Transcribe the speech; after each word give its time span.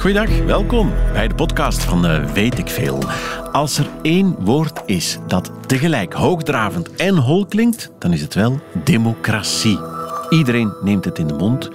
Goeiedag, 0.00 0.44
welkom 0.44 0.92
bij 1.12 1.28
de 1.28 1.34
podcast 1.34 1.84
van 1.84 2.10
uh, 2.10 2.24
Weet 2.32 2.58
ik 2.58 2.68
Veel. 2.68 3.02
Als 3.52 3.78
er 3.78 3.86
één 4.02 4.34
woord 4.44 4.80
is 4.86 5.18
dat 5.26 5.52
tegelijk 5.66 6.12
hoogdravend 6.12 6.94
en 6.94 7.16
hol 7.16 7.46
klinkt, 7.46 7.90
dan 7.98 8.12
is 8.12 8.20
het 8.20 8.34
wel 8.34 8.60
democratie. 8.84 9.78
Iedereen 10.30 10.72
neemt 10.82 11.04
het 11.04 11.18
in 11.18 11.26
de 11.26 11.34
mond. 11.34 11.70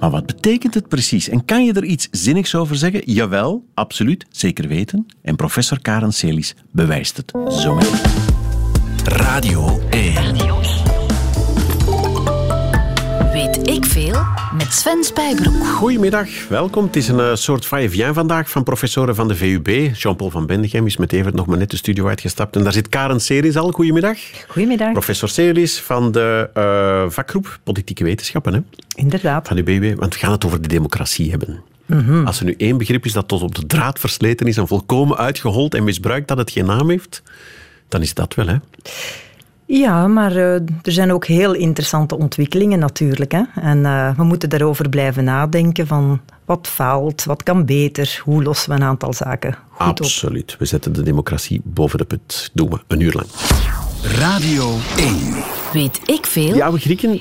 Maar 0.00 0.10
wat 0.10 0.26
betekent 0.26 0.74
het 0.74 0.88
precies? 0.88 1.28
En 1.28 1.44
kan 1.44 1.64
je 1.64 1.72
er 1.72 1.84
iets 1.84 2.08
zinnigs 2.10 2.54
over 2.54 2.76
zeggen? 2.76 3.02
Jawel, 3.04 3.64
absoluut, 3.74 4.26
zeker 4.30 4.68
weten. 4.68 5.06
En 5.22 5.36
professor 5.36 5.80
Karen 5.80 6.12
Celis 6.12 6.54
bewijst 6.70 7.16
het 7.16 7.32
zo 7.48 7.74
meteen. 7.74 8.00
Radio 9.04 9.80
1. 9.90 10.14
Weet 10.14 10.53
met 14.56 14.72
Sven 14.72 15.04
Spijbroek. 15.04 15.66
Goedemiddag, 15.66 16.28
welkom. 16.48 16.84
Het 16.84 16.96
is 16.96 17.08
een 17.08 17.18
uh, 17.18 17.34
soort 17.34 17.66
va 17.66 18.12
vandaag 18.12 18.50
van 18.50 18.62
professoren 18.62 19.14
van 19.14 19.28
de 19.28 19.34
VUB. 19.34 19.96
Jean-Paul 19.96 20.30
van 20.30 20.46
Bendegem 20.46 20.86
is 20.86 20.96
met 20.96 21.12
Evert 21.12 21.34
nog 21.34 21.46
maar 21.46 21.58
net 21.58 21.70
de 21.70 21.76
studio 21.76 22.06
uitgestapt. 22.08 22.56
En 22.56 22.62
daar 22.62 22.72
zit 22.72 22.88
Karen 22.88 23.20
Celis 23.20 23.56
al. 23.56 23.70
Goedemiddag. 23.70 24.18
Goedemiddag. 24.48 24.92
Professor 24.92 25.28
Celis 25.28 25.80
van 25.80 26.12
de 26.12 26.50
uh, 26.54 27.10
vakgroep 27.10 27.58
Politieke 27.62 28.04
Wetenschappen. 28.04 28.54
Hè? 28.54 28.60
Inderdaad. 28.94 29.46
Van 29.46 29.56
de 29.56 29.62
BUB, 29.62 29.98
want 29.98 30.12
we 30.12 30.18
gaan 30.18 30.32
het 30.32 30.44
over 30.44 30.62
de 30.62 30.68
democratie 30.68 31.30
hebben. 31.30 31.62
Mm 31.86 32.26
Als 32.26 32.38
er 32.38 32.44
nu 32.44 32.54
één 32.56 32.78
begrip 32.78 33.04
is 33.04 33.12
dat 33.12 33.28
tot 33.28 33.42
op 33.42 33.54
de 33.54 33.66
draad 33.66 33.98
versleten 33.98 34.46
is 34.46 34.56
en 34.56 34.66
volkomen 34.66 35.16
uitgehold 35.16 35.74
en 35.74 35.84
misbruikt 35.84 36.28
dat 36.28 36.38
het 36.38 36.50
geen 36.50 36.66
naam 36.66 36.90
heeft, 36.90 37.22
dan 37.88 38.02
is 38.02 38.14
dat 38.14 38.34
wel, 38.34 38.46
hè? 38.46 38.56
Ja, 39.66 40.06
maar 40.06 40.36
uh, 40.36 40.54
er 40.54 40.92
zijn 40.92 41.12
ook 41.12 41.26
heel 41.26 41.54
interessante 41.54 42.18
ontwikkelingen 42.18 42.78
natuurlijk. 42.78 43.32
Hè? 43.32 43.42
En 43.60 43.78
uh, 43.78 44.16
we 44.16 44.24
moeten 44.24 44.48
daarover 44.48 44.88
blijven 44.88 45.24
nadenken 45.24 45.86
van 45.86 46.20
wat 46.44 46.68
faalt, 46.68 47.24
wat 47.24 47.42
kan 47.42 47.64
beter, 47.64 48.20
hoe 48.24 48.42
lossen 48.42 48.70
we 48.70 48.76
een 48.76 48.82
aantal 48.82 49.12
zaken 49.12 49.56
goed 49.76 50.00
Absoluut. 50.00 50.52
Op. 50.52 50.58
We 50.58 50.64
zetten 50.64 50.92
de 50.92 51.02
democratie 51.02 51.60
boven 51.64 51.98
de 51.98 52.04
put. 52.04 52.50
Doen 52.52 52.70
we, 52.70 52.78
een 52.86 53.00
uur 53.00 53.12
lang. 53.12 53.26
Radio 54.02 54.76
1. 54.96 55.44
Weet 55.72 56.00
ik 56.04 56.26
veel? 56.26 56.54
Ja, 56.54 56.72
we 56.72 56.78
Grieken, 56.78 57.20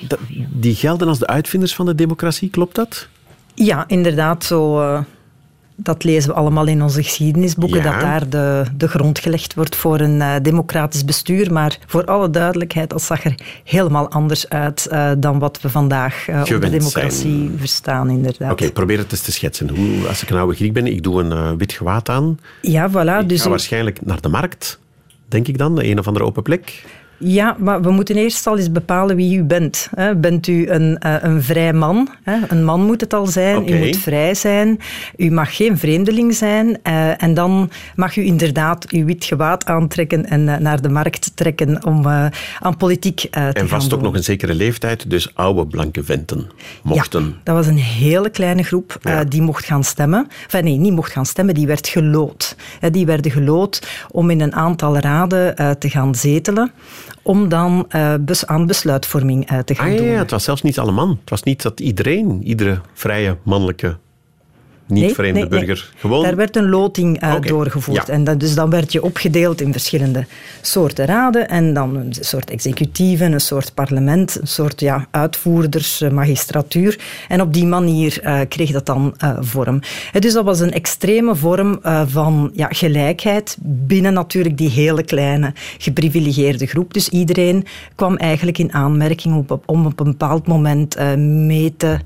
die 0.49 0.75
gelden 0.75 1.07
als 1.07 1.19
de 1.19 1.27
uitvinders 1.27 1.75
van 1.75 1.85
de 1.85 1.95
democratie, 1.95 2.49
klopt 2.49 2.75
dat? 2.75 3.07
Ja, 3.53 3.83
inderdaad. 3.87 4.43
Zo... 4.43 4.81
Uh, 4.81 4.99
dat 5.75 6.03
lezen 6.03 6.29
we 6.29 6.35
allemaal 6.35 6.67
in 6.67 6.81
onze 6.81 7.03
geschiedenisboeken, 7.03 7.83
dat 7.83 7.99
daar 7.99 8.29
de, 8.29 8.63
de 8.77 8.87
grond 8.87 9.19
gelegd 9.19 9.53
wordt 9.53 9.75
voor 9.75 9.99
een 9.99 10.15
uh, 10.15 10.35
democratisch 10.41 11.05
bestuur. 11.05 11.53
Maar 11.53 11.77
voor 11.85 12.05
alle 12.05 12.29
duidelijkheid, 12.29 12.89
dat 12.89 13.01
zag 13.01 13.23
er 13.23 13.35
helemaal 13.63 14.09
anders 14.09 14.49
uit 14.49 14.87
uh, 14.91 15.11
dan 15.17 15.39
wat 15.39 15.61
we 15.61 15.69
vandaag 15.69 16.27
uh, 16.27 16.35
onder 16.35 16.71
democratie 16.71 17.47
zijn. 17.47 17.53
verstaan, 17.57 18.09
inderdaad. 18.09 18.51
Oké, 18.51 18.51
okay, 18.51 18.71
probeer 18.71 18.97
het 18.97 19.11
eens 19.11 19.21
te 19.21 19.31
schetsen. 19.31 19.69
Hoe, 19.69 20.07
als 20.07 20.21
ik 20.21 20.29
een 20.29 20.37
oude 20.37 20.55
Griek 20.55 20.73
ben, 20.73 20.87
ik 20.87 21.03
doe 21.03 21.23
een 21.23 21.57
wit 21.57 21.73
gewaad 21.73 22.09
aan. 22.09 22.39
Ja, 22.61 22.89
voilà. 22.89 23.21
Ik 23.21 23.29
dus 23.29 23.41
ga 23.41 23.49
waarschijnlijk 23.49 24.05
naar 24.05 24.21
de 24.21 24.29
markt, 24.29 24.79
denk 25.27 25.47
ik 25.47 25.57
dan, 25.57 25.75
de 25.75 25.85
een 25.85 25.99
of 25.99 26.07
andere 26.07 26.25
open 26.25 26.43
plek. 26.43 26.83
Ja, 27.25 27.55
maar 27.59 27.81
we 27.81 27.91
moeten 27.91 28.15
eerst 28.15 28.47
al 28.47 28.57
eens 28.57 28.71
bepalen 28.71 29.15
wie 29.15 29.37
u 29.37 29.43
bent. 29.43 29.89
Bent 30.17 30.47
u 30.47 30.69
een, 30.69 30.97
eh, 30.97 31.15
een 31.21 31.43
vrij 31.43 31.73
man? 31.73 32.09
Een 32.47 32.63
man 32.63 32.81
moet 32.81 33.01
het 33.01 33.13
al 33.13 33.27
zijn. 33.27 33.57
Okay. 33.57 33.81
U 33.81 33.85
moet 33.85 33.97
vrij 33.97 34.33
zijn. 34.33 34.79
U 35.17 35.31
mag 35.31 35.55
geen 35.55 35.77
vreemdeling 35.77 36.35
zijn. 36.35 36.77
Eh, 36.83 37.23
en 37.23 37.33
dan 37.33 37.69
mag 37.95 38.15
u 38.15 38.25
inderdaad 38.25 38.89
uw 38.89 39.05
wit 39.05 39.25
gewaad 39.25 39.65
aantrekken 39.65 40.25
en 40.25 40.49
eh, 40.49 40.57
naar 40.57 40.81
de 40.81 40.89
markt 40.89 41.31
trekken 41.35 41.85
om 41.85 42.07
aan 42.59 42.77
politiek 42.77 43.19
te 43.19 43.29
gaan 43.31 43.53
En 43.53 43.67
vast 43.67 43.93
ook 43.93 44.01
nog 44.01 44.15
een 44.15 44.23
zekere 44.23 44.53
leeftijd, 44.53 45.09
dus 45.09 45.35
oude 45.35 45.65
blanke 45.65 46.03
venten 46.03 46.49
mochten. 46.83 47.23
Ja, 47.23 47.33
dat 47.43 47.55
was 47.55 47.67
een 47.67 47.77
hele 47.77 48.29
kleine 48.29 48.63
groep 48.63 48.97
ja. 49.01 49.23
die 49.23 49.41
mocht 49.41 49.65
gaan 49.65 49.83
stemmen. 49.83 50.27
Enfin, 50.43 50.63
nee, 50.63 50.77
niet 50.77 50.93
mocht 50.93 51.11
gaan 51.11 51.25
stemmen, 51.25 51.53
die 51.53 51.67
werd 51.67 51.87
gelood. 51.87 52.55
Die 52.91 53.05
werden 53.05 53.31
gelood 53.31 53.87
om 54.11 54.29
in 54.29 54.41
een 54.41 54.55
aantal 54.55 54.97
raden 54.97 55.55
te 55.79 55.89
gaan 55.89 56.15
zetelen 56.15 56.71
om 57.23 57.49
dan 57.49 57.85
uh, 57.95 58.13
bes 58.19 58.45
aan 58.45 58.65
besluitvorming 58.65 59.51
uh, 59.51 59.59
te 59.59 59.75
gaan 59.75 59.91
ah, 59.91 59.97
doen. 59.97 60.07
Ja, 60.07 60.17
het 60.17 60.31
was 60.31 60.43
zelfs 60.43 60.61
niet 60.61 60.79
alle 60.79 60.91
man. 60.91 61.09
Het 61.09 61.29
was 61.29 61.43
niet 61.43 61.61
dat 61.61 61.79
iedereen, 61.79 62.43
iedere 62.43 62.81
vrije 62.93 63.37
mannelijke 63.43 63.97
niet-vreemde 64.85 65.39
nee, 65.39 65.49
burger. 65.49 65.89
Nee. 65.91 66.01
Gewoon... 66.01 66.23
Daar 66.23 66.35
werd 66.35 66.55
een 66.55 66.69
loting 66.69 67.23
uh, 67.23 67.29
okay. 67.29 67.49
doorgevoerd. 67.49 68.07
Ja. 68.07 68.13
En 68.13 68.23
dan, 68.23 68.37
dus 68.37 68.55
dan 68.55 68.69
werd 68.69 68.91
je 68.91 69.03
opgedeeld 69.03 69.61
in 69.61 69.71
verschillende 69.71 70.25
soorten 70.61 71.05
raden 71.05 71.49
en 71.49 71.73
dan 71.73 71.95
een 71.95 72.13
soort 72.19 72.49
executieven, 72.49 73.31
een 73.31 73.41
soort 73.41 73.73
parlement, 73.73 74.41
een 74.41 74.47
soort 74.47 74.79
ja, 74.79 75.07
uitvoerders, 75.11 76.01
uh, 76.01 76.09
magistratuur. 76.09 76.99
En 77.27 77.41
op 77.41 77.53
die 77.53 77.65
manier 77.65 78.19
uh, 78.23 78.39
kreeg 78.47 78.71
dat 78.71 78.85
dan 78.85 79.15
vorm. 79.39 79.79
En 80.13 80.21
dus 80.21 80.33
dat 80.33 80.45
was 80.45 80.59
een 80.59 80.71
extreme 80.71 81.35
vorm 81.35 81.79
van 82.07 82.51
ja, 82.53 82.67
gelijkheid 82.69 83.57
binnen 83.61 84.13
natuurlijk 84.13 84.57
die 84.57 84.69
hele 84.69 85.03
kleine 85.03 85.53
geprivilegeerde 85.77 86.65
groep. 86.65 86.93
Dus 86.93 87.09
iedereen 87.09 87.65
kwam 87.95 88.15
eigenlijk 88.17 88.57
in 88.57 88.73
aanmerking 88.73 89.35
op, 89.35 89.63
om 89.65 89.85
op 89.85 89.99
een 89.99 90.05
bepaald 90.05 90.47
moment 90.47 90.97
mee 91.17 91.73
te 91.77 91.97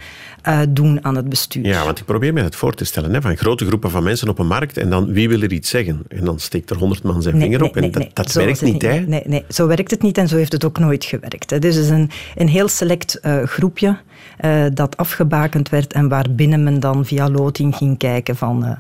doen 0.69 1.03
aan 1.05 1.15
het 1.15 1.29
bestuur. 1.29 1.65
Ja, 1.65 1.85
want 1.85 1.99
ik 1.99 2.05
probeer 2.05 2.33
me 2.33 2.41
het 2.41 2.55
voor 2.55 2.66
te 2.75 2.85
stellen. 2.85 3.13
Hè, 3.13 3.21
van 3.21 3.37
grote 3.37 3.65
groepen 3.65 3.91
van 3.91 4.03
mensen 4.03 4.29
op 4.29 4.39
een 4.39 4.47
markt 4.47 4.77
en 4.77 4.89
dan 4.89 5.11
wie 5.13 5.29
wil 5.29 5.41
er 5.41 5.51
iets 5.51 5.69
zeggen? 5.69 6.01
En 6.07 6.25
dan 6.25 6.39
steekt 6.39 6.69
er 6.69 6.77
honderd 6.77 7.03
man 7.03 7.21
zijn 7.21 7.35
nee, 7.35 7.43
vinger 7.43 7.59
nee, 7.59 7.69
op 7.69 7.75
en 7.75 7.81
nee, 7.81 7.91
dat, 7.91 8.09
dat 8.13 8.33
werkt 8.33 8.61
niet. 8.61 8.81
Hè? 8.81 8.99
Nee, 8.99 9.23
nee, 9.25 9.45
zo 9.49 9.67
werkt 9.67 9.91
het 9.91 10.01
niet 10.01 10.17
en 10.17 10.27
zo 10.27 10.35
heeft 10.35 10.51
het 10.51 10.65
ook 10.65 10.79
nooit 10.79 11.05
gewerkt. 11.05 11.49
Hè. 11.49 11.59
Dus 11.59 11.75
het 11.75 11.83
is 11.83 11.89
een, 11.89 12.09
een 12.35 12.47
heel 12.47 12.67
select 12.67 13.19
uh, 13.23 13.43
groepje 13.43 13.97
uh, 14.45 14.65
dat 14.73 14.97
afgebakend 14.97 15.69
werd 15.69 15.93
en 15.93 16.07
waarbinnen 16.07 16.63
men 16.63 16.79
dan 16.79 17.05
via 17.05 17.29
loting 17.29 17.75
ging 17.75 17.97
kijken 17.97 18.35
van 18.35 18.65
uh, 18.65 18.71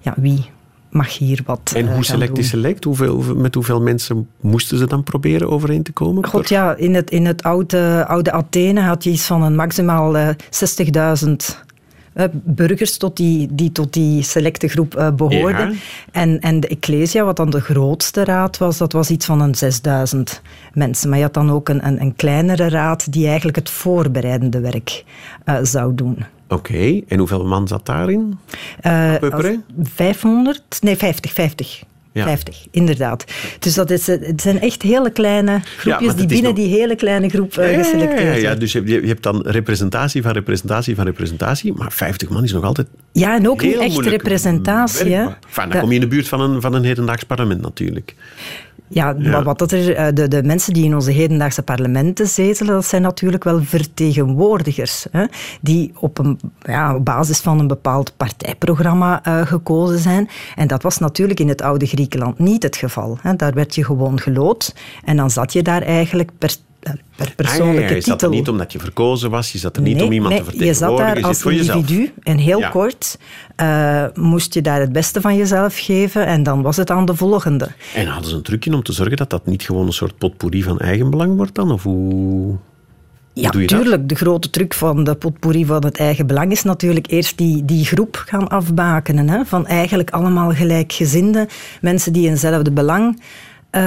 ja, 0.00 0.14
wie 0.16 0.44
mag 0.90 1.18
hier 1.18 1.40
wat 1.44 1.72
En 1.76 1.94
hoe 1.94 2.04
select 2.04 2.38
is 2.38 2.48
select? 2.48 2.84
Hoeveel, 2.84 3.34
met 3.34 3.54
hoeveel 3.54 3.80
mensen 3.80 4.28
moesten 4.40 4.78
ze 4.78 4.86
dan 4.86 5.02
proberen 5.02 5.50
overeen 5.50 5.82
te 5.82 5.92
komen? 5.92 6.26
God 6.26 6.48
ja, 6.48 6.74
in 6.74 6.94
het, 6.94 7.10
in 7.10 7.26
het 7.26 7.42
oude, 7.42 8.04
oude 8.08 8.32
Athene 8.32 8.80
had 8.80 9.04
je 9.04 9.10
iets 9.10 9.26
van 9.26 9.42
een 9.42 9.54
maximaal 9.54 10.16
60.000 10.16 10.22
uh, 10.94 11.14
burgers 12.32 12.96
tot 12.96 13.16
die, 13.16 13.48
die 13.50 13.72
tot 13.72 13.92
die 13.92 14.22
selecte 14.22 14.68
groep 14.68 14.96
uh, 14.96 15.10
behoorden. 15.12 15.70
Ja. 15.70 15.78
En, 16.12 16.40
en 16.40 16.60
de 16.60 16.68
Ecclesia, 16.68 17.24
wat 17.24 17.36
dan 17.36 17.50
de 17.50 17.60
grootste 17.60 18.24
raad 18.24 18.58
was, 18.58 18.78
dat 18.78 18.92
was 18.92 19.10
iets 19.10 19.26
van 19.26 19.40
een 19.40 19.54
6000 19.54 20.42
mensen. 20.72 21.08
Maar 21.08 21.18
je 21.18 21.24
had 21.24 21.34
dan 21.34 21.50
ook 21.50 21.68
een, 21.68 21.86
een, 21.86 22.00
een 22.00 22.16
kleinere 22.16 22.68
raad 22.68 23.12
die 23.12 23.26
eigenlijk 23.26 23.56
het 23.56 23.70
voorbereidende 23.70 24.60
werk 24.60 25.04
uh, 25.46 25.58
zou 25.62 25.94
doen. 25.94 26.24
Oké, 26.48 26.54
okay. 26.54 27.04
en 27.08 27.18
hoeveel 27.18 27.44
man 27.44 27.68
zat 27.68 27.86
daarin? 27.86 28.38
Uh, 28.86 29.14
500? 29.82 30.62
Nee, 30.80 30.96
50, 30.96 31.32
50. 31.32 31.84
Ja. 32.14 32.24
50, 32.24 32.66
inderdaad. 32.70 33.24
Dus 33.58 33.74
dat 33.74 33.90
is, 33.90 34.06
het 34.06 34.40
zijn 34.40 34.60
echt 34.60 34.82
hele 34.82 35.10
kleine 35.10 35.60
groepjes 35.76 36.10
ja, 36.10 36.16
die 36.16 36.26
binnen 36.26 36.54
nog... 36.54 36.64
die 36.64 36.68
hele 36.68 36.96
kleine 36.96 37.28
groep 37.28 37.58
uh, 37.58 37.66
geselecteerd 37.66 38.20
zijn. 38.20 38.40
Ja, 38.40 38.50
ja, 38.50 38.54
dus 38.54 38.72
je, 38.72 38.84
je, 38.84 39.06
hebt 39.06 39.22
dan 39.22 39.42
representatie 39.42 40.22
van 40.22 40.32
representatie 40.32 40.94
van 40.94 41.04
representatie, 41.04 41.72
maar 41.72 41.92
50 41.92 42.28
man 42.28 42.44
is 42.44 42.52
nog 42.52 42.64
altijd 42.64 42.86
Ja, 43.12 43.34
en 43.34 43.48
ook 43.48 43.62
niet 43.62 43.78
echt 43.78 43.98
representatie. 43.98 45.14
Hè? 45.14 45.22
Enfin, 45.22 45.70
dan 45.70 45.80
kom 45.80 45.88
je 45.88 45.94
in 45.94 46.00
de 46.00 46.06
buurt 46.06 46.28
van 46.28 46.40
een, 46.40 46.60
van 46.60 46.74
een 46.74 46.84
hedendaags 46.84 47.24
parlement 47.24 47.60
natuurlijk. 47.60 48.14
Ja, 48.94 49.14
ja. 49.18 49.42
wat 49.42 49.58
dat 49.58 49.72
er, 49.72 50.14
de, 50.14 50.28
de 50.28 50.42
mensen 50.42 50.72
die 50.72 50.84
in 50.84 50.94
onze 50.94 51.10
hedendaagse 51.10 51.62
parlementen 51.62 52.26
zetelen, 52.26 52.74
dat 52.74 52.86
zijn 52.86 53.02
natuurlijk 53.02 53.44
wel 53.44 53.62
vertegenwoordigers. 53.62 55.06
Hè, 55.10 55.24
die 55.60 55.92
op, 55.98 56.18
een, 56.18 56.40
ja, 56.62 56.94
op 56.94 57.04
basis 57.04 57.40
van 57.40 57.58
een 57.58 57.66
bepaald 57.66 58.16
partijprogramma 58.16 59.22
uh, 59.26 59.46
gekozen 59.46 59.98
zijn. 59.98 60.28
En 60.56 60.66
dat 60.66 60.82
was 60.82 60.98
natuurlijk 60.98 61.40
in 61.40 61.48
het 61.48 61.62
oude 61.62 61.86
Griekenland 61.86 62.38
niet 62.38 62.62
het 62.62 62.76
geval. 62.76 63.18
Hè. 63.20 63.36
Daar 63.36 63.54
werd 63.54 63.74
je 63.74 63.84
gewoon 63.84 64.20
gelood 64.20 64.74
en 65.04 65.16
dan 65.16 65.30
zat 65.30 65.52
je 65.52 65.62
daar 65.62 65.82
eigenlijk 65.82 66.30
per 66.38 66.56
per 67.16 67.34
persoonlijke 67.36 67.70
ah, 67.70 67.74
ja, 67.74 67.88
ja, 67.88 67.94
je 67.94 67.94
titel. 67.94 68.10
zat 68.10 68.22
er 68.22 68.28
niet 68.28 68.48
omdat 68.48 68.72
je 68.72 68.78
verkozen 68.78 69.30
was, 69.30 69.52
je 69.52 69.58
zat 69.58 69.76
er 69.76 69.82
niet 69.82 69.96
nee, 69.96 70.04
om 70.04 70.12
iemand 70.12 70.32
nee, 70.32 70.42
te 70.42 70.50
vertegenwoordigen. 70.50 71.14
Je 71.14 71.34
zat 71.34 71.44
daar 71.44 71.54
als 71.56 71.74
individu 71.74 72.12
en 72.22 72.38
heel 72.38 72.58
ja. 72.58 72.68
kort 72.68 73.18
uh, 73.60 74.04
moest 74.14 74.54
je 74.54 74.62
daar 74.62 74.80
het 74.80 74.92
beste 74.92 75.20
van 75.20 75.36
jezelf 75.36 75.78
geven 75.78 76.26
en 76.26 76.42
dan 76.42 76.62
was 76.62 76.76
het 76.76 76.90
aan 76.90 77.04
de 77.04 77.14
volgende. 77.14 77.68
En 77.94 78.06
hadden 78.06 78.30
ze 78.30 78.36
een 78.36 78.42
trucje 78.42 78.74
om 78.74 78.82
te 78.82 78.92
zorgen 78.92 79.16
dat 79.16 79.30
dat 79.30 79.46
niet 79.46 79.62
gewoon 79.62 79.86
een 79.86 79.92
soort 79.92 80.18
potpourri 80.18 80.62
van 80.62 80.78
eigenbelang 80.78 81.36
wordt 81.36 81.54
dan? 81.54 81.72
Of 81.72 81.82
hoe... 81.82 82.56
Ja, 83.32 83.50
tuurlijk. 83.50 84.08
De 84.08 84.14
grote 84.14 84.50
truc 84.50 84.74
van 84.74 85.04
de 85.04 85.14
potpourri 85.14 85.64
van 85.64 85.84
het 85.84 85.96
eigen 85.96 86.26
belang 86.26 86.50
is 86.50 86.62
natuurlijk 86.62 87.10
eerst 87.10 87.38
die, 87.38 87.64
die 87.64 87.84
groep 87.84 88.22
gaan 88.26 88.48
afbakenen. 88.48 89.28
Hè, 89.28 89.44
van 89.44 89.66
eigenlijk 89.66 90.10
allemaal 90.10 90.50
gelijkgezinde 90.50 91.48
mensen 91.80 92.12
die 92.12 92.28
eenzelfde 92.28 92.72
belang 92.72 93.20
uh, 93.76 93.80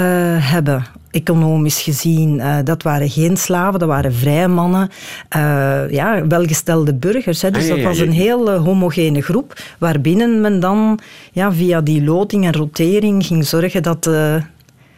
hebben. 0.52 0.86
Economisch 1.12 1.82
gezien, 1.82 2.36
uh, 2.36 2.58
dat 2.64 2.84
waren 2.84 3.10
geen 3.10 3.38
slaven, 3.38 3.80
dat 3.80 3.88
waren 3.88 4.14
vrije 4.14 4.48
mannen, 4.48 4.90
uh, 5.36 5.90
ja, 5.90 6.28
welgestelde 6.28 6.94
burgers. 6.94 7.42
Hè. 7.42 7.52
Dus 7.52 7.62
ah, 7.62 7.68
ja, 7.68 7.76
dat 7.76 7.84
was 7.84 7.98
ja. 7.98 8.04
een 8.04 8.12
heel 8.12 8.52
homogene 8.52 9.22
groep, 9.22 9.54
waarbinnen 9.80 10.42
men 10.42 10.60
dan 10.60 11.00
ja, 11.32 11.54
via 11.54 11.82
die 11.82 12.04
loting 12.04 12.46
en 12.46 12.54
rotering 12.54 13.26
ging 13.26 13.46
zorgen 13.46 13.84
dat 13.84 14.10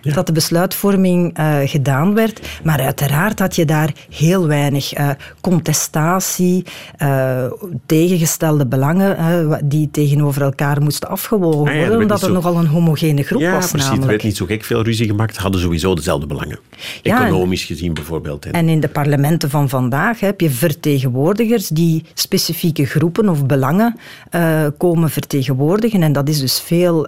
dat 0.02 0.26
de 0.26 0.32
besluitvorming 0.32 1.40
uh, 1.40 1.58
gedaan 1.64 2.14
werd. 2.14 2.48
Maar 2.64 2.80
uiteraard 2.80 3.40
had 3.40 3.56
je 3.56 3.66
daar 3.66 3.94
heel 4.10 4.48
weinig 4.48 4.98
uh, 4.98 5.10
contestatie, 5.42 6.66
uh, 7.02 7.44
tegengestelde 7.86 8.66
belangen 8.66 9.60
die 9.64 9.92
tegenover 9.92 10.42
elkaar 10.42 10.82
moesten 10.82 11.10
afgewogen 11.10 11.68
ah, 11.68 11.74
ja, 11.74 11.80
worden, 11.80 12.02
omdat 12.02 12.22
het 12.22 12.32
nogal 12.32 12.58
een 12.58 12.68
homogene 12.68 13.24
groep 13.24 13.42
ja, 13.42 13.52
was. 13.52 13.64
Ja, 13.64 13.70
precies. 13.70 13.90
Namelijk. 13.90 14.04
Er 14.04 14.12
werd 14.12 14.24
niet 14.24 14.38
zo 14.38 14.46
gek 14.46 14.64
veel 14.64 14.84
ruzie 14.84 15.08
gemaakt, 15.08 15.38
hadden 15.38 15.62
sowieso 15.62 15.96
dezelfde 15.96 16.26
belangen. 16.28 16.60
Economisch 17.04 17.64
gezien 17.64 17.94
bijvoorbeeld. 17.94 18.46
En 18.46 18.70
in 18.70 18.80
de 18.80 18.88
parlementen 18.88 19.50
van 19.50 19.70
vandaag 19.70 20.20
heb 20.20 20.42
je 20.42 20.50
vertegenwoordigers 20.50 21.68
die 21.68 22.06
specifieke 22.14 22.86
groepen 22.86 23.30
of 23.30 23.46
belangen 23.46 23.96
komen 24.78 25.10
vertegenwoordigen. 25.10 26.04
En 26.04 26.14
dat 26.14 26.30
is 26.30 26.40
dus 26.40 26.60
veel 26.60 27.08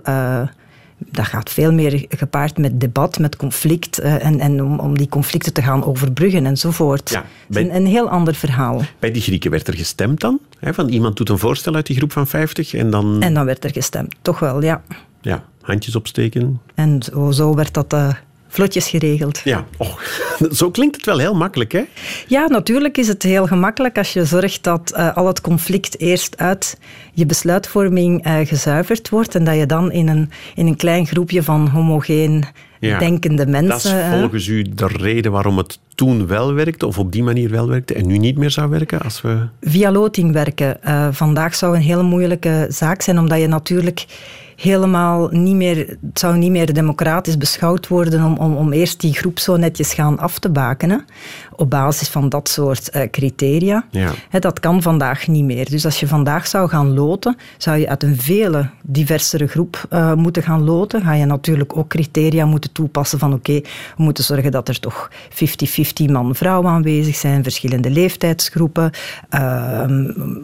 dat 1.10 1.26
gaat 1.26 1.50
veel 1.50 1.74
meer 1.74 2.06
gepaard 2.10 2.58
met 2.58 2.80
debat, 2.80 3.20
met 3.20 3.36
conflict 3.36 4.00
uh, 4.00 4.26
en, 4.26 4.40
en 4.40 4.64
om, 4.64 4.80
om, 4.80 4.98
die 4.98 5.10
conflicten 5.10 5.54
te 5.54 5.62
gaan 5.62 5.84
overbruggen 5.84 6.46
enzovoort. 6.46 7.10
Ja, 7.10 7.26
bij, 7.48 7.64
een, 7.64 7.76
een, 7.76 7.86
heel 7.86 8.10
ander 8.10 8.36
verhaal. 8.36 8.82
Bij 9.00 9.12
die 9.12 9.22
Grieken 9.22 9.52
werd 9.52 9.68
er 9.68 9.76
gestemd 9.76 10.20
dan? 10.20 10.40
Hè, 10.60 10.74
van 10.74 10.90
iemand 10.90 11.18
doet 11.18 11.30
een 11.30 11.38
voorstel 11.38 11.76
uit 11.76 11.86
die 11.86 11.96
groep 11.96 12.12
van 12.12 12.28
50 12.28 12.74
en 12.74 12.90
dan... 12.90 13.22
En 13.22 13.34
dan 13.34 13.46
werd 13.46 13.64
er 13.64 13.72
gestemd, 13.72 14.16
toch 14.22 14.40
wel, 14.40 14.64
ja. 14.64 14.82
Ja, 15.22 15.44
handjes 15.62 15.96
opsteken. 15.96 16.62
En 16.76 17.04
zo, 17.04 17.32
zo 17.32 17.56
werd 17.56 17.74
dat 17.74 17.94
uh, 17.94 18.14
vlotjes 18.52 18.90
geregeld. 18.90 19.42
Ja, 19.44 19.66
oh, 19.78 19.98
zo 20.60 20.72
klinkt 20.72 20.96
het 20.96 21.06
wel 21.06 21.18
heel 21.18 21.36
makkelijk, 21.36 21.72
hè? 21.72 21.84
Ja, 22.28 22.48
natuurlijk 22.48 22.98
is 22.98 23.08
het 23.08 23.24
heel 23.24 23.48
gemakkelijk 23.48 23.98
als 23.98 24.14
je 24.14 24.26
zorgt 24.26 24.64
dat 24.64 24.94
uh, 24.96 25.16
al 25.16 25.28
het 25.28 25.42
conflict 25.42 26.00
eerst 26.00 26.38
uit 26.38 26.78
je 27.14 27.26
besluitvorming 27.26 28.28
uh, 28.28 28.38
gezuiverd 28.44 29.10
wordt 29.10 29.36
en 29.36 29.44
dat 29.44 29.56
je 29.56 29.66
dan 29.66 29.92
in 29.92 30.08
een, 30.08 30.30
in 30.56 30.68
een 30.68 30.76
klein 30.76 31.06
groepje 31.06 31.44
van 31.44 31.68
homogeen 31.68 32.46
ja, 32.80 33.00
denkende 33.00 33.46
mensen... 33.46 33.96
Dat 33.96 34.14
is 34.14 34.20
volgens 34.20 34.48
u 34.48 34.62
de 34.62 34.88
reden 34.88 35.32
waarom 35.32 35.58
het 35.58 35.80
toen 35.96 36.28
wel 36.28 36.54
werkte, 36.54 36.88
of 36.88 36.98
op 36.98 37.12
die 37.12 37.24
manier 37.24 37.50
wel 37.50 37.68
werkte, 37.68 37.94
en 37.94 38.08
nu 38.08 38.18
niet 38.18 38.38
meer 38.38 38.52
zou 38.52 38.70
werken? 38.70 39.02
Als 39.02 39.22
we... 39.22 39.48
Via 39.62 39.92
loting 39.92 40.34
werken. 40.34 40.78
Uh, 40.86 41.08
vandaag 41.12 41.56
zou 41.56 41.76
een 41.76 41.82
hele 41.82 42.04
moeilijke 42.04 42.66
zaak 42.70 43.02
zijn, 43.02 43.20
omdat 43.20 43.40
je 43.40 43.48
natuurlijk 43.48 44.06
helemaal 44.62 45.28
niet 45.32 45.56
meer, 45.56 45.78
het 45.78 46.20
zou 46.20 46.38
niet 46.38 46.52
meer 46.52 46.74
democratisch 46.74 47.38
beschouwd 47.38 47.88
worden 47.88 48.24
om, 48.24 48.38
om, 48.38 48.56
om 48.56 48.74
eerst 48.74 49.00
die 49.00 49.14
groep 49.14 49.40
zo 49.40 49.58
netjes 49.58 49.94
gaan 49.94 50.20
af 50.20 50.40
te 50.40 50.50
bakenen 50.50 51.06
op 51.62 51.70
basis 51.70 52.10
van 52.10 52.30
dat 52.30 52.50
soort 52.50 52.96
uh, 52.96 53.02
criteria. 53.12 53.86
Ja. 53.90 54.12
dat 54.40 54.60
kan 54.60 54.82
vandaag 54.82 55.28
niet 55.28 55.44
meer. 55.44 55.70
Dus 55.70 55.86
als 55.86 56.00
je 56.00 56.08
vandaag 56.08 56.48
zou 56.48 56.70
gaan 56.70 56.94
loten, 56.94 57.38
zou 57.58 57.78
je 57.78 57.90
uit 57.90 58.04
een 58.04 58.20
vele 58.20 58.70
diversere 58.84 59.48
groep 59.48 59.86
uh, 59.90 60.14
moeten 60.14 60.44
gaan 60.44 60.64
loten. 60.64 61.02
Ga 61.02 61.14
je 61.14 61.26
natuurlijk 61.26 61.78
ook 61.78 61.88
criteria 61.88 62.46
moeten 62.46 62.72
toepassen 62.72 63.20
van 63.20 63.34
oké, 63.34 63.52
okay, 63.52 63.72
we 63.98 64.04
moeten 64.04 64.24
zorgen 64.24 64.52
dat 64.52 64.68
er 64.68 64.80
toch 64.80 65.12
50-50 66.04 66.12
man-vrouw 66.12 66.68
aanwezig 66.68 67.16
zijn, 67.16 67.44
verschillende 67.44 67.90
leeftijdsgroepen, 67.90 68.92
uh, 69.36 69.84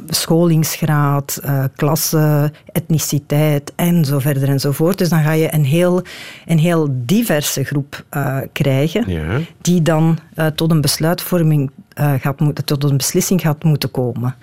scholingsgraad, 0.07 1.41
uh, 1.45 1.63
klasse, 1.75 2.51
etniciteit 2.71 3.73
en 3.75 4.05
zo 4.07 4.19
verder 4.19 4.49
en 4.49 4.59
zo 4.59 4.71
voort. 4.71 4.97
Dus 4.97 5.09
dan 5.09 5.23
ga 5.23 5.31
je 5.31 5.53
een 5.53 5.65
heel, 5.65 6.01
een 6.45 6.59
heel 6.59 6.87
diverse 6.91 7.63
groep 7.63 8.05
krijgen 8.51 9.11
ja. 9.11 9.39
die 9.61 9.81
dan 9.81 10.17
tot 10.55 10.71
een 10.71 10.81
besluit 10.81 11.07
besluitvorming 11.07 11.71
uh, 11.99 12.13
gaat 12.19 12.39
moeten, 12.39 12.65
tot 12.65 12.83
een 12.83 12.97
beslissing 12.97 13.41
gaat 13.41 13.63
moeten 13.63 13.91
komen. 13.91 14.35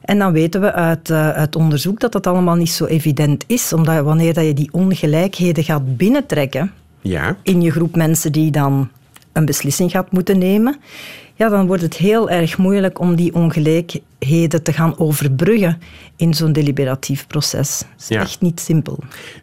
En 0.00 0.18
dan 0.18 0.32
weten 0.32 0.60
we 0.60 0.72
uit, 0.72 1.10
uit 1.10 1.56
onderzoek 1.56 2.00
dat 2.00 2.12
dat 2.12 2.26
allemaal 2.26 2.54
niet 2.54 2.70
zo 2.70 2.84
evident 2.84 3.44
is, 3.46 3.72
omdat 3.72 4.04
wanneer 4.04 4.34
dat 4.34 4.44
je 4.44 4.54
die 4.54 4.72
ongelijkheden 4.72 5.64
gaat 5.64 5.96
binnentrekken 5.96 6.72
ja. 7.00 7.36
in 7.42 7.60
je 7.60 7.70
groep 7.70 7.96
mensen 7.96 8.32
die 8.32 8.50
dan 8.50 8.88
een 9.32 9.44
beslissing 9.44 9.90
gaat 9.90 10.12
moeten 10.12 10.38
nemen, 10.38 10.76
ja, 11.40 11.48
dan 11.48 11.66
wordt 11.66 11.82
het 11.82 11.96
heel 11.96 12.30
erg 12.30 12.58
moeilijk 12.58 12.98
om 12.98 13.16
die 13.16 13.34
ongelijkheden 13.34 14.62
te 14.62 14.72
gaan 14.72 14.98
overbruggen 14.98 15.78
in 16.16 16.34
zo'n 16.34 16.52
deliberatief 16.52 17.26
proces. 17.26 17.78
Het 17.78 18.00
is 18.00 18.08
ja. 18.08 18.20
echt 18.20 18.40
niet 18.40 18.60
simpel. 18.60 18.98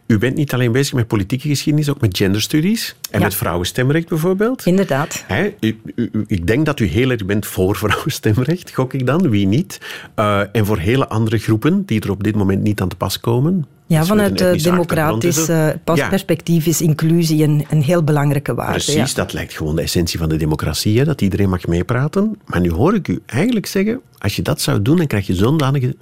U 0.06 0.18
bent 0.18 0.36
niet 0.36 0.52
alleen 0.52 0.72
bezig 0.72 0.94
met 0.94 1.06
politieke 1.06 1.48
geschiedenis, 1.48 1.90
ook 1.90 2.00
met 2.00 2.16
genderstudies 2.16 2.96
en 3.10 3.18
ja. 3.18 3.24
met 3.24 3.34
vrouwenstemrecht 3.34 4.08
bijvoorbeeld. 4.08 4.66
Inderdaad. 4.66 5.24
Hè? 5.26 5.54
U, 5.60 5.80
u, 5.94 6.24
ik 6.26 6.46
denk 6.46 6.66
dat 6.66 6.80
u 6.80 6.86
heel 6.86 7.10
erg 7.10 7.24
bent 7.24 7.46
voor 7.46 7.76
vrouwenstemrecht, 7.84 8.74
gok 8.74 8.92
ik 8.94 9.06
dan, 9.06 9.30
wie 9.30 9.46
niet. 9.46 9.80
Uh, 10.16 10.40
en 10.52 10.66
voor 10.66 10.78
hele 10.78 11.08
andere 11.08 11.38
groepen 11.38 11.82
die 11.86 12.00
er 12.00 12.10
op 12.10 12.24
dit 12.24 12.36
moment 12.36 12.62
niet 12.62 12.80
aan 12.80 12.88
te 12.88 12.96
pas 12.96 13.20
komen. 13.20 13.66
Ja, 13.86 14.04
vanuit 14.04 14.40
het 14.40 14.62
democratisch 14.62 15.48
uh, 15.48 15.68
perspectief 15.84 16.66
is 16.66 16.80
inclusie 16.80 17.42
een, 17.42 17.66
een 17.70 17.82
heel 17.82 18.04
belangrijke 18.04 18.54
waarde. 18.54 18.72
Precies, 18.72 18.94
ja. 18.94 19.14
dat 19.14 19.32
lijkt 19.32 19.52
gewoon 19.52 19.76
de 19.76 19.82
essentie 19.82 20.18
van 20.18 20.28
de 20.28 20.36
democratie, 20.36 20.98
hè, 20.98 21.04
dat 21.04 21.20
iedereen 21.20 21.48
mag 21.48 21.66
meepraten. 21.66 22.38
Maar 22.46 22.60
nu 22.60 22.70
hoor 22.70 22.94
ik 22.94 23.08
u 23.08 23.20
eigenlijk 23.26 23.66
zeggen, 23.66 24.00
als 24.18 24.36
je 24.36 24.42
dat 24.42 24.60
zou 24.60 24.82
doen, 24.82 24.96
dan 24.96 25.06
krijg 25.06 25.26
je 25.26 25.34
zo'n 25.34 25.56
danige 25.56 25.96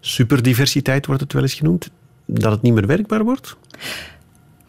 superdiversiteit, 0.00 1.06
wordt 1.06 1.20
het 1.20 1.32
wel 1.32 1.42
eens 1.42 1.54
genoemd, 1.54 1.90
dat 2.26 2.52
het 2.52 2.62
niet 2.62 2.74
meer 2.74 2.86
werkbaar 2.86 3.24
wordt? 3.24 3.56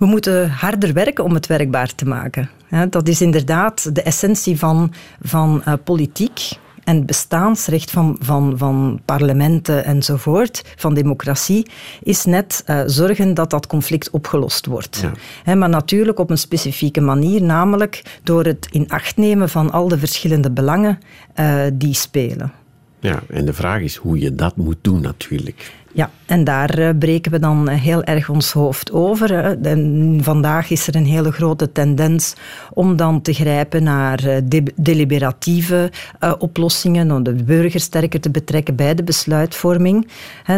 We 0.03 0.09
moeten 0.09 0.49
harder 0.49 0.93
werken 0.93 1.23
om 1.23 1.33
het 1.33 1.47
werkbaar 1.47 1.95
te 1.95 2.05
maken. 2.05 2.49
Dat 2.89 3.07
is 3.07 3.21
inderdaad 3.21 3.95
de 3.95 4.01
essentie 4.01 4.59
van, 4.59 4.93
van 5.21 5.63
uh, 5.67 5.73
politiek 5.83 6.51
en 6.83 6.95
het 6.95 7.05
bestaansrecht 7.05 7.91
van, 7.91 8.17
van, 8.19 8.57
van 8.57 9.01
parlementen 9.05 9.85
enzovoort, 9.85 10.63
van 10.75 10.93
democratie, 10.93 11.67
is 12.01 12.25
net 12.25 12.63
uh, 12.67 12.81
zorgen 12.85 13.33
dat 13.33 13.49
dat 13.49 13.67
conflict 13.67 14.09
opgelost 14.09 14.65
wordt. 14.65 14.99
Ja. 15.01 15.11
He, 15.43 15.55
maar 15.55 15.69
natuurlijk 15.69 16.19
op 16.19 16.29
een 16.29 16.37
specifieke 16.37 17.01
manier, 17.01 17.41
namelijk 17.41 18.19
door 18.23 18.45
het 18.45 18.67
in 18.71 18.89
acht 18.89 19.17
nemen 19.17 19.49
van 19.49 19.71
al 19.71 19.87
de 19.87 19.97
verschillende 19.97 20.51
belangen 20.51 20.99
uh, 21.39 21.63
die 21.73 21.93
spelen. 21.93 22.51
Ja, 22.99 23.23
en 23.29 23.45
de 23.45 23.53
vraag 23.53 23.81
is 23.81 23.95
hoe 23.95 24.19
je 24.19 24.35
dat 24.35 24.55
moet 24.55 24.77
doen 24.81 25.01
natuurlijk. 25.01 25.71
Ja, 25.95 26.09
en 26.25 26.43
daar 26.43 26.79
uh, 26.79 26.89
breken 26.99 27.31
we 27.31 27.39
dan 27.39 27.67
heel 27.69 28.03
erg 28.03 28.29
ons 28.29 28.51
hoofd 28.51 28.91
over. 28.91 29.57
En 29.61 30.19
vandaag 30.21 30.69
is 30.69 30.87
er 30.87 30.95
een 30.95 31.05
hele 31.05 31.31
grote 31.31 31.71
tendens 31.71 32.33
om 32.73 32.95
dan 32.95 33.21
te 33.21 33.33
grijpen 33.33 33.83
naar 33.83 34.27
uh, 34.27 34.37
de 34.43 34.63
deliberatieve 34.75 35.91
uh, 36.23 36.33
oplossingen, 36.39 37.11
om 37.11 37.23
de 37.23 37.33
burger 37.33 37.79
sterker 37.79 38.19
te 38.19 38.29
betrekken 38.29 38.75
bij 38.75 38.95
de 38.95 39.03
besluitvorming. 39.03 40.07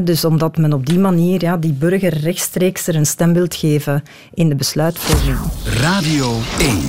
Dus 0.03 0.25
omdat 0.25 0.57
men 0.57 0.73
op 0.73 0.85
die 0.85 0.99
manier 0.99 1.41
ja, 1.41 1.57
die 1.57 1.73
burger 1.73 2.17
rechtstreeks 2.17 2.87
er 2.87 2.95
een 2.95 3.05
stem 3.05 3.33
wil 3.33 3.45
geven 3.49 4.03
in 4.33 4.49
de 4.49 4.55
besluitvorming. 4.55 5.37
Radio 5.65 6.37
1. 6.59 6.79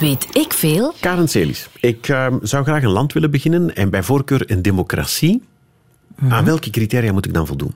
Weet 0.00 0.26
ik 0.36 0.52
veel? 0.52 0.94
Karen 1.00 1.28
Celis, 1.28 1.68
ik 1.80 2.06
zou 2.42 2.64
graag 2.64 2.82
een 2.82 2.90
land 2.90 3.12
willen 3.12 3.30
beginnen 3.30 3.74
en 3.74 3.90
bij 3.90 4.02
voorkeur 4.02 4.50
een 4.50 4.62
democratie. 4.62 5.42
Mm. 6.18 6.32
Aan 6.32 6.44
welke 6.44 6.70
criteria 6.70 7.12
moet 7.12 7.26
ik 7.26 7.34
dan 7.34 7.46
voldoen? 7.46 7.74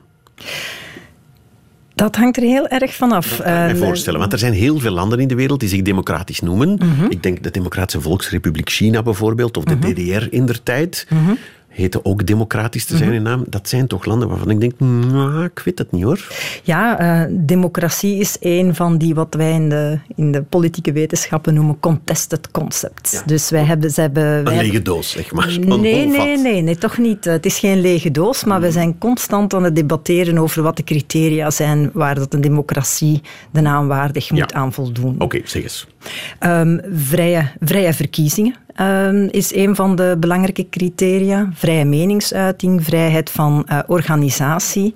Dat 1.95 2.15
hangt 2.15 2.37
er 2.37 2.43
heel 2.43 2.67
erg 2.67 2.93
vanaf. 2.93 3.27
Dat 3.27 3.37
kan 3.37 3.53
ik 3.53 3.61
me 3.61 3.67
ehm, 3.67 3.77
voorstellen, 3.77 4.19
want 4.19 4.33
er 4.33 4.39
zijn 4.39 4.53
heel 4.53 4.79
veel 4.79 4.91
landen 4.91 5.19
in 5.19 5.27
de 5.27 5.35
wereld 5.35 5.59
die 5.59 5.69
zich 5.69 5.81
democratisch 5.81 6.39
noemen. 6.39 6.79
Mhm. 6.79 7.05
Ik 7.09 7.23
denk 7.23 7.43
de 7.43 7.51
Democratische 7.51 8.01
Volksrepubliek 8.01 8.69
China 8.69 9.03
bijvoorbeeld, 9.03 9.57
of 9.57 9.63
de 9.63 9.75
mhm. 9.75 9.93
DDR 9.93 10.27
in 10.29 10.45
der 10.45 10.63
tijd. 10.63 11.07
Mhm 11.09 11.33
heten 11.75 12.05
ook 12.05 12.25
democratisch 12.25 12.85
te 12.85 12.97
zijn 12.97 13.09
mhm. 13.09 13.17
in 13.17 13.23
naam. 13.23 13.43
Dat 13.47 13.69
zijn 13.69 13.87
toch 13.87 14.05
landen 14.05 14.27
waarvan 14.27 14.49
ik 14.49 14.59
denk, 14.59 14.79
nou, 14.79 15.43
ik 15.43 15.61
weet 15.65 15.77
het 15.77 15.91
niet 15.91 16.03
hoor. 16.03 16.27
Ja, 16.63 17.01
uh, 17.01 17.37
democratie 17.39 18.19
is 18.19 18.37
een 18.39 18.75
van 18.75 18.97
die 18.97 19.15
wat 19.15 19.33
wij 19.33 19.51
in 19.51 19.69
de, 19.69 19.99
in 20.15 20.31
de 20.31 20.41
politieke 20.41 20.91
wetenschappen 20.91 21.53
noemen 21.53 21.79
contested 21.79 22.51
concepts. 22.51 23.11
Ja. 23.11 23.21
Dus 23.25 23.49
wij 23.49 23.63
hebben... 23.63 23.91
Ze 23.91 24.01
hebben 24.01 24.47
een 24.47 24.57
lege 24.57 24.81
doos, 24.81 25.11
zeg 25.11 25.31
maar. 25.31 25.59
Nee, 25.59 26.07
nee, 26.07 26.37
nee, 26.37 26.61
nee, 26.61 26.77
toch 26.77 26.97
niet. 26.97 27.25
Het 27.25 27.45
is 27.45 27.59
geen 27.59 27.81
lege 27.81 28.11
doos, 28.11 28.43
maar 28.43 28.59
we 28.59 28.65
mhm. 28.65 28.75
zijn 28.75 28.97
constant 28.97 29.53
aan 29.53 29.63
het 29.63 29.75
debatteren 29.75 30.37
over 30.37 30.61
wat 30.61 30.77
de 30.77 30.83
criteria 30.83 31.51
zijn 31.51 31.89
waar 31.93 32.15
dat 32.15 32.33
een 32.33 32.41
democratie 32.41 33.21
de 33.51 33.61
naam 33.61 33.87
waardig 33.87 34.31
moet 34.31 34.53
aan 34.53 34.73
voldoen. 34.73 35.13
Oké, 35.13 35.23
okay, 35.23 35.41
zeg 35.45 35.63
eens. 35.63 35.87
Um, 36.39 36.81
vrije, 36.91 37.51
vrije 37.59 37.93
verkiezingen 37.93 38.55
um, 38.81 39.27
is 39.31 39.55
een 39.55 39.75
van 39.75 39.95
de 39.95 40.15
belangrijke 40.19 40.69
criteria. 40.69 41.49
Vrije 41.53 41.85
meningsuiting, 41.85 42.83
vrijheid 42.83 43.29
van 43.29 43.65
uh, 43.69 43.79
organisatie. 43.87 44.91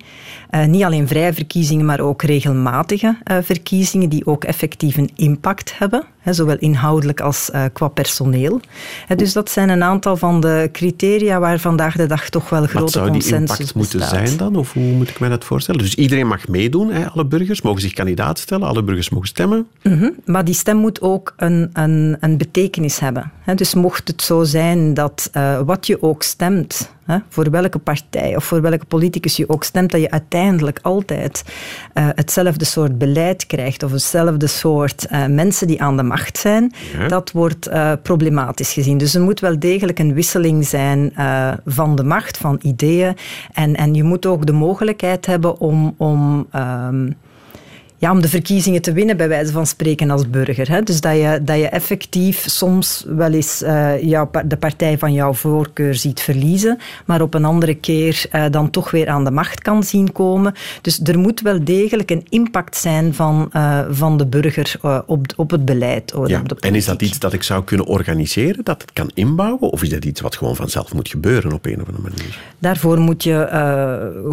Uh, 0.50 0.64
niet 0.64 0.84
alleen 0.84 1.08
vrije 1.08 1.32
verkiezingen, 1.32 1.86
maar 1.86 2.00
ook 2.00 2.22
regelmatige 2.22 3.16
uh, 3.30 3.36
verkiezingen 3.42 4.08
die 4.08 4.26
ook 4.26 4.44
effectief 4.44 4.96
een 4.96 5.10
impact 5.14 5.78
hebben, 5.78 6.04
hè, 6.20 6.32
zowel 6.32 6.56
inhoudelijk 6.58 7.20
als 7.20 7.50
qua 7.72 7.88
personeel. 7.88 8.60
dus 9.16 9.32
dat 9.32 9.50
zijn 9.50 9.68
een 9.68 9.82
aantal 9.82 10.16
van 10.16 10.40
de 10.40 10.68
criteria 10.72 11.38
waar 11.38 11.58
vandaag 11.58 11.96
de 11.96 12.06
dag 12.06 12.28
toch 12.28 12.48
wel 12.48 12.66
grote 12.66 13.00
consensus 13.00 13.12
bestaat. 13.12 13.24
zou 13.24 13.40
die 13.40 13.56
impact 13.56 13.74
moeten 13.74 14.26
zijn 14.26 14.36
dan? 14.36 14.56
Of 14.56 14.72
hoe 14.72 14.92
moet 14.92 15.08
ik 15.08 15.20
mij 15.20 15.28
dat 15.28 15.44
voorstellen? 15.44 15.80
Dus 15.80 15.94
iedereen 15.94 16.26
mag 16.26 16.48
meedoen, 16.48 16.92
hè, 16.92 17.08
alle 17.08 17.24
burgers 17.24 17.62
mogen 17.62 17.80
zich 17.80 17.92
kandidaat 17.92 18.38
stellen, 18.38 18.68
alle 18.68 18.82
burgers 18.82 19.10
mogen 19.10 19.28
stemmen. 19.28 19.66
Mm 19.82 19.98
-hmm, 19.98 20.14
maar 20.24 20.44
die 20.44 20.54
stem 20.54 20.76
moet 20.76 21.00
ook 21.00 21.34
een, 21.36 21.70
een, 21.72 22.16
een 22.20 22.36
betekenis 22.36 22.98
hebben. 22.98 23.32
Hè. 23.40 23.54
Dus 23.54 23.74
mocht 23.74 24.08
het 24.08 24.22
zo 24.22 24.44
zijn 24.44 24.94
dat 24.94 25.30
uh, 25.36 25.60
wat 25.60 25.86
je 25.86 26.02
ook 26.02 26.22
stemt, 26.22 26.90
hè, 27.04 27.18
voor 27.28 27.50
welke 27.50 27.78
partij 27.78 28.36
of 28.36 28.44
voor 28.44 28.60
welke 28.60 28.84
politicus 28.84 29.36
je 29.36 29.48
ook 29.48 29.64
stemt, 29.64 29.90
dat 29.90 30.00
je 30.00 30.10
uiteindelijk 30.10 30.78
altijd 30.82 31.44
uh, 31.94 32.08
hetzelfde 32.14 32.64
soort 32.64 32.98
beleid 32.98 33.46
krijgt 33.46 33.82
of 33.82 33.90
hetzelfde 33.90 34.46
soort 34.46 35.06
mensen 35.28 35.66
die 35.66 35.82
aan 35.82 35.96
de 35.96 36.02
macht 36.10 36.38
zijn, 36.38 36.72
dat 37.08 37.32
wordt 37.32 37.68
uh, 37.68 37.92
problematisch 38.02 38.72
gezien. 38.72 38.98
Dus 38.98 39.14
er 39.14 39.20
moet 39.22 39.40
wel 39.40 39.58
degelijk 39.58 39.98
een 39.98 40.14
wisseling 40.14 40.66
zijn 40.66 41.12
uh, 41.18 41.52
van 41.66 41.96
de 41.96 42.04
macht, 42.04 42.36
van 42.36 42.58
ideeën. 42.62 43.16
En, 43.52 43.74
en 43.76 43.94
je 43.94 44.04
moet 44.04 44.26
ook 44.26 44.46
de 44.46 44.52
mogelijkheid 44.52 45.26
hebben 45.26 45.58
om. 45.58 45.94
om 45.96 46.46
um, 46.54 47.16
ja, 48.00 48.10
om 48.10 48.20
de 48.20 48.28
verkiezingen 48.28 48.82
te 48.82 48.92
winnen, 48.92 49.16
bij 49.16 49.28
wijze 49.28 49.52
van 49.52 49.66
spreken 49.66 50.10
als 50.10 50.30
burger. 50.30 50.68
Hè. 50.68 50.82
Dus 50.82 51.00
dat 51.00 51.16
je, 51.16 51.40
dat 51.42 51.58
je 51.58 51.68
effectief 51.68 52.44
soms 52.48 53.04
wel 53.08 53.32
eens 53.32 53.62
uh, 53.62 54.02
jouw, 54.02 54.30
de 54.44 54.56
partij 54.56 54.98
van 54.98 55.12
jouw 55.12 55.34
voorkeur 55.34 55.94
ziet 55.94 56.20
verliezen, 56.20 56.78
maar 57.06 57.22
op 57.22 57.34
een 57.34 57.44
andere 57.44 57.74
keer 57.74 58.24
uh, 58.32 58.44
dan 58.50 58.70
toch 58.70 58.90
weer 58.90 59.08
aan 59.08 59.24
de 59.24 59.30
macht 59.30 59.60
kan 59.60 59.82
zien 59.82 60.12
komen. 60.12 60.54
Dus 60.80 61.00
er 61.04 61.18
moet 61.18 61.40
wel 61.40 61.64
degelijk 61.64 62.10
een 62.10 62.26
impact 62.28 62.76
zijn 62.76 63.14
van, 63.14 63.50
uh, 63.52 63.80
van 63.90 64.16
de 64.16 64.26
burger 64.26 65.02
op, 65.06 65.26
op 65.36 65.50
het 65.50 65.64
beleid. 65.64 66.14
Ja. 66.26 66.42
En 66.60 66.74
is 66.74 66.84
dat 66.84 67.02
iets 67.02 67.18
dat 67.18 67.32
ik 67.32 67.42
zou 67.42 67.64
kunnen 67.64 67.86
organiseren, 67.86 68.64
dat 68.64 68.82
het 68.82 68.92
kan 68.92 69.10
inbouwen? 69.14 69.70
Of 69.70 69.82
is 69.82 69.90
dat 69.90 70.04
iets 70.04 70.20
wat 70.20 70.36
gewoon 70.36 70.56
vanzelf 70.56 70.94
moet 70.94 71.08
gebeuren 71.08 71.52
op 71.52 71.66
een 71.66 71.80
of 71.80 71.86
andere 71.88 72.08
manier? 72.08 72.38
Daarvoor 72.58 72.98
moet 72.98 73.22
je 73.22 73.48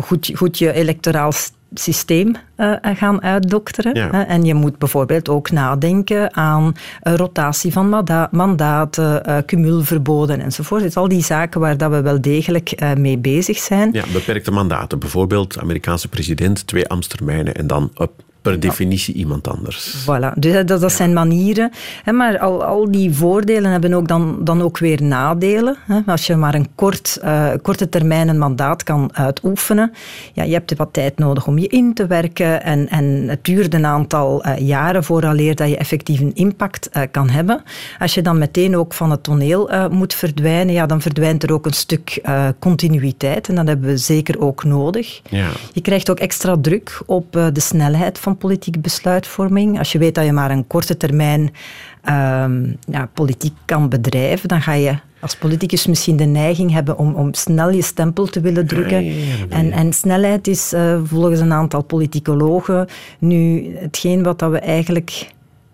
goed, 0.02 0.32
goed 0.34 0.58
je 0.58 0.74
electoraal 0.74 1.32
systeem 1.74 2.36
uh, 2.58 2.74
gaan 2.82 3.22
uitdokteren. 3.22 3.96
Ja. 3.96 4.28
En 4.28 4.44
je 4.44 4.54
moet 4.54 4.78
bijvoorbeeld 4.78 5.30
ook 5.30 5.52
nadenken 5.52 6.36
aan 6.36 6.76
rotatie 7.02 7.72
van 7.72 7.90
manda 7.90 8.28
mandaten, 8.32 9.30
uh, 9.30 9.38
cumulverboden 9.46 10.40
enzovoort. 10.40 10.84
Het 10.84 10.98
al 10.98 11.08
die 11.08 11.24
zaken 11.24 11.60
waar 11.60 11.78
dat 11.78 11.92
we 11.92 12.02
wel 12.02 12.22
degelijk 12.22 12.82
uh, 12.82 12.94
mee 12.94 13.18
bezig 13.18 13.58
zijn. 13.58 13.90
Ja, 13.92 14.04
beperkte 14.14 14.52
mandaten. 14.52 15.00
Bijvoorbeeld 15.00 15.60
Amerikaanse 15.60 16.08
president, 16.08 16.68
twee 16.68 16.88
ambtstermijnen 16.88 17.56
en 17.56 17.68
dan 17.68 17.92
up 18.02 18.26
per 18.48 18.60
definitie 18.60 19.14
iemand 19.14 19.48
anders. 19.48 19.96
Voilà, 20.04 20.34
dus 20.36 20.66
dat, 20.66 20.82
dat 20.82 20.92
zijn 20.92 21.14
manieren. 21.14 21.72
Hè, 22.04 22.12
maar 22.12 22.40
al, 22.40 22.64
al 22.64 22.92
die 22.92 23.14
voordelen 23.14 23.72
hebben 23.72 23.94
ook 23.94 24.08
dan, 24.08 24.38
dan 24.42 24.62
ook 24.62 24.78
weer 24.78 25.04
nadelen. 25.04 25.78
Hè. 25.86 26.00
Als 26.06 26.28
je 26.28 26.36
maar 26.36 26.56
een 26.56 26.68
kort, 26.76 27.20
uh, 27.24 27.50
korte 27.62 27.90
termijn 27.90 28.28
een 28.28 28.38
mandaat 28.38 28.84
kan 28.84 29.10
uitoefenen, 29.14 29.92
ja, 30.34 30.44
je 30.44 30.54
hebt 30.54 30.78
wat 30.78 30.94
tijd 30.94 31.18
nodig 31.18 31.48
om 31.48 31.58
je 31.58 31.68
in 31.68 31.94
te 31.94 32.08
werken 32.08 32.64
en, 32.64 32.90
en 32.90 33.06
het 33.06 33.46
duurt 33.46 33.74
een 33.74 33.86
aantal 33.86 34.46
uh, 34.46 34.58
jaren 34.58 35.04
vooraleer 35.04 35.56
dat 35.56 35.70
je 35.70 35.78
effectief 35.78 36.20
een 36.20 36.36
impact 36.36 36.90
uh, 36.94 37.04
kan 37.12 37.30
hebben. 37.30 37.64
Als 38.00 38.14
je 38.14 38.22
dan 38.22 38.38
meteen 38.38 38.78
ook 38.78 38.94
van 38.94 39.12
het 39.12 39.24
toneel 39.24 39.70
moet 39.92 40.14
verdwijnen, 40.14 40.74
ja, 40.74 40.86
dan 40.86 41.02
verdwijnt 41.02 41.44
er 41.44 41.54
ook 41.54 41.66
een 41.66 41.74
stuk 41.74 42.22
continuïteit 42.60 43.50
en 43.50 43.56
dat 43.56 43.68
hebben 43.68 43.90
we 43.90 43.98
zeker 43.98 44.40
ook 44.40 44.64
nodig. 44.64 45.22
Ja. 45.30 45.48
Je 45.74 45.82
krijgt 45.82 46.10
ook 46.10 46.20
extra 46.20 46.58
druk 46.62 47.02
op 47.06 47.32
de 47.32 47.60
snelheid 47.60 48.20
van 48.20 48.37
politieke 48.38 48.80
besluitvorming. 48.80 49.78
Als 49.78 49.92
je 49.92 49.98
weet 49.98 50.16
dat 50.16 50.26
je 50.26 50.32
maar 50.32 50.52
een 50.52 50.68
korte 50.68 50.98
termijn 50.98 51.42
um, 51.42 52.78
ja, 52.80 53.10
politiek 53.14 53.54
kan 53.66 53.90
bedrijven, 53.90 54.48
dan 54.48 54.62
ga 54.62 54.74
je 54.74 54.96
als 55.20 55.36
politicus 55.36 55.88
misschien 55.88 56.18
de 56.18 56.26
neiging 56.26 56.72
hebben 56.72 56.98
om, 56.98 57.14
om 57.14 57.34
snel 57.34 57.70
je 57.70 57.82
stempel 57.82 58.26
te 58.26 58.40
willen 58.42 58.68
drukken. 58.68 59.06
Ja, 59.06 59.12
ja, 59.12 59.26
ja, 59.50 59.56
en, 59.56 59.72
en, 59.72 59.94
snelheid 59.94 60.48
is 60.48 60.74
uh, 60.74 61.00
volgens 61.04 61.40
een 61.40 61.54
aantal 61.54 61.84
politicologen 61.84 62.88
nu 63.20 63.72
hetgeen 63.76 64.24
wat 64.24 64.40
dat 64.40 64.52
we 64.52 64.60
eigenlijk 64.60 65.28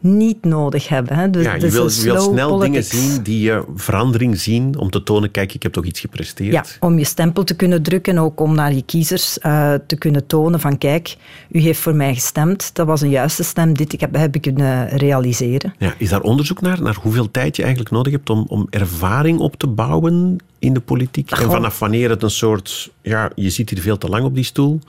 niet 0.03 0.45
nodig 0.45 0.87
hebben. 0.87 1.17
Hè. 1.17 1.29
Dus, 1.29 1.45
ja, 1.45 1.53
je, 1.53 1.59
dus 1.59 1.73
wil, 1.73 1.89
je 1.89 2.03
wil 2.03 2.21
snel 2.21 2.49
politics. 2.49 2.89
dingen 2.89 3.07
zien 3.07 3.23
die 3.23 3.39
je 3.39 3.63
verandering 3.75 4.39
zien 4.39 4.77
om 4.77 4.89
te 4.89 5.03
tonen, 5.03 5.31
kijk, 5.31 5.53
ik 5.53 5.63
heb 5.63 5.71
toch 5.71 5.85
iets 5.85 5.99
gepresteerd. 5.99 6.51
Ja, 6.51 6.65
om 6.79 6.97
je 6.97 7.05
stempel 7.05 7.43
te 7.43 7.55
kunnen 7.55 7.83
drukken, 7.83 8.17
ook 8.17 8.39
om 8.39 8.55
naar 8.55 8.73
je 8.73 8.83
kiezers 8.85 9.37
uh, 9.37 9.73
te 9.87 9.95
kunnen 9.95 10.27
tonen 10.27 10.59
van 10.59 10.77
kijk, 10.77 11.15
u 11.51 11.59
heeft 11.59 11.79
voor 11.79 11.95
mij 11.95 12.13
gestemd, 12.13 12.75
dat 12.75 12.87
was 12.87 13.01
een 13.01 13.09
juiste 13.09 13.43
stem, 13.43 13.73
dit 13.73 14.01
heb, 14.01 14.15
heb 14.15 14.35
ik 14.35 14.41
kunnen 14.41 14.87
realiseren. 14.89 15.73
Ja, 15.77 15.93
is 15.97 16.09
daar 16.09 16.21
onderzoek 16.21 16.61
naar, 16.61 16.81
naar 16.81 16.97
hoeveel 17.01 17.31
tijd 17.31 17.55
je 17.55 17.61
eigenlijk 17.61 17.91
nodig 17.93 18.13
hebt 18.13 18.29
om, 18.29 18.45
om 18.47 18.67
ervaring 18.69 19.39
op 19.39 19.55
te 19.55 19.67
bouwen 19.67 20.37
in 20.59 20.73
de 20.73 20.79
politiek? 20.79 21.31
En 21.31 21.51
vanaf 21.51 21.79
wanneer 21.79 22.09
het 22.09 22.23
een 22.23 22.29
soort, 22.29 22.91
ja, 23.01 23.31
je 23.35 23.49
zit 23.49 23.69
hier 23.69 23.81
veel 23.81 23.97
te 23.97 24.07
lang 24.07 24.25
op 24.25 24.35
die 24.35 24.43
stoel, 24.43 24.79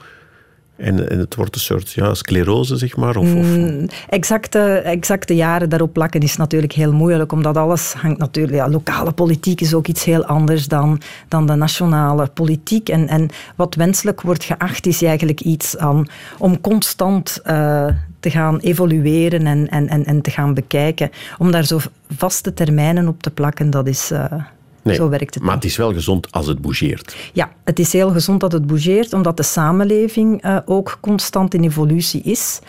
en, 0.75 1.09
en, 1.09 1.19
het 1.19 1.35
wordt 1.35 1.55
een 1.55 1.61
soort 1.61 1.91
ja, 1.91 2.13
sclerose, 2.13 2.75
zeg 2.75 2.95
maar? 2.95 3.17
Of, 3.17 3.33
of... 3.33 3.45
Mm, 3.57 3.87
exacte, 4.09 4.59
exacte 4.77 5.35
jaren 5.35 5.69
daarop 5.69 5.93
plakken 5.93 6.21
is 6.21 6.35
natuurlijk 6.35 6.73
heel 6.73 6.93
moeilijk, 6.93 7.31
omdat 7.31 7.57
alles 7.57 7.93
hangt 7.93 8.17
natuurlijk... 8.17 8.57
Ja, 8.57 8.69
lokale 8.69 9.11
politiek 9.11 9.61
is 9.61 9.73
ook 9.73 9.87
iets 9.87 10.03
heel 10.03 10.25
anders 10.25 10.67
dan, 10.67 11.01
dan 11.27 11.47
de 11.47 11.55
nationale 11.55 12.27
politiek. 12.27 12.89
En, 12.89 13.07
en 13.07 13.29
wat 13.55 13.75
wenselijk 13.75 14.21
wordt 14.21 14.43
geacht, 14.43 14.85
is 14.85 15.01
eigenlijk 15.03 15.41
iets 15.41 15.77
aan, 15.77 16.07
om 16.37 16.61
constant 16.61 17.41
uh, 17.45 17.87
te 18.19 18.29
gaan 18.29 18.59
evolueren 18.59 19.47
en, 19.47 19.69
en, 19.69 20.05
en, 20.05 20.21
te 20.21 20.31
gaan 20.31 20.53
bekijken. 20.53 21.09
Om 21.37 21.51
daar 21.51 21.65
zo 21.65 21.79
vaste 22.17 22.53
termijnen 22.53 23.07
op 23.07 23.21
te 23.21 23.31
plakken, 23.31 23.69
dat 23.69 23.87
is... 23.87 24.11
Uh, 24.11 24.25
Nee, 24.85 24.95
Zo 24.95 25.09
werkt 25.09 25.33
het. 25.33 25.43
Maar 25.43 25.55
het 25.55 25.65
is 25.65 25.77
wel 25.77 25.93
gezond 25.93 26.31
als 26.31 26.47
het 26.47 26.61
bougeert. 26.61 27.15
Ja, 27.33 27.51
het 27.63 27.79
is 27.79 27.93
heel 27.93 28.09
gezond 28.09 28.39
dat 28.39 28.51
het 28.51 28.67
bougeert, 28.67 29.13
omdat 29.13 29.37
de 29.37 29.43
samenleving 29.43 30.45
uh, 30.45 30.57
ook 30.65 30.97
constant 31.01 31.53
in 31.53 31.63
evolutie 31.63 32.21
is. 32.21 32.59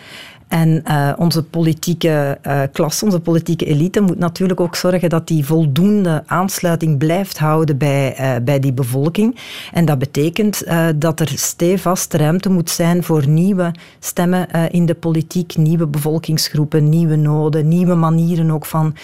En 0.47 0.83
uh, 0.87 1.13
onze 1.17 1.43
politieke 1.43 2.37
uh, 2.47 2.61
klasse, 2.71 3.05
onze 3.05 3.19
politieke 3.19 3.65
elite 3.65 4.01
moet 4.01 4.19
natuurlijk 4.19 4.59
ook 4.59 4.75
zorgen 4.75 5.09
dat 5.09 5.27
die 5.27 5.45
voldoende 5.45 6.23
aansluiting 6.25 6.97
blijft 6.97 7.37
houden 7.37 7.77
bij, 7.77 8.15
uh, 8.19 8.43
bij 8.43 8.59
die 8.59 8.73
bevolking. 8.73 9.35
En 9.73 9.85
dat 9.85 9.99
betekent 9.99 10.63
dat 10.95 11.19
er 11.19 11.31
stevast 11.35 12.13
ruimte 12.13 12.49
moet 12.49 12.69
zijn 12.69 13.03
voor 13.03 13.27
nieuwe 13.27 13.71
stemmen 13.99 14.47
in 14.71 14.85
de 14.85 14.95
politiek, 14.95 15.57
nieuwe 15.57 15.87
bevolkingsgroepen, 15.87 16.89
nieuwe 16.89 17.15
noden, 17.15 17.67
nieuwe 17.67 17.95
manieren 17.95 18.51
ook 18.51 18.65
van 18.65 18.95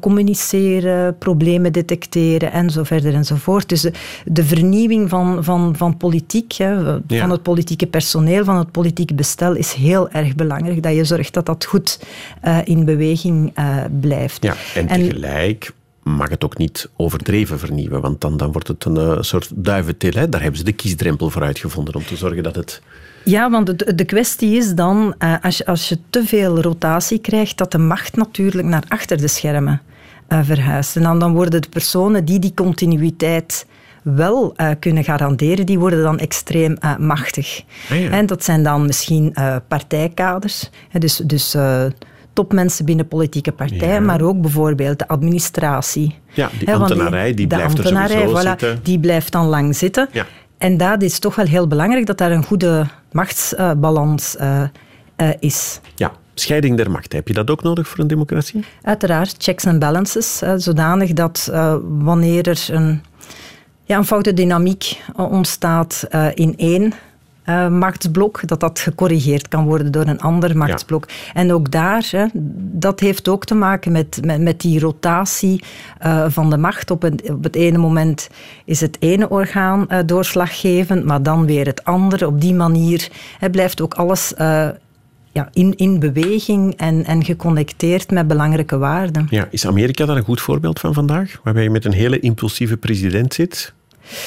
communiceren, 0.00 1.18
problemen 1.18 1.72
detecteren 1.72 2.52
en 2.52 2.70
zo 2.70 2.82
verder 2.82 3.14
enzovoort. 3.14 3.68
Dus 3.68 3.80
de, 3.80 3.92
de 4.24 4.44
vernieuwing 4.44 5.08
van, 5.08 5.44
van, 5.44 5.76
van 5.76 5.96
politiek, 5.96 6.52
hè, 6.52 6.84
van 6.84 7.02
ja. 7.06 7.30
het 7.30 7.42
politieke 7.42 7.86
personeel, 7.86 8.44
van 8.44 8.56
het 8.56 8.70
politieke 8.70 9.14
bestel 9.14 9.54
is 9.54 9.72
heel 9.72 10.10
erg 10.10 10.34
belangrijk 10.34 10.84
dat 10.86 10.96
je 10.96 11.04
zorgt 11.04 11.34
dat 11.34 11.46
dat 11.46 11.64
goed 11.64 12.00
uh, 12.44 12.58
in 12.64 12.84
beweging 12.84 13.58
uh, 13.58 13.84
blijft. 14.00 14.42
Ja, 14.42 14.54
en, 14.74 14.88
en 14.88 15.00
tegelijk 15.00 15.72
mag 16.02 16.28
het 16.28 16.44
ook 16.44 16.58
niet 16.58 16.88
overdreven 16.96 17.58
vernieuwen, 17.58 18.00
want 18.00 18.20
dan, 18.20 18.36
dan 18.36 18.52
wordt 18.52 18.68
het 18.68 18.84
een 18.84 18.96
uh, 18.96 19.16
soort 19.20 19.50
duiventil. 19.54 20.12
Hè? 20.14 20.28
Daar 20.28 20.40
hebben 20.40 20.58
ze 20.58 20.64
de 20.64 20.72
kiesdrempel 20.72 21.30
voor 21.30 21.42
uitgevonden 21.42 21.94
om 21.94 22.04
te 22.04 22.16
zorgen 22.16 22.42
dat 22.42 22.56
het... 22.56 22.82
Ja, 23.24 23.50
want 23.50 23.78
de, 23.78 23.94
de 23.94 24.04
kwestie 24.04 24.56
is 24.56 24.74
dan, 24.74 25.14
uh, 25.18 25.34
als, 25.42 25.56
je, 25.56 25.66
als 25.66 25.88
je 25.88 25.98
te 26.10 26.24
veel 26.24 26.60
rotatie 26.60 27.18
krijgt, 27.18 27.58
dat 27.58 27.72
de 27.72 27.78
macht 27.78 28.16
natuurlijk 28.16 28.66
naar 28.66 28.84
achter 28.88 29.16
de 29.16 29.28
schermen 29.28 29.82
uh, 30.28 30.40
verhuist. 30.42 30.96
En 30.96 31.02
dan, 31.02 31.18
dan 31.18 31.34
worden 31.34 31.62
de 31.62 31.68
personen 31.68 32.24
die 32.24 32.38
die 32.38 32.54
continuïteit 32.54 33.66
wel 34.14 34.54
uh, 34.56 34.70
kunnen 34.78 35.04
garanderen, 35.04 35.66
die 35.66 35.78
worden 35.78 36.02
dan 36.02 36.18
extreem 36.18 36.76
uh, 36.84 36.96
machtig. 36.96 37.62
Ah, 37.90 38.00
ja. 38.00 38.10
En 38.10 38.26
dat 38.26 38.44
zijn 38.44 38.62
dan 38.62 38.86
misschien 38.86 39.32
uh, 39.34 39.56
partijkaders, 39.68 40.70
dus, 40.98 41.16
dus 41.16 41.56
topmensen 42.32 42.84
binnen 42.84 43.08
politieke 43.08 43.52
partijen, 43.52 43.88
ja. 43.88 44.00
maar 44.00 44.20
ook 44.20 44.40
bijvoorbeeld 44.40 44.98
de 44.98 45.08
administratie. 45.08 46.18
Ja, 46.32 46.50
die 46.58 46.74
ambtenarij, 46.74 47.34
die, 47.34 47.46
blijft 47.46 47.78
er 47.78 48.28
voilà, 48.28 48.40
zitten. 48.40 48.80
Die 48.82 49.00
blijft 49.00 49.32
dan 49.32 49.46
lang 49.46 49.76
zitten. 49.76 50.08
Ja. 50.12 50.26
En 50.58 50.76
dat 50.76 51.02
is 51.02 51.18
toch 51.18 51.34
wel 51.34 51.46
heel 51.46 51.66
belangrijk, 51.66 52.06
dat 52.06 52.18
daar 52.18 52.30
een 52.30 52.44
goede 52.44 52.86
machtsbalans 53.12 54.36
is. 55.38 55.80
Ja, 55.94 56.12
scheiding 56.34 56.76
der 56.76 56.90
macht. 56.90 57.12
Heb 57.12 57.28
je 57.28 57.34
dat 57.34 57.50
ook 57.50 57.62
nodig 57.62 57.88
voor 57.88 57.98
een 57.98 58.06
democratie? 58.06 58.64
Uiteraard, 58.82 59.34
checks 59.38 59.64
en 59.64 59.78
balances, 59.78 60.42
zodanig 60.56 61.12
dat 61.12 61.50
wanneer 61.82 62.48
er 62.48 62.68
een 62.70 63.02
ja, 63.86 63.96
een 63.96 64.04
foute 64.04 64.34
dynamiek 64.34 65.02
ontstaat 65.16 66.06
uh, 66.10 66.26
in 66.34 66.54
één 66.56 66.92
uh, 67.46 67.68
machtsblok, 67.68 68.48
dat 68.48 68.60
dat 68.60 68.78
gecorrigeerd 68.78 69.48
kan 69.48 69.64
worden 69.64 69.92
door 69.92 70.06
een 70.06 70.20
ander 70.20 70.56
machtsblok. 70.56 71.08
Ja. 71.08 71.32
En 71.32 71.52
ook 71.52 71.70
daar, 71.70 72.08
hè, 72.10 72.26
dat 72.72 73.00
heeft 73.00 73.28
ook 73.28 73.44
te 73.44 73.54
maken 73.54 73.92
met, 73.92 74.18
met, 74.24 74.40
met 74.40 74.60
die 74.60 74.80
rotatie 74.80 75.62
uh, 76.06 76.24
van 76.28 76.50
de 76.50 76.56
macht. 76.56 76.90
Op, 76.90 77.02
een, 77.02 77.20
op 77.30 77.44
het 77.44 77.56
ene 77.56 77.78
moment 77.78 78.28
is 78.64 78.80
het 78.80 78.96
ene 79.00 79.28
orgaan 79.28 79.86
uh, 79.88 79.98
doorslaggevend, 80.06 81.04
maar 81.04 81.22
dan 81.22 81.46
weer 81.46 81.66
het 81.66 81.84
andere. 81.84 82.26
Op 82.26 82.40
die 82.40 82.54
manier 82.54 83.08
hè, 83.38 83.50
blijft 83.50 83.80
ook 83.80 83.94
alles 83.94 84.32
ja, 85.36 85.48
in, 85.52 85.76
in 85.76 85.98
beweging 85.98 86.74
en, 86.76 87.04
en 87.04 87.24
geconnecteerd 87.24 88.10
met 88.10 88.28
belangrijke 88.28 88.78
waarden. 88.78 89.26
Ja, 89.30 89.48
is 89.50 89.66
Amerika 89.66 90.06
daar 90.06 90.16
een 90.16 90.24
goed 90.24 90.40
voorbeeld 90.40 90.80
van 90.80 90.94
vandaag? 90.94 91.40
Waarbij 91.42 91.62
je 91.62 91.70
met 91.70 91.84
een 91.84 91.92
hele 91.92 92.20
impulsieve 92.20 92.76
president 92.76 93.34
zit, 93.34 93.74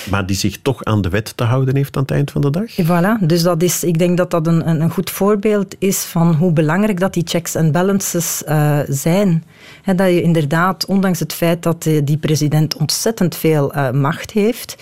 maar 0.10 0.26
die 0.26 0.36
zich 0.36 0.58
toch 0.62 0.84
aan 0.84 1.02
de 1.02 1.10
wet 1.10 1.38
te 1.38 1.44
houden 1.44 1.76
heeft 1.76 1.96
aan 1.96 2.02
het 2.02 2.12
eind 2.12 2.32
van 2.32 2.42
de 2.42 2.50
dag? 2.50 2.72
Voilà, 2.84 3.26
dus 3.26 3.42
dat 3.42 3.64
is, 3.64 3.84
ik 3.84 4.00
denk 4.00 4.18
dat 4.18 4.32
dat 4.32 4.48
een, 4.48 4.70
een 4.82 4.92
goed 4.92 5.10
voorbeeld 5.10 5.76
is 5.80 6.04
van 6.04 6.34
hoe 6.34 6.52
belangrijk 6.52 7.00
dat 7.00 7.14
die 7.14 7.24
checks 7.26 7.56
en 7.56 7.72
balances 7.72 8.44
uh, 8.48 8.80
zijn. 8.88 9.44
He, 9.82 9.96
dat 9.96 10.08
je 10.08 10.22
inderdaad, 10.22 10.86
ondanks 10.86 11.20
het 11.20 11.34
feit 11.34 11.64
dat 11.64 11.84
die 12.04 12.18
president 12.18 12.76
ontzettend 12.76 13.36
veel 13.36 13.76
uh, 13.76 13.92
macht 13.92 14.32
heeft, 14.32 14.76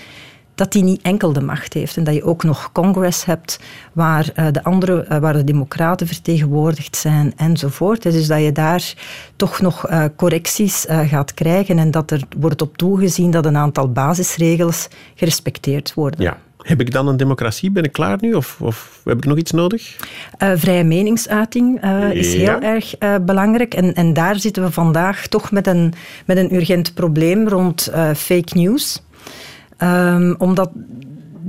dat 0.57 0.71
die 0.71 0.83
niet 0.83 1.01
enkel 1.01 1.33
de 1.33 1.41
macht 1.41 1.73
heeft. 1.73 1.97
En 1.97 2.03
dat 2.03 2.13
je 2.13 2.23
ook 2.23 2.43
nog 2.43 2.71
Congress 2.71 3.25
hebt 3.25 3.59
waar, 3.93 4.29
uh, 4.35 4.45
de, 4.51 4.63
andere, 4.63 5.05
uh, 5.11 5.17
waar 5.17 5.33
de 5.33 5.43
democraten 5.43 6.07
vertegenwoordigd 6.07 6.95
zijn 6.95 7.33
enzovoort. 7.35 8.01
Dus 8.01 8.27
dat 8.27 8.41
je 8.41 8.51
daar 8.51 8.93
toch 9.35 9.61
nog 9.61 9.89
uh, 9.89 10.05
correcties 10.15 10.85
gaat 10.89 11.33
krijgen 11.33 11.79
en 11.79 11.91
dat 11.91 12.11
er 12.11 12.21
wordt 12.37 12.61
op 12.61 12.77
toegezien 12.77 13.31
dat 13.31 13.45
een 13.45 13.57
aantal 13.57 13.91
basisregels 13.91 14.87
gerespecteerd 15.15 15.93
worden. 15.93 16.21
Ja. 16.21 16.37
Heb 16.57 16.81
ik 16.81 16.91
dan 16.91 17.07
een 17.07 17.17
democratie? 17.17 17.71
Ben 17.71 17.83
ik 17.83 17.91
klaar 17.91 18.17
nu? 18.21 18.33
Of, 18.33 18.57
of 18.61 19.01
heb 19.03 19.17
ik 19.17 19.25
nog 19.25 19.37
iets 19.37 19.51
nodig? 19.51 19.95
Uh, 20.43 20.51
vrije 20.55 20.83
meningsuiting 20.83 21.83
uh, 21.83 22.11
is 22.11 22.33
heel 22.33 22.61
erg 22.61 23.01
uh, 23.01 23.15
belangrijk. 23.21 23.73
En, 23.73 23.93
en 23.93 24.13
daar 24.13 24.39
zitten 24.39 24.63
we 24.63 24.71
vandaag 24.71 25.27
toch 25.27 25.51
met 25.51 25.67
een, 25.67 25.93
met 26.25 26.37
een 26.37 26.55
urgent 26.55 26.93
probleem 26.93 27.47
rond 27.47 27.91
fake 28.15 28.57
news. 28.57 29.01
Um, 29.77 30.35
omdat 30.37 30.69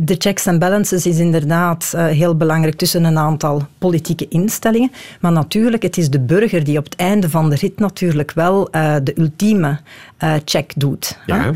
de 0.01 0.15
checks 0.19 0.47
en 0.47 0.59
balances 0.59 1.07
is 1.07 1.19
inderdaad 1.19 1.93
uh, 1.95 2.07
heel 2.07 2.37
belangrijk 2.37 2.77
tussen 2.77 3.05
een 3.05 3.19
aantal 3.19 3.63
politieke 3.79 4.29
instellingen. 4.29 4.91
Maar 5.21 5.33
natuurlijk, 5.33 5.83
het 5.83 5.97
is 5.97 6.11
de 6.11 6.21
burger 6.21 6.65
die 6.65 6.79
op 6.79 6.85
het 6.85 6.97
einde 6.97 7.31
van 7.31 7.51
de 7.51 7.57
rit 7.57 7.79
natuurlijk 7.79 8.33
wel 8.33 8.69
uh, 8.73 8.95
de 9.03 9.19
ultieme 9.19 9.79
uh, 10.25 10.33
check 10.45 10.73
doet. 10.77 11.19
Ja. 11.27 11.53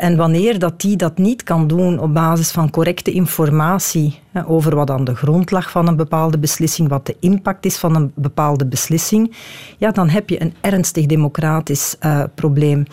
en 0.00 0.16
wanneer 0.16 0.58
dat 0.58 0.80
die 0.80 0.96
dat 0.96 1.18
niet 1.18 1.42
kan 1.42 1.66
doen 1.66 1.98
op 1.98 2.14
basis 2.14 2.50
van 2.50 2.70
correcte 2.70 3.12
informatie 3.12 4.22
over 4.46 4.74
wat 4.74 4.90
aan 4.90 5.04
de 5.04 5.14
grond 5.14 5.50
lag 5.50 5.70
van 5.70 5.88
een 5.88 5.96
bepaalde 5.96 6.38
beslissing, 6.38 6.88
wat 6.88 7.06
de 7.06 7.16
impact 7.20 7.64
is 7.64 7.76
van 7.76 7.96
een 7.96 8.12
bepaalde 8.14 8.66
beslissing, 8.66 9.36
ja, 9.78 9.90
dan 9.90 10.08
heb 10.08 10.28
je 10.28 10.42
een 10.42 10.54
ernstig 10.60 11.06
democratisch 11.06 11.96
probleem. 12.34 12.84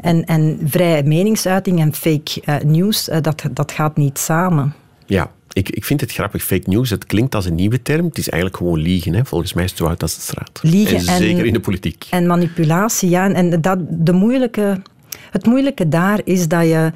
En, 0.00 0.24
en 0.24 0.58
vrije 0.64 1.02
meningsuiting 1.02 1.80
en 1.80 1.94
fake 1.94 2.62
news, 2.64 3.04
dat, 3.20 3.42
dat 3.52 3.72
gaat 3.72 3.96
niet 3.96 4.18
samen. 4.30 4.74
Ja, 5.06 5.30
ik, 5.52 5.68
ik 5.68 5.84
vind 5.84 6.00
het 6.00 6.12
grappig. 6.12 6.42
Fake 6.42 6.70
news, 6.70 6.90
het 6.90 7.04
klinkt 7.06 7.34
als 7.34 7.46
een 7.46 7.54
nieuwe 7.54 7.82
term. 7.82 8.04
Het 8.06 8.18
is 8.18 8.28
eigenlijk 8.28 8.62
gewoon 8.62 8.78
liegen. 8.78 9.14
Hè? 9.14 9.24
Volgens 9.24 9.52
mij 9.52 9.64
is 9.64 9.70
het 9.70 9.78
zo 9.78 9.86
oud 9.86 10.02
als 10.02 10.14
de 10.14 10.20
straat. 10.20 10.60
Liegen 10.62 10.96
en 10.96 11.16
zeker 11.16 11.44
in 11.46 11.52
de 11.52 11.60
politiek. 11.60 12.06
En 12.10 12.26
manipulatie, 12.26 13.08
ja. 13.08 13.32
En 13.32 13.60
dat, 13.60 13.78
de 13.88 14.12
moeilijke, 14.12 14.82
het 15.30 15.46
moeilijke 15.46 15.88
daar 15.88 16.20
is 16.24 16.48
dat 16.48 16.62
je 16.62 16.92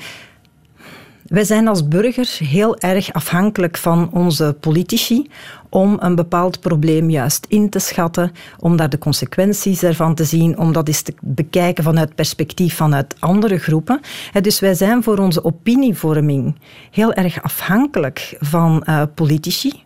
wij 1.25 1.45
zijn 1.45 1.69
als 1.69 1.89
burgers 1.89 2.39
heel 2.39 2.79
erg 2.79 3.13
afhankelijk 3.13 3.77
van 3.77 4.11
onze 4.13 4.57
politici 4.61 5.27
om 5.69 5.97
een 6.01 6.15
bepaald 6.15 6.61
probleem 6.61 7.11
juist 7.11 7.47
in 7.49 7.69
te 7.69 7.79
schatten, 7.79 8.33
om 8.59 8.77
daar 8.77 8.89
de 8.89 8.99
consequenties 8.99 9.83
ervan 9.83 10.15
te 10.15 10.25
zien, 10.25 10.59
om 10.59 10.73
dat 10.73 10.89
eens 10.89 11.03
te 11.03 11.15
bekijken 11.21 11.85
vanuit 11.85 12.15
perspectief 12.15 12.77
vanuit 12.77 13.15
andere 13.19 13.59
groepen. 13.59 14.01
Dus 14.41 14.61
wij 14.61 14.75
zijn 14.75 15.03
voor 15.03 15.19
onze 15.19 15.45
opinievorming 15.45 16.57
heel 16.91 17.13
erg 17.13 17.43
afhankelijk 17.43 18.37
van 18.41 18.85
uh, 18.89 19.03
politici. 19.15 19.83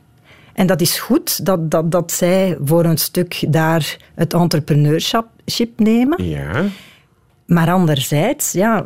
En 0.52 0.66
dat 0.66 0.80
is 0.80 0.98
goed 0.98 1.44
dat, 1.44 1.70
dat, 1.70 1.92
dat 1.92 2.12
zij 2.12 2.56
voor 2.64 2.84
een 2.84 2.98
stuk 2.98 3.44
daar 3.48 3.96
het 4.14 4.34
entrepreneurship 4.34 5.26
nemen. 5.76 6.24
Ja. 6.24 6.64
Maar 7.48 7.70
anderzijds 7.70 8.52
ja, 8.52 8.84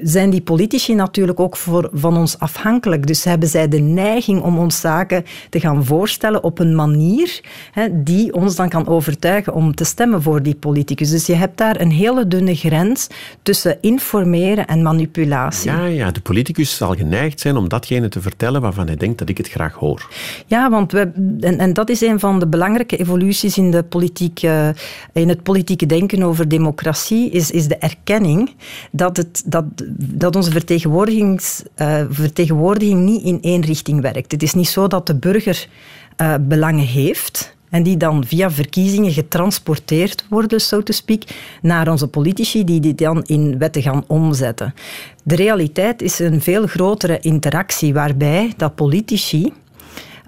zijn 0.00 0.30
die 0.30 0.40
politici 0.40 0.94
natuurlijk 0.94 1.40
ook 1.40 1.56
voor, 1.56 1.90
van 1.92 2.16
ons 2.16 2.38
afhankelijk. 2.38 3.06
Dus 3.06 3.24
hebben 3.24 3.48
zij 3.48 3.68
de 3.68 3.78
neiging 3.78 4.42
om 4.42 4.58
ons 4.58 4.80
zaken 4.80 5.24
te 5.48 5.60
gaan 5.60 5.84
voorstellen 5.84 6.42
op 6.42 6.58
een 6.58 6.74
manier 6.74 7.40
hè, 7.72 8.02
die 8.02 8.34
ons 8.34 8.56
dan 8.56 8.68
kan 8.68 8.86
overtuigen 8.86 9.54
om 9.54 9.74
te 9.74 9.84
stemmen 9.84 10.22
voor 10.22 10.42
die 10.42 10.54
politicus. 10.54 11.10
Dus 11.10 11.26
je 11.26 11.34
hebt 11.34 11.58
daar 11.58 11.80
een 11.80 11.90
hele 11.90 12.28
dunne 12.28 12.54
grens 12.54 13.06
tussen 13.42 13.78
informeren 13.80 14.66
en 14.66 14.82
manipulatie. 14.82 15.70
Ja, 15.70 15.84
ja 15.84 16.10
de 16.10 16.20
politicus 16.20 16.76
zal 16.76 16.94
geneigd 16.94 17.40
zijn 17.40 17.56
om 17.56 17.68
datgene 17.68 18.08
te 18.08 18.20
vertellen 18.20 18.60
waarvan 18.60 18.86
hij 18.86 18.96
denkt 18.96 19.18
dat 19.18 19.28
ik 19.28 19.36
het 19.36 19.48
graag 19.48 19.74
hoor. 19.74 20.08
Ja, 20.46 20.70
want 20.70 20.92
we, 20.92 21.10
en, 21.40 21.58
en 21.58 21.72
dat 21.72 21.90
is 21.90 22.00
een 22.00 22.20
van 22.20 22.38
de 22.38 22.46
belangrijke 22.46 22.96
evoluties 22.96 23.58
in, 23.58 23.70
de 23.70 23.82
politiek, 23.82 24.42
in 25.12 25.28
het 25.28 25.42
politieke 25.42 25.86
denken 25.86 26.22
over 26.22 26.48
democratie 26.48 27.38
is, 27.40 27.50
is 27.50 27.68
de 27.68 27.76
erkenning 27.76 28.54
dat, 28.92 29.16
het, 29.16 29.42
dat, 29.46 29.64
dat 29.96 30.36
onze 30.36 30.50
vertegenwoordigings, 30.50 31.62
uh, 31.76 32.02
vertegenwoordiging 32.10 33.00
niet 33.00 33.22
in 33.22 33.38
één 33.42 33.60
richting 33.60 34.00
werkt. 34.00 34.32
Het 34.32 34.42
is 34.42 34.54
niet 34.54 34.68
zo 34.68 34.86
dat 34.86 35.06
de 35.06 35.14
burger 35.14 35.68
uh, 36.16 36.34
belangen 36.40 36.86
heeft 36.86 37.56
en 37.70 37.82
die 37.82 37.96
dan 37.96 38.24
via 38.24 38.50
verkiezingen 38.50 39.12
getransporteerd 39.12 40.24
worden, 40.28 40.60
so 40.60 40.82
to 40.82 40.92
speak, 40.92 41.22
naar 41.62 41.88
onze 41.88 42.08
politici, 42.08 42.64
die 42.64 42.80
die 42.80 42.94
dan 42.94 43.22
in 43.24 43.58
wetten 43.58 43.82
gaan 43.82 44.04
omzetten. 44.06 44.74
De 45.22 45.34
realiteit 45.34 46.02
is 46.02 46.18
een 46.18 46.40
veel 46.40 46.66
grotere 46.66 47.18
interactie 47.20 47.92
waarbij 47.92 48.52
dat 48.56 48.74
politici 48.74 49.52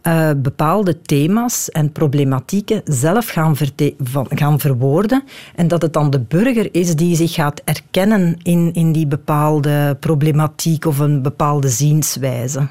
uh, 0.02 0.30
bepaalde 0.36 1.00
thema's 1.00 1.70
en 1.70 1.92
problematieken 1.92 2.80
zelf 2.84 3.28
gaan, 3.28 3.56
van, 3.98 4.26
gaan 4.30 4.60
verwoorden. 4.60 5.22
En 5.54 5.68
dat 5.68 5.82
het 5.82 5.92
dan 5.92 6.10
de 6.10 6.20
burger 6.20 6.68
is 6.74 6.96
die 6.96 7.16
zich 7.16 7.34
gaat 7.34 7.62
erkennen 7.64 8.36
in, 8.42 8.70
in 8.72 8.92
die 8.92 9.06
bepaalde 9.06 9.96
problematiek 10.00 10.84
of 10.84 10.98
een 10.98 11.22
bepaalde 11.22 11.68
zienswijze. 11.68 12.68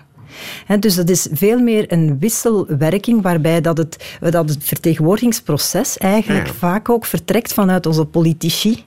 He, 0.65 0.80
dus 0.80 0.96
dat 0.96 1.10
is 1.10 1.28
veel 1.32 1.60
meer 1.60 1.91
een 1.91 2.20
wisselwerking 2.20 3.22
waarbij 3.22 3.62
dat 3.62 3.78
het, 3.78 4.17
dat 4.20 4.50
het 4.50 4.63
vertegenwoordigingsproces 4.63 5.98
eigenlijk 5.98 6.48
ja. 6.48 6.54
vaak 6.54 6.89
ook 6.89 7.06
vertrekt 7.06 7.54
vanuit 7.54 7.86
onze 7.86 8.06
politici 8.06 8.84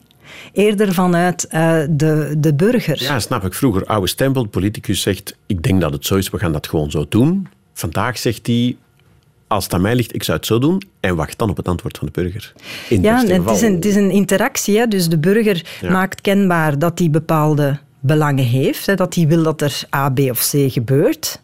eerder 0.53 0.93
vanuit 0.93 1.47
uh, 1.51 1.77
de, 1.89 2.35
de 2.37 2.53
burger. 2.53 3.03
Ja, 3.03 3.19
snap 3.19 3.45
ik. 3.45 3.53
Vroeger, 3.53 3.85
oude 3.85 4.07
stempel, 4.07 4.47
politicus 4.47 5.01
zegt, 5.01 5.35
ik 5.45 5.63
denk 5.63 5.81
dat 5.81 5.93
het 5.93 6.05
zo 6.05 6.15
is, 6.15 6.29
we 6.29 6.39
gaan 6.39 6.51
dat 6.51 6.67
gewoon 6.67 6.91
zo 6.91 7.05
doen. 7.09 7.47
Vandaag 7.77 8.17
zegt 8.17 8.47
hij, 8.47 8.77
als 9.47 9.63
het 9.63 9.73
aan 9.73 9.81
mij 9.81 9.95
ligt, 9.95 10.15
ik 10.15 10.23
zou 10.23 10.37
het 10.37 10.45
zo 10.45 10.59
doen 10.59 10.81
en 10.99 11.15
wacht 11.15 11.37
dan 11.37 11.49
op 11.49 11.57
het 11.57 11.67
antwoord 11.67 11.97
van 11.97 12.07
de 12.07 12.21
burger. 12.21 12.53
In 12.89 13.01
ja, 13.01 13.17
het 13.25 13.49
is, 13.49 13.61
een, 13.61 13.75
het 13.75 13.85
is 13.85 13.95
een 13.95 14.11
interactie. 14.11 14.77
Hè? 14.77 14.87
Dus 14.87 15.09
de 15.09 15.17
burger 15.17 15.65
maakt 15.89 16.21
kenbaar 16.21 16.79
dat 16.79 16.99
hij 16.99 17.09
bepaalde 17.09 17.79
belangen 17.99 18.43
heeft, 18.43 18.85
hè? 18.85 18.95
dat 18.95 19.15
hij 19.15 19.27
wil 19.27 19.43
dat 19.43 19.61
er 19.61 19.81
A, 19.95 20.09
B 20.09 20.19
of 20.19 20.39
C 20.39 20.71
gebeurt. 20.71 21.41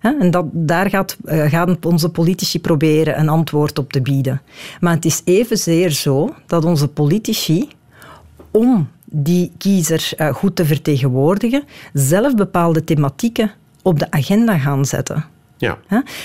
En 0.00 0.30
dat, 0.30 0.46
daar 0.52 0.90
gaat, 0.90 1.16
uh, 1.24 1.44
gaan 1.44 1.76
onze 1.82 2.08
politici 2.08 2.60
proberen 2.60 3.18
een 3.18 3.28
antwoord 3.28 3.78
op 3.78 3.92
te 3.92 4.02
bieden. 4.02 4.42
Maar 4.80 4.94
het 4.94 5.04
is 5.04 5.22
evenzeer 5.24 5.90
zo 5.90 6.34
dat 6.46 6.64
onze 6.64 6.88
politici, 6.88 7.68
om 8.50 8.88
die 9.04 9.52
kiezer 9.58 10.12
uh, 10.18 10.34
goed 10.34 10.56
te 10.56 10.64
vertegenwoordigen, 10.64 11.64
zelf 11.92 12.34
bepaalde 12.34 12.84
thematieken 12.84 13.52
op 13.82 13.98
de 13.98 14.10
agenda 14.10 14.58
gaan 14.58 14.84
zetten. 14.84 15.32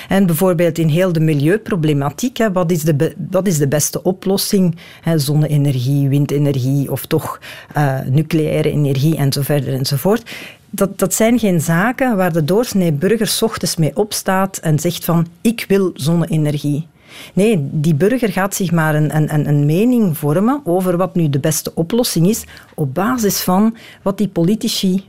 En 0.08 0.26
bijvoorbeeld 0.26 0.78
in 0.78 0.88
heel 0.88 1.14
de 1.14 1.20
milieuproblematiek, 1.20 2.38
wat 2.54 2.72
is 2.72 2.82
de, 2.82 3.16
wat 3.30 3.48
is 3.48 3.58
de 3.58 3.68
beste 3.68 4.04
oplossing? 4.04 4.76
Zonne-energie, 5.16 6.10
windenergie 6.10 6.92
of 6.92 7.06
toch 7.06 7.40
uh, 7.78 8.00
nucleaire 8.10 8.72
energie 8.72 9.18
en 9.18 9.34
zo 9.34 9.42
verder 9.42 9.74
enzovoort. 9.74 10.32
Dat, 10.70 11.00
dat 11.00 11.14
zijn 11.14 11.40
geen 11.40 11.62
zaken 11.62 12.18
waar 12.18 12.34
de 12.34 12.44
doorsnee 12.44 12.92
burger 12.92 13.38
ochtends 13.42 13.76
mee 13.76 13.96
opstaat 13.96 14.58
en 14.58 14.80
zegt 14.80 15.06
van 15.06 15.28
ik 15.42 15.66
wil 15.68 15.92
zonne-energie. 15.94 16.88
Nee, 17.34 17.70
die 17.72 17.96
burger 17.96 18.32
gaat 18.32 18.56
zich 18.56 18.72
maar 18.72 18.96
een, 18.96 19.16
een, 19.16 19.48
een 19.48 19.66
mening 19.66 20.18
vormen 20.18 20.62
over 20.64 20.98
wat 20.98 21.16
nu 21.16 21.30
de 21.30 21.40
beste 21.40 21.72
oplossing 21.76 22.28
is 22.28 22.44
op 22.76 22.94
basis 22.94 23.42
van 23.42 23.76
wat 24.02 24.18
die 24.18 24.28
politici 24.28 25.09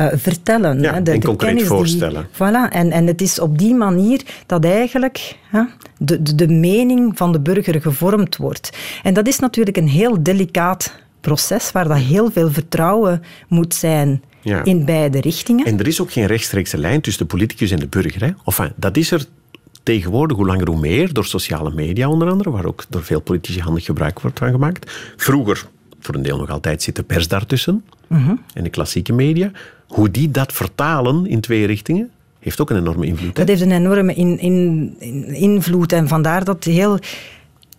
uh, 0.00 0.06
vertellen. 0.12 0.80
Ja, 0.80 0.94
hè, 0.94 1.02
de, 1.02 1.10
en 1.10 1.22
concreet 1.22 1.62
voorstellen. 1.62 2.20
Die, 2.22 2.34
voilà, 2.34 2.72
en, 2.72 2.90
en 2.90 3.06
het 3.06 3.20
is 3.20 3.38
op 3.38 3.58
die 3.58 3.74
manier 3.74 4.22
dat 4.46 4.64
eigenlijk 4.64 5.36
hè, 5.50 5.62
de, 5.98 6.22
de, 6.22 6.34
de 6.34 6.48
mening 6.48 7.16
van 7.16 7.32
de 7.32 7.40
burger 7.40 7.80
gevormd 7.80 8.36
wordt. 8.36 8.70
En 9.02 9.14
dat 9.14 9.26
is 9.26 9.38
natuurlijk 9.38 9.76
een 9.76 9.88
heel 9.88 10.22
delicaat 10.22 10.94
proces 11.20 11.72
waar 11.72 11.88
dat 11.88 11.96
heel 11.96 12.30
veel 12.30 12.50
vertrouwen 12.50 13.22
moet 13.48 13.74
zijn 13.74 14.22
ja. 14.40 14.64
in 14.64 14.84
beide 14.84 15.20
richtingen. 15.20 15.66
En 15.66 15.78
er 15.78 15.86
is 15.86 16.00
ook 16.00 16.12
geen 16.12 16.26
rechtstreekse 16.26 16.78
lijn 16.78 17.00
tussen 17.00 17.22
de 17.22 17.28
politicus 17.28 17.70
en 17.70 17.78
de 17.78 17.88
burger. 17.88 18.24
Hè? 18.24 18.30
Enfin, 18.44 18.72
dat 18.76 18.96
is 18.96 19.10
er 19.10 19.24
tegenwoordig 19.82 20.36
hoe 20.36 20.46
langer 20.46 20.68
hoe 20.68 20.80
meer, 20.80 21.12
door 21.12 21.24
sociale 21.24 21.70
media 21.74 22.08
onder 22.08 22.30
andere, 22.30 22.50
waar 22.50 22.64
ook 22.64 22.84
door 22.88 23.02
veel 23.02 23.20
politici 23.20 23.60
handig 23.60 23.84
gebruik 23.84 24.20
wordt 24.20 24.38
van 24.38 24.50
gemaakt. 24.50 24.90
Vroeger, 25.16 25.66
voor 26.00 26.14
een 26.14 26.22
deel 26.22 26.38
nog 26.38 26.50
altijd, 26.50 26.82
zit 26.82 26.96
de 26.96 27.02
pers 27.02 27.28
daartussen 27.28 27.84
mm 28.06 28.24
-hmm. 28.24 28.40
en 28.54 28.64
de 28.64 28.70
klassieke 28.70 29.12
media. 29.12 29.50
Hoe 29.86 30.10
die 30.10 30.30
dat 30.30 30.52
vertalen 30.52 31.26
in 31.26 31.40
twee 31.40 31.66
richtingen, 31.66 32.10
heeft 32.38 32.60
ook 32.60 32.70
een 32.70 32.76
enorme 32.76 33.06
invloed. 33.06 33.36
Hè? 33.36 33.44
Dat 33.44 33.48
heeft 33.48 33.60
een 33.60 33.76
enorme 33.76 34.14
in, 34.14 34.38
in, 34.38 34.94
in 34.98 35.34
invloed 35.34 35.92
en 35.92 36.08
vandaar 36.08 36.44
dat 36.44 36.64
heel 36.64 36.98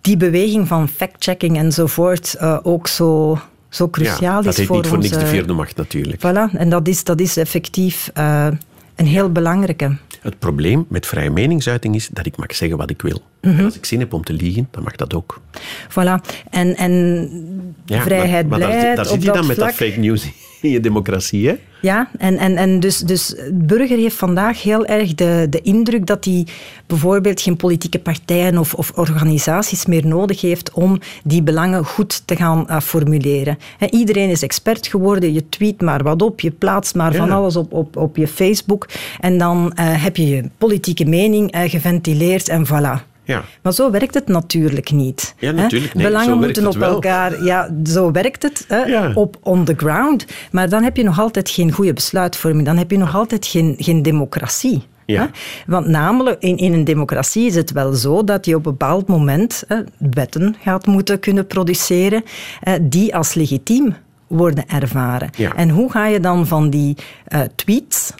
die 0.01 0.17
beweging 0.17 0.67
van 0.67 0.87
fact-checking 0.87 1.57
enzovoort 1.57 2.35
uh, 2.41 2.57
ook 2.63 2.87
zo, 2.87 3.39
zo 3.69 3.89
cruciaal 3.89 4.43
ja, 4.43 4.49
is 4.49 4.55
voor 4.55 4.55
ons. 4.55 4.55
Dat 4.55 4.55
heet 4.55 4.69
niet 4.69 4.87
voor 4.87 4.97
onze, 4.97 5.09
niks 5.09 5.23
de 5.23 5.29
vierde 5.29 5.53
macht 5.53 5.75
natuurlijk. 5.75 6.19
Voilà, 6.19 6.57
en 6.57 6.69
dat 6.69 6.87
is, 6.87 7.03
dat 7.03 7.19
is 7.19 7.37
effectief 7.37 8.11
uh, 8.17 8.47
een 8.95 9.05
heel 9.05 9.31
belangrijke. 9.31 9.97
Het 10.21 10.39
probleem 10.39 10.85
met 10.89 11.07
vrije 11.07 11.29
meningsuiting 11.29 11.95
is 11.95 12.07
dat 12.07 12.25
ik 12.25 12.37
mag 12.37 12.55
zeggen 12.55 12.77
wat 12.77 12.89
ik 12.89 13.01
wil. 13.01 13.21
En 13.39 13.65
als 13.65 13.75
ik 13.75 13.85
zin 13.85 13.99
heb 13.99 14.13
om 14.13 14.23
te 14.23 14.33
liegen, 14.33 14.67
dan 14.71 14.83
mag 14.83 14.95
dat 14.95 15.13
ook. 15.13 15.41
Voilà. 15.89 16.41
En, 16.49 16.75
en 16.75 17.75
Ja, 17.85 18.01
vrijheid, 18.01 18.47
maar, 18.47 18.59
maar 18.59 18.95
daar, 18.95 19.05
zit 19.05 19.19
je 19.19 19.25
dat 19.25 19.35
dan 19.35 19.47
met 19.47 19.55
vlak. 19.55 19.77
dat 19.77 19.87
fake 19.87 19.99
news 19.99 20.27
in 20.61 20.69
je 20.69 20.79
democratie, 20.79 21.47
hè? 21.47 21.55
Ja, 21.81 22.09
en, 22.17 22.37
en, 22.37 22.55
en 22.55 22.79
dus, 22.79 22.97
dus 22.97 23.27
de 23.27 23.51
burger 23.53 23.97
heeft 23.97 24.15
vandaag 24.15 24.61
heel 24.61 24.85
erg 24.85 25.15
de, 25.15 25.47
de 25.49 25.61
indruk 25.61 26.05
dat 26.05 26.25
hij 26.25 26.47
bijvoorbeeld 26.85 27.41
geen 27.41 27.55
politieke 27.55 27.99
partijen 27.99 28.57
of, 28.57 28.73
of 28.73 28.91
organisaties 28.95 29.85
meer 29.85 30.07
nodig 30.07 30.41
heeft 30.41 30.71
om 30.71 30.99
die 31.23 31.43
belangen 31.43 31.85
goed 31.85 32.27
te 32.27 32.35
gaan 32.35 32.67
eh, 32.67 32.79
formuleren. 32.79 33.57
Hè, 33.77 33.87
iedereen 33.89 34.29
is 34.29 34.43
expert 34.43 34.87
geworden, 34.87 35.33
je 35.33 35.49
tweet 35.49 35.81
maar 35.81 36.03
wat 36.03 36.21
op, 36.21 36.39
je 36.39 36.51
plaatst 36.51 36.95
maar 36.95 37.13
van 37.13 37.31
alles 37.31 37.55
op, 37.55 37.73
op, 37.73 37.97
op 37.97 38.17
je 38.17 38.27
Facebook 38.27 38.87
en 39.19 39.37
dan 39.37 39.73
eh, 39.73 40.03
heb 40.03 40.17
je 40.17 40.27
je 40.27 40.49
politieke 40.57 41.05
mening 41.05 41.51
eh, 41.51 41.69
geventileerd 41.69 42.49
en 42.49 42.67
voilà. 42.67 43.10
Ja. 43.23 43.43
Maar 43.61 43.73
zo 43.73 43.91
werkt 43.91 44.13
het 44.13 44.27
natuurlijk 44.27 44.91
niet. 44.91 45.35
Ja, 45.39 45.51
natuurlijk, 45.51 45.91
zo 45.91 45.97
Belangen 45.97 46.39
werkt 46.39 46.43
moeten 46.45 46.67
op 46.67 46.75
wel. 46.75 46.89
elkaar... 46.93 47.43
Ja, 47.43 47.69
zo 47.83 48.11
werkt 48.11 48.43
het 48.43 48.65
hè, 48.67 48.83
Ja. 48.83 49.11
op 49.13 49.37
on 49.41 49.65
the 49.65 49.73
ground. 49.77 50.25
Maar 50.51 50.69
dan 50.69 50.83
heb 50.83 50.97
je 50.97 51.03
nog 51.03 51.19
altijd 51.19 51.49
geen 51.49 51.71
goede 51.71 51.93
besluitvorming. 51.93 52.65
Dan 52.65 52.77
heb 52.77 52.91
je 52.91 52.97
nog 52.97 53.15
altijd 53.15 53.47
geen, 53.47 53.75
geen 53.77 54.01
democratie. 54.01 54.83
Ja. 55.05 55.29
Want 55.67 55.87
namelijk, 55.87 56.41
in, 56.41 56.57
in 56.57 56.73
een 56.73 56.83
democratie 56.83 57.45
is 57.45 57.55
het 57.55 57.71
wel 57.71 57.93
zo 57.93 58.23
dat 58.23 58.45
je 58.45 58.55
op 58.55 58.65
een 58.65 58.71
bepaald 58.71 59.07
moment 59.07 59.63
hè, 59.67 59.77
wetten 59.97 60.55
gaat 60.63 60.85
moeten 60.85 61.19
kunnen 61.19 61.47
produceren 61.47 62.23
eh, 62.61 62.73
die 62.81 63.15
als 63.15 63.33
legitiem 63.33 63.95
worden 64.27 64.63
ervaren. 64.67 65.29
Ja. 65.37 65.55
En 65.55 65.69
hoe 65.69 65.91
ga 65.91 66.07
je 66.07 66.19
dan 66.19 66.47
van 66.47 66.69
die 66.69 66.95
eh, 67.27 67.41
tweets 67.55 68.13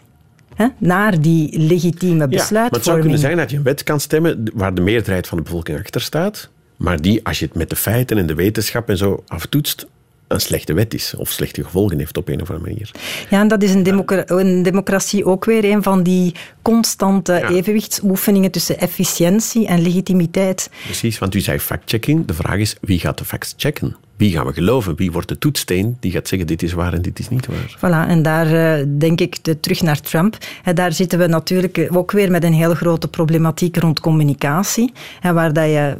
hè, 0.54 0.66
naar 0.78 1.20
die 1.20 1.58
legitieme 1.58 2.12
Ja, 2.12 2.18
maar 2.18 2.28
besluitvorming... 2.28 2.74
het 2.74 2.84
zou 2.84 3.00
kunnen 3.00 3.18
zijn 3.18 3.36
dat 3.36 3.50
je 3.50 3.56
een 3.56 3.62
wet 3.62 3.82
kan 3.82 4.00
stemmen 4.00 4.50
waar 4.54 4.74
de 4.74 4.80
meerderheid 4.80 5.26
van 5.26 5.38
de 5.38 5.44
bevolking 5.44 5.78
achter 5.78 6.00
staat, 6.00 6.48
maar 6.76 7.00
die, 7.00 7.20
als 7.26 7.38
je 7.38 7.44
het 7.44 7.54
met 7.54 7.70
de 7.70 7.76
feiten 7.76 8.18
en 8.18 8.26
de 8.26 8.34
wetenschap 8.34 8.88
en 8.88 8.96
zo 8.96 9.22
aftoetst, 9.26 9.86
een 10.28 10.40
slechte 10.40 10.72
wet 10.72 10.94
is 10.94 11.14
of 11.16 11.30
slechte 11.30 11.64
gevolgen 11.64 11.98
heeft 11.98 12.16
op 12.16 12.28
een 12.28 12.42
of 12.42 12.50
andere 12.50 12.70
manier. 12.70 12.90
Ja, 13.30 13.40
en 13.40 13.48
dat 13.48 13.62
is 13.62 13.74
een, 13.74 13.82
democra- 13.82 14.22
een 14.26 14.62
democratie 14.62 15.24
ook 15.24 15.44
weer 15.44 15.64
een 15.64 15.82
van 15.82 16.02
die 16.02 16.34
constante 16.62 17.32
Ja. 17.32 17.48
evenwichtsoefeningen 17.48 18.50
tussen 18.50 18.78
efficiëntie 18.78 19.66
en 19.66 19.80
legitimiteit. 19.82 20.70
Precies, 20.84 21.18
want 21.18 21.34
u 21.34 21.40
zei 21.40 21.58
fact-checking. 21.58 22.26
De 22.26 22.34
vraag 22.34 22.56
is, 22.58 22.76
wie 22.80 22.98
gaat 22.98 23.18
de 23.18 23.24
facts 23.24 23.54
checken? 23.56 23.96
Wie 24.22 24.32
gaan 24.32 24.46
we 24.46 24.52
geloven? 24.52 24.96
Wie 24.96 25.12
wordt 25.12 25.28
de 25.28 25.38
toetssteen 25.38 25.96
die 26.00 26.10
gaat 26.10 26.28
zeggen 26.28 26.48
dit 26.48 26.62
is 26.62 26.72
waar 26.72 26.92
en 26.92 27.02
dit 27.02 27.18
is 27.18 27.28
niet 27.28 27.46
waar? 27.46 27.76
Voilà, 27.76 28.08
en 28.08 28.22
daar 28.22 28.46
eh, 28.46 28.86
denk 28.98 29.20
ik 29.20 29.44
de, 29.44 29.60
terug 29.60 29.82
naar 29.82 30.00
Trump. 30.00 30.38
Daar 30.74 30.92
zitten 30.92 31.18
we 31.18 31.26
natuurlijk 31.26 31.78
eh, 31.78 31.96
ook 31.96 32.12
weer 32.12 32.30
met 32.30 32.44
een 32.44 32.52
heel 32.52 32.74
grote 32.74 33.08
problematiek 33.08 33.76
rond 33.76 34.00
communicatie. 34.00 34.92
Waar 35.22 35.52
dat 35.52 35.64
je 35.64 35.96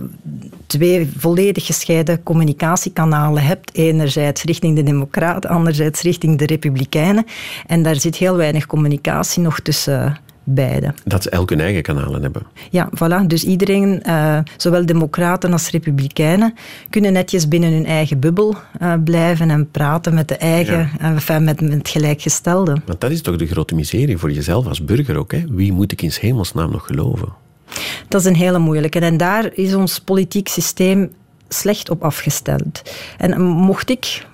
twee 0.67 1.11
volledig 1.17 1.67
gescheiden 1.67 2.23
communicatiekanalen 2.23 3.43
hebt. 3.43 3.75
Enerzijds 3.75 4.43
richting 4.43 4.77
de 4.77 4.83
Democraten, 4.83 5.51
anderzijds 5.51 6.03
richting 6.03 6.39
de 6.39 6.47
Republikeinen. 6.47 7.27
En 7.67 7.83
daar 7.83 7.97
zit 7.97 8.17
heel 8.17 8.37
weinig 8.37 8.67
communicatie 8.67 9.43
nog 9.43 9.61
tussen 9.61 10.19
beide. 10.45 10.95
Dat 11.05 11.23
ze 11.23 11.31
elk 11.31 11.51
hun 11.51 11.61
eigen 11.61 11.83
kanalen 11.83 12.23
hebben. 12.23 12.43
Ja, 12.71 12.91
voilà. 12.95 13.27
Dus 13.27 13.45
iedereen, 13.45 14.03
eh, 14.03 14.39
zowel 14.57 14.87
democraten 14.87 15.53
als 15.53 15.71
republikeinen, 15.71 16.55
kunnen 16.91 17.13
netjes 17.13 17.49
binnen 17.49 17.73
hun 17.73 17.87
eigen 17.87 18.19
bubbel 18.19 18.55
eh, 18.79 18.93
blijven 19.05 19.51
en 19.51 19.71
praten 19.71 20.15
met 20.15 20.29
de 20.29 20.37
eigen, 20.37 20.91
eh, 21.01 21.09
enfin, 21.09 21.45
met, 21.45 21.61
met 21.61 21.89
gelijkgestelden. 21.89 22.83
Want 22.87 23.01
dat 23.01 23.11
is 23.11 23.23
toch 23.23 23.37
de 23.37 23.47
grote 23.47 23.75
miserie 23.75 24.19
voor 24.19 24.33
jezelf 24.33 24.67
als 24.67 24.85
burger 24.85 25.17
ook. 25.17 25.33
Hè? 25.33 25.45
Wie 25.49 25.73
moet 25.73 25.93
ik 25.93 26.03
in 26.03 26.13
hemelsnaam 26.21 26.71
nog 26.71 26.87
geloven? 26.87 27.29
Dat 28.09 28.21
is 28.21 28.27
een 28.27 28.37
hele 28.37 28.59
moeilijke. 28.59 28.99
En 28.99 29.17
daar 29.17 29.51
is 29.55 29.75
ons 29.75 29.99
politiek 29.99 30.49
systeem 30.49 31.11
slecht 31.53 31.91
op 31.91 32.05
afgesteld. 32.05 32.83
En 33.19 33.43
mocht 33.43 33.91
ik 33.91 34.27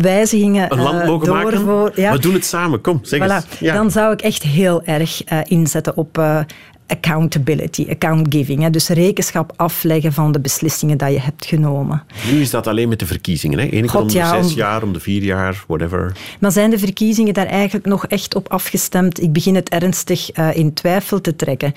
wijzigingen 0.00 0.72
Een 0.72 0.80
land 0.80 1.00
eh, 1.00 1.06
mogen 1.06 1.28
maken? 1.28 1.92
ja, 1.94 2.12
We 2.12 2.18
doen 2.18 2.34
het 2.34 2.44
samen, 2.44 2.80
kom, 2.80 2.98
zeg 3.02 3.20
eens. 3.20 3.44
Ja. 3.60 3.74
Dan 3.74 3.90
zou 3.90 4.12
ik 4.12 4.20
echt 4.20 4.42
heel 4.42 4.84
erg 4.84 5.24
eh, 5.24 5.38
inzetten 5.44 5.96
op 5.96 6.18
eh, 6.18 6.40
accountability, 6.86 7.86
account 7.90 8.26
giving. 8.34 8.62
Hè. 8.62 8.70
Dus 8.70 8.88
rekenschap 8.88 9.52
afleggen 9.56 10.12
van 10.12 10.32
de 10.32 10.40
beslissingen 10.40 10.98
die 10.98 11.08
je 11.08 11.20
hebt 11.20 11.46
genomen. 11.46 12.02
Nu 12.30 12.40
is 12.40 12.50
dat 12.50 12.66
alleen 12.66 12.88
met 12.88 12.98
de 12.98 13.06
verkiezingen. 13.06 13.58
Hè? 13.58 13.64
Eén 13.64 13.86
keer 13.86 14.00
om 14.00 14.08
de 14.08 14.14
ja, 14.14 14.42
zes 14.42 14.54
jaar, 14.54 14.82
om 14.82 14.92
de 14.92 15.00
vier 15.00 15.22
jaar, 15.22 15.64
whatever. 15.66 16.16
Maar 16.40 16.52
zijn 16.52 16.70
de 16.70 16.78
verkiezingen 16.78 17.34
daar 17.34 17.46
eigenlijk 17.46 17.86
nog 17.86 18.06
echt 18.06 18.34
op 18.34 18.48
afgestemd? 18.48 19.22
Ik 19.22 19.32
begin 19.32 19.54
het 19.54 19.68
ernstig 19.68 20.32
in 20.32 20.74
twijfel 20.74 21.20
te 21.20 21.36
trekken. 21.36 21.72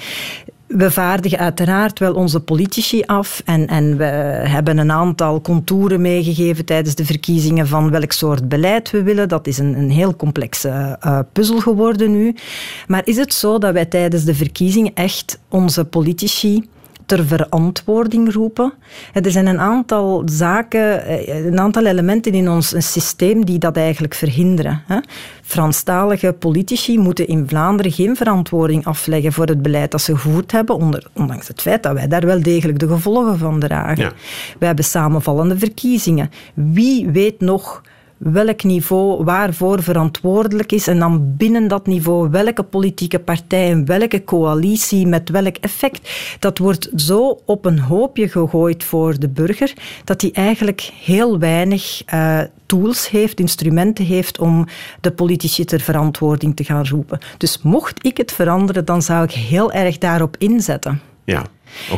We 0.72 0.92
vaardigen 0.92 1.38
uiteraard 1.38 2.00
wel 2.00 2.14
onze 2.14 2.40
politici 2.40 3.04
af 3.06 3.42
en, 3.46 3.68
en 3.68 3.98
we 3.98 4.04
hebben 4.04 4.78
een 4.78 4.92
aantal 4.92 5.42
contouren 5.42 6.02
meegegeven 6.02 6.66
tijdens 6.66 6.96
de 6.96 7.06
verkiezingen 7.06 7.68
van 7.68 7.92
welk 7.92 8.12
soort 8.12 8.50
beleid 8.50 8.92
we 8.92 9.04
willen. 9.04 9.30
Dat 9.30 9.48
is 9.48 9.58
een, 9.58 9.78
een 9.78 9.90
heel 9.90 10.16
complexe 10.16 10.98
eh, 11.00 11.20
puzzel 11.34 11.60
geworden 11.60 12.12
nu. 12.12 12.36
Maar 12.88 13.02
is 13.06 13.18
het 13.18 13.34
zo 13.34 13.58
dat 13.58 13.74
wij 13.74 13.86
tijdens 13.86 14.24
de 14.24 14.36
verkiezingen 14.36 14.92
echt 14.94 15.40
onze 15.50 15.86
politici 15.86 16.70
ter 17.12 17.26
verantwoording 17.26 18.34
roepen. 18.34 18.74
Er 19.13 19.32
zijn 19.32 19.47
een 19.47 19.60
aantal 19.60 20.21
zaken, 20.26 21.06
eh, 21.06 21.45
een 21.45 21.60
aantal 21.60 21.86
elementen 21.86 22.34
in 22.34 22.50
ons 22.50 22.74
systeem 22.91 23.45
die 23.45 23.60
dat 23.60 23.78
eigenlijk 23.78 24.13
verhinderen. 24.13 24.84
Franstalige 25.43 26.34
politici 26.39 26.97
moeten 27.00 27.28
in 27.28 27.47
Vlaanderen 27.47 27.91
geen 27.91 28.15
verantwoording 28.15 28.86
afleggen 28.86 29.34
voor 29.34 29.45
het 29.45 29.62
beleid 29.62 29.91
dat 29.91 30.02
ze 30.02 30.12
gevoerd 30.17 30.52
hebben, 30.52 30.76
onder- 30.76 31.08
ondanks 31.13 31.47
het 31.47 31.62
feit 31.62 31.84
dat 31.84 31.93
wij 31.93 32.08
daar 32.08 32.26
wel 32.26 32.41
degelijk 32.41 32.80
de 32.80 32.88
gevolgen 32.88 33.38
van 33.38 33.60
dragen. 33.60 34.04
Ja. 34.04 34.12
We 34.60 34.65
hebben 34.65 34.86
samenvallende 34.86 35.58
verkiezingen. 35.58 36.32
Wie 36.54 37.10
weet 37.10 37.39
nog 37.39 37.82
welk 38.24 38.64
niveau 38.64 39.24
waarvoor 39.24 39.84
verantwoordelijk 39.84 40.72
is 40.72 40.88
en 40.88 41.00
dan 41.00 41.36
binnen 41.38 41.68
dat 41.68 41.88
niveau 41.88 42.30
welke 42.30 42.64
politieke 42.64 43.20
partij 43.20 43.72
en 43.72 43.86
welke 43.86 44.24
coalitie 44.24 45.08
met 45.08 45.30
welk 45.30 45.56
effect. 45.56 46.10
Dat 46.40 46.58
wordt 46.58 46.90
zo 46.96 47.40
op 47.46 47.66
een 47.66 47.80
hoopje 47.80 48.28
gegooid 48.30 48.84
voor 48.84 49.20
de 49.20 49.30
burger 49.30 49.74
dat 50.04 50.22
hij 50.22 50.32
eigenlijk 50.34 50.92
heel 51.02 51.40
weinig 51.40 52.04
eh, 52.06 52.40
tools 52.66 53.10
heeft, 53.10 53.40
instrumenten 53.40 54.06
heeft 54.06 54.40
om 54.40 54.68
de 55.02 55.12
politici 55.12 55.66
ter 55.66 55.80
verantwoording 55.80 56.56
te 56.56 56.64
gaan 56.64 56.88
roepen. 56.88 57.20
Dus 57.38 57.62
mocht 57.62 58.06
ik 58.06 58.18
het 58.18 58.32
veranderen, 58.32 58.86
dan 58.86 59.02
zou 59.02 59.24
ik 59.24 59.32
heel 59.32 59.72
erg 59.72 59.98
daarop 59.98 60.36
inzetten. 60.38 61.02
Ja, 61.24 61.46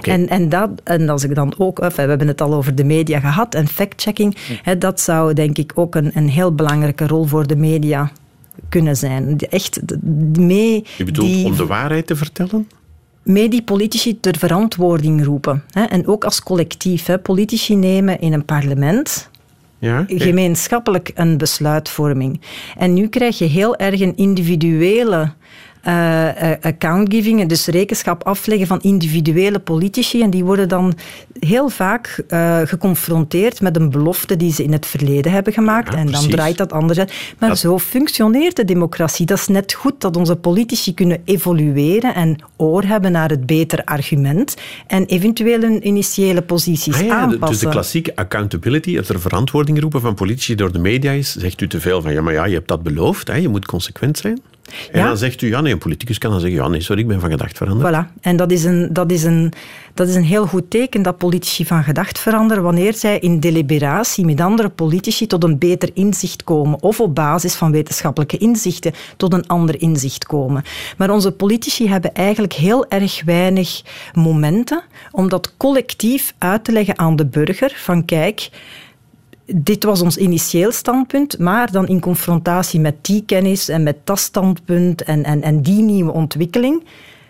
En, 0.02 0.30
en, 0.30 0.50
dat, 0.50 0.70
en 0.84 1.10
als 1.10 1.24
ik 1.24 1.36
dan 1.36 1.54
ook, 1.58 1.80
enfin, 1.80 2.04
we 2.04 2.10
hebben 2.10 2.28
het 2.28 2.42
al 2.42 2.54
over 2.54 2.76
de 2.76 2.84
media 2.84 3.20
gehad 3.20 3.56
en 3.56 3.68
fact-checking, 3.68 4.38
dat 4.80 5.00
zou 5.00 5.34
denk 5.34 5.58
ik 5.58 5.72
ook 5.76 5.96
een, 5.96 6.12
een 6.14 6.30
heel 6.30 6.56
belangrijke 6.56 7.08
rol 7.08 7.26
voor 7.26 7.48
de 7.48 7.56
media 7.56 8.12
kunnen 8.70 8.98
zijn. 8.98 9.38
Echt 9.50 9.82
mee 10.38 10.86
U 10.98 11.04
bedoelt 11.04 11.28
die, 11.28 11.46
om 11.46 11.56
de 11.56 11.66
waarheid 11.66 12.08
te 12.08 12.16
vertellen? 12.16 12.68
mee 13.24 13.50
die 13.50 13.62
politici 13.62 14.20
ter 14.20 14.38
verantwoording 14.38 15.26
roepen. 15.26 15.64
Hè. 15.72 15.84
En 15.84 16.08
ook 16.08 16.24
als 16.24 16.44
collectief. 16.44 17.06
Hè. 17.06 17.20
Politici 17.20 17.76
nemen 17.76 18.20
in 18.20 18.34
een 18.34 18.46
parlement 18.46 19.30
Ja, 19.80 20.06
gemeenschappelijk 20.08 21.12
een 21.16 21.38
besluitvorming. 21.38 22.42
En 22.78 22.94
nu 22.94 23.08
krijg 23.08 23.38
je 23.38 23.46
heel 23.46 23.76
erg 23.76 24.00
een 24.00 24.16
individuele 24.16 25.16
eh, 25.16 25.22
eh, 25.22 25.30
accountgiving, 26.62 27.46
dus 27.50 27.66
rekenschap 27.68 28.24
afleggen 28.24 28.68
van 28.68 28.82
individuele 28.82 29.60
politici. 29.60 30.22
En 30.22 30.30
die 30.30 30.44
worden 30.44 30.70
dan 30.70 30.94
heel 31.40 31.70
vaak 31.70 32.24
eh, 32.28 32.60
geconfronteerd 32.64 33.62
met 33.62 33.76
een 33.76 33.90
belofte 33.90 34.38
die 34.38 34.54
ze 34.54 34.64
in 34.64 34.72
het 34.72 34.86
verleden 34.86 35.32
hebben 35.32 35.54
gemaakt. 35.54 35.92
Ja, 35.94 35.98
en 35.98 36.12
dan 36.12 36.28
draait 36.28 36.58
dat 36.58 36.72
anders 36.74 37.00
uit. 37.00 37.14
Maar 37.40 37.50
Dat- 37.50 37.58
zo 37.60 37.80
functioneert 37.80 38.56
de 38.56 38.66
democratie. 38.66 39.26
Dat 39.26 39.38
is 39.38 39.48
net 39.48 39.74
goed 39.74 40.02
dat 40.02 40.18
onze 40.18 40.36
politici 40.36 40.94
kunnen 40.94 41.22
evolueren 41.26 42.16
en 42.16 42.38
oor 42.58 42.84
hebben 42.84 43.12
naar 43.12 43.30
het 43.30 43.46
betere 43.46 43.86
argument 43.86 44.56
en 44.88 45.06
eventueel 45.06 45.62
hun 45.62 45.88
initiële 45.88 46.42
posities 46.42 46.96
Ah 47.00 47.06
ja, 47.06 47.16
aanpassen. 47.20 47.48
dus 47.50 47.60
de 47.60 47.70
klassieke 47.70 48.16
accountability, 48.16 48.96
het 48.96 49.10
er 49.10 49.20
verantwoording 49.22 49.80
roepen 49.80 50.02
van 50.02 50.14
politici 50.14 50.56
door 50.56 50.72
de 50.72 50.80
media 50.80 51.12
is, 51.12 51.36
zegt 51.36 51.62
u 51.62 51.68
te 51.68 51.80
veel 51.80 52.02
van, 52.02 52.14
ja, 52.14 52.22
maar 52.22 52.34
ja, 52.34 52.46
je 52.46 52.54
hebt 52.54 52.68
dat 52.68 52.84
beloofd, 52.84 53.28
hè, 53.28 53.36
je 53.36 53.50
moet 53.50 53.66
consequent 53.66 54.18
zijn. 54.18 54.42
En 54.92 55.00
Ja. 55.00 55.08
dan 55.08 55.18
zegt 55.18 55.42
u, 55.42 55.48
ja, 55.50 55.62
nee, 55.62 55.72
een 55.74 55.78
politicus 55.78 56.18
kan 56.18 56.32
dan 56.32 56.40
zeggen, 56.40 56.60
ja, 56.60 56.68
nee, 56.68 56.82
sorry, 56.82 57.02
ik 57.02 57.08
ben 57.08 57.20
van 57.20 57.30
gedacht 57.30 57.58
veranderd. 57.58 57.96
Voilà. 57.96 58.22
En 58.22 58.36
dat 58.36 58.52
is, 58.52 58.64
een, 58.64 58.90
dat, 58.94 59.12
is 59.12 59.24
een, 59.24 59.54
dat 59.94 60.08
is 60.08 60.16
een 60.16 60.24
heel 60.24 60.46
goed 60.48 60.70
teken 60.70 61.02
dat 61.02 61.18
politici 61.18 61.66
van 61.66 61.84
gedacht 61.84 62.20
veranderen 62.20 62.64
wanneer 62.64 62.94
zij 62.94 63.20
in 63.20 63.40
deliberatie 63.40 64.26
met 64.26 64.42
andere 64.42 64.70
politici 64.70 65.28
tot 65.28 65.44
een 65.44 65.58
beter 65.58 65.90
inzicht 65.94 66.44
komen 66.44 66.82
of 66.82 67.00
op 67.00 67.16
basis 67.16 67.56
van 67.56 67.72
wetenschappelijke 67.72 68.38
inzichten 68.38 68.94
tot 69.18 69.34
een 69.34 69.48
ander 69.48 69.82
inzicht 69.82 70.26
komen. 70.26 70.64
Maar 70.98 71.10
onze 71.10 71.32
politici 71.32 71.90
hebben 71.90 72.14
eigenlijk 72.14 72.54
heel 72.54 72.88
erg 72.90 73.24
weinig 73.24 73.82
momenten 74.14 74.84
om 75.12 75.30
dat 75.30 75.54
collectief 75.58 76.34
uit 76.38 76.64
te 76.64 76.72
leggen 76.72 76.98
aan 77.00 77.16
de 77.16 77.26
burger 77.26 77.74
van 77.76 78.06
kijk, 78.06 78.50
dit 79.46 79.84
was 79.84 80.02
ons 80.02 80.18
initieel 80.18 80.72
standpunt, 80.72 81.40
maar 81.40 81.72
dan 81.72 81.88
in 81.88 82.00
confrontatie 82.00 82.80
met 82.80 82.96
die 83.02 83.24
kennis 83.26 83.70
en 83.70 83.84
met 83.84 83.98
dat 84.04 84.20
standpunt 84.20 85.04
en, 85.04 85.24
en, 85.24 85.42
en 85.42 85.62
die 85.62 85.82
nieuwe 85.82 86.12
ontwikkeling 86.12 86.84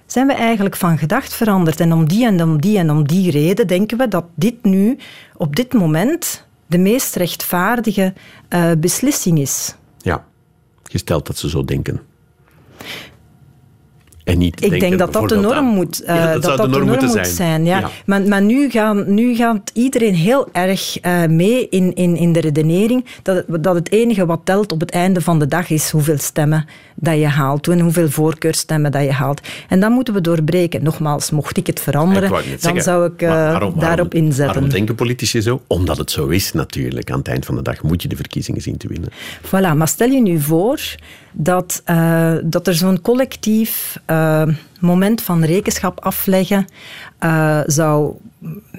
zijn 0.06 0.28
we 0.28 0.34
eigenlijk 0.34 0.76
van 0.76 0.98
gedacht 0.98 1.34
veranderd. 1.34 1.80
En 1.80 1.94
om 1.94 2.08
die 2.08 2.26
en 2.26 2.44
om 2.44 2.62
die 2.62 2.78
en 2.78 2.92
om 2.92 3.08
die 3.08 3.32
reden 3.32 3.68
denken 3.68 3.98
we 3.98 4.08
dat 4.08 4.26
dit 4.36 4.64
nu, 4.64 4.98
op 5.38 5.56
dit 5.56 5.74
moment, 5.74 6.46
de 6.66 6.78
meest 6.78 7.16
rechtvaardige 7.16 8.14
uh, 8.50 8.72
beslissing 8.78 9.40
is. 9.40 9.76
Ja, 9.98 10.26
gesteld 10.84 11.28
dat 11.28 11.38
ze 11.38 11.50
zo 11.50 11.66
denken. 11.66 12.02
En 14.24 14.38
niet 14.38 14.64
ik 14.64 14.80
denk 14.80 14.98
dat 14.98 15.14
dat 15.14 15.30
de 15.30 15.36
norm 15.36 15.66
moet, 15.66 16.04
uh, 16.04 16.08
dat, 16.08 16.42
dat, 16.42 16.58
dat 16.58 16.72
de 16.72 16.80
norm, 16.80 16.88
moet 16.88 17.28
zijn. 17.28 17.66
ja. 17.66 17.90
Maar, 18.06 18.22
maar 18.22 18.42
nu, 18.42 18.70
gaan, 18.70 19.14
nu 19.14 19.36
gaat 19.36 19.72
iedereen 19.74 20.16
heel 20.16 20.48
erg 20.52 21.04
uh, 21.06 21.26
mee 21.26 21.70
in, 21.70 21.94
in, 21.96 22.16
in 22.16 22.34
de 22.34 22.40
redenering 22.40 23.06
dat, 23.22 23.46
dat 23.60 23.76
het 23.76 23.92
enige 23.92 24.26
wat 24.26 24.40
telt 24.44 24.72
op 24.72 24.80
het 24.80 24.92
einde 24.92 25.22
van 25.22 25.40
de 25.40 25.48
dag 25.48 25.70
is 25.70 25.90
hoeveel 25.90 26.18
stemmen 26.18 26.66
dat 26.96 27.18
je 27.18 27.28
haalt 27.28 27.68
en 27.68 27.80
hoeveel 27.80 28.10
voorkeurstemmen 28.10 28.92
dat 28.92 29.04
je 29.04 29.12
haalt. 29.12 29.42
En 29.70 29.80
dat 29.80 29.90
moeten 29.90 30.14
we 30.14 30.22
doorbreken. 30.22 30.84
Nogmaals, 30.84 31.32
mocht 31.32 31.58
ik 31.58 31.68
het 31.68 31.80
veranderen, 31.80 32.32
dan 32.62 32.82
zou 32.82 33.06
ik 33.06 33.22
uh, 33.22 33.30
waarom, 33.30 33.80
daarop 33.80 34.14
inzetten. 34.14 34.46
Waarom 34.46 34.70
denken 34.70 34.96
politici 34.96 35.42
zo? 35.42 35.62
Omdat 35.68 35.98
het 35.98 36.12
zo 36.12 36.28
is 36.28 36.54
natuurlijk. 36.54 37.12
Aan 37.12 37.18
het 37.18 37.28
eind 37.28 37.46
van 37.46 37.56
de 37.56 37.62
dag 37.62 37.82
moet 37.82 38.02
je 38.02 38.08
de 38.08 38.16
verkiezingen 38.16 38.62
zien 38.62 38.78
te 38.78 38.88
winnen. 38.88 39.10
Voilà, 39.46 39.78
maar 39.78 39.88
stel 39.88 40.10
je 40.10 40.22
nu 40.22 40.40
voor 40.40 40.80
dat, 41.34 41.82
uh, 41.86 42.34
dat 42.44 42.68
er 42.68 42.76
zo'n 42.76 43.02
collectief 43.02 44.00
uh, 44.08 44.48
moment 44.80 45.22
van 45.22 45.44
rekenschap 45.44 46.00
afleggen 46.00 46.66
uh, 47.24 47.60
zou 47.66 48.14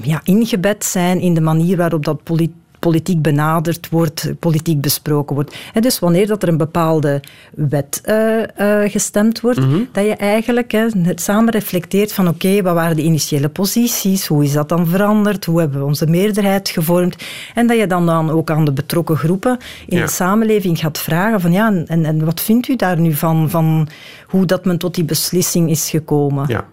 ja, 0.03 0.21
ingebed 0.25 0.85
zijn 0.85 1.21
in 1.21 1.35
de 1.35 1.41
manier 1.41 1.77
waarop 1.77 2.05
dat 2.05 2.23
politiek 2.23 2.63
politiek 2.85 3.23
benaderd 3.23 3.89
wordt, 3.89 4.33
politiek 4.39 4.81
besproken 4.81 5.35
wordt. 5.35 5.57
En 5.73 5.83
dus 5.83 5.99
wanneer 5.99 6.27
dat 6.27 6.43
er 6.43 6.49
een 6.49 6.57
bepaalde 6.57 7.23
wet 7.55 8.01
uh, 8.05 8.39
uh, 8.39 8.91
gestemd 8.91 9.41
wordt, 9.41 9.61
mm 9.61 9.71
-hmm. 9.71 9.89
dat 9.93 10.05
je 10.05 10.15
eigenlijk 10.15 10.73
hè, 10.73 10.87
het 10.99 11.21
samen 11.21 11.53
reflecteert 11.53 12.13
van 12.13 12.29
oké, 12.29 12.47
okay, 12.47 12.63
wat 12.63 12.75
waren 12.75 12.97
de 12.97 13.03
initiële 13.03 13.49
posities, 13.49 14.27
hoe 14.27 14.45
is 14.45 14.53
dat 14.53 14.69
dan 14.69 14.87
veranderd, 14.87 15.45
hoe 15.45 15.61
hebben 15.61 15.79
we 15.79 15.87
onze 15.87 16.07
meerderheid 16.07 16.69
gevormd 16.69 17.17
en 17.55 17.67
dat 17.67 17.79
je 17.79 17.87
dan, 17.87 18.07
dan 18.07 18.31
ook 18.31 18.51
aan 18.51 18.65
de 18.65 18.73
betrokken 18.73 19.17
groepen 19.17 19.59
in 19.87 19.99
ja. 19.99 20.05
de 20.05 20.11
samenleving 20.11 20.79
gaat 20.79 20.99
vragen 20.99 21.41
van 21.41 21.53
ja, 21.53 21.73
en, 21.87 22.05
en 22.05 22.25
wat 22.25 22.41
vindt 22.41 22.69
u 22.69 22.77
daar 22.77 23.01
nu 23.01 23.13
van, 23.13 23.51
van 23.51 23.89
hoe 24.27 24.47
dat 24.47 24.65
men 24.65 24.79
tot 24.79 24.95
die 24.95 25.05
beslissing 25.05 25.71
is 25.71 25.91
gekomen? 25.91 26.45
Ja. 26.49 26.65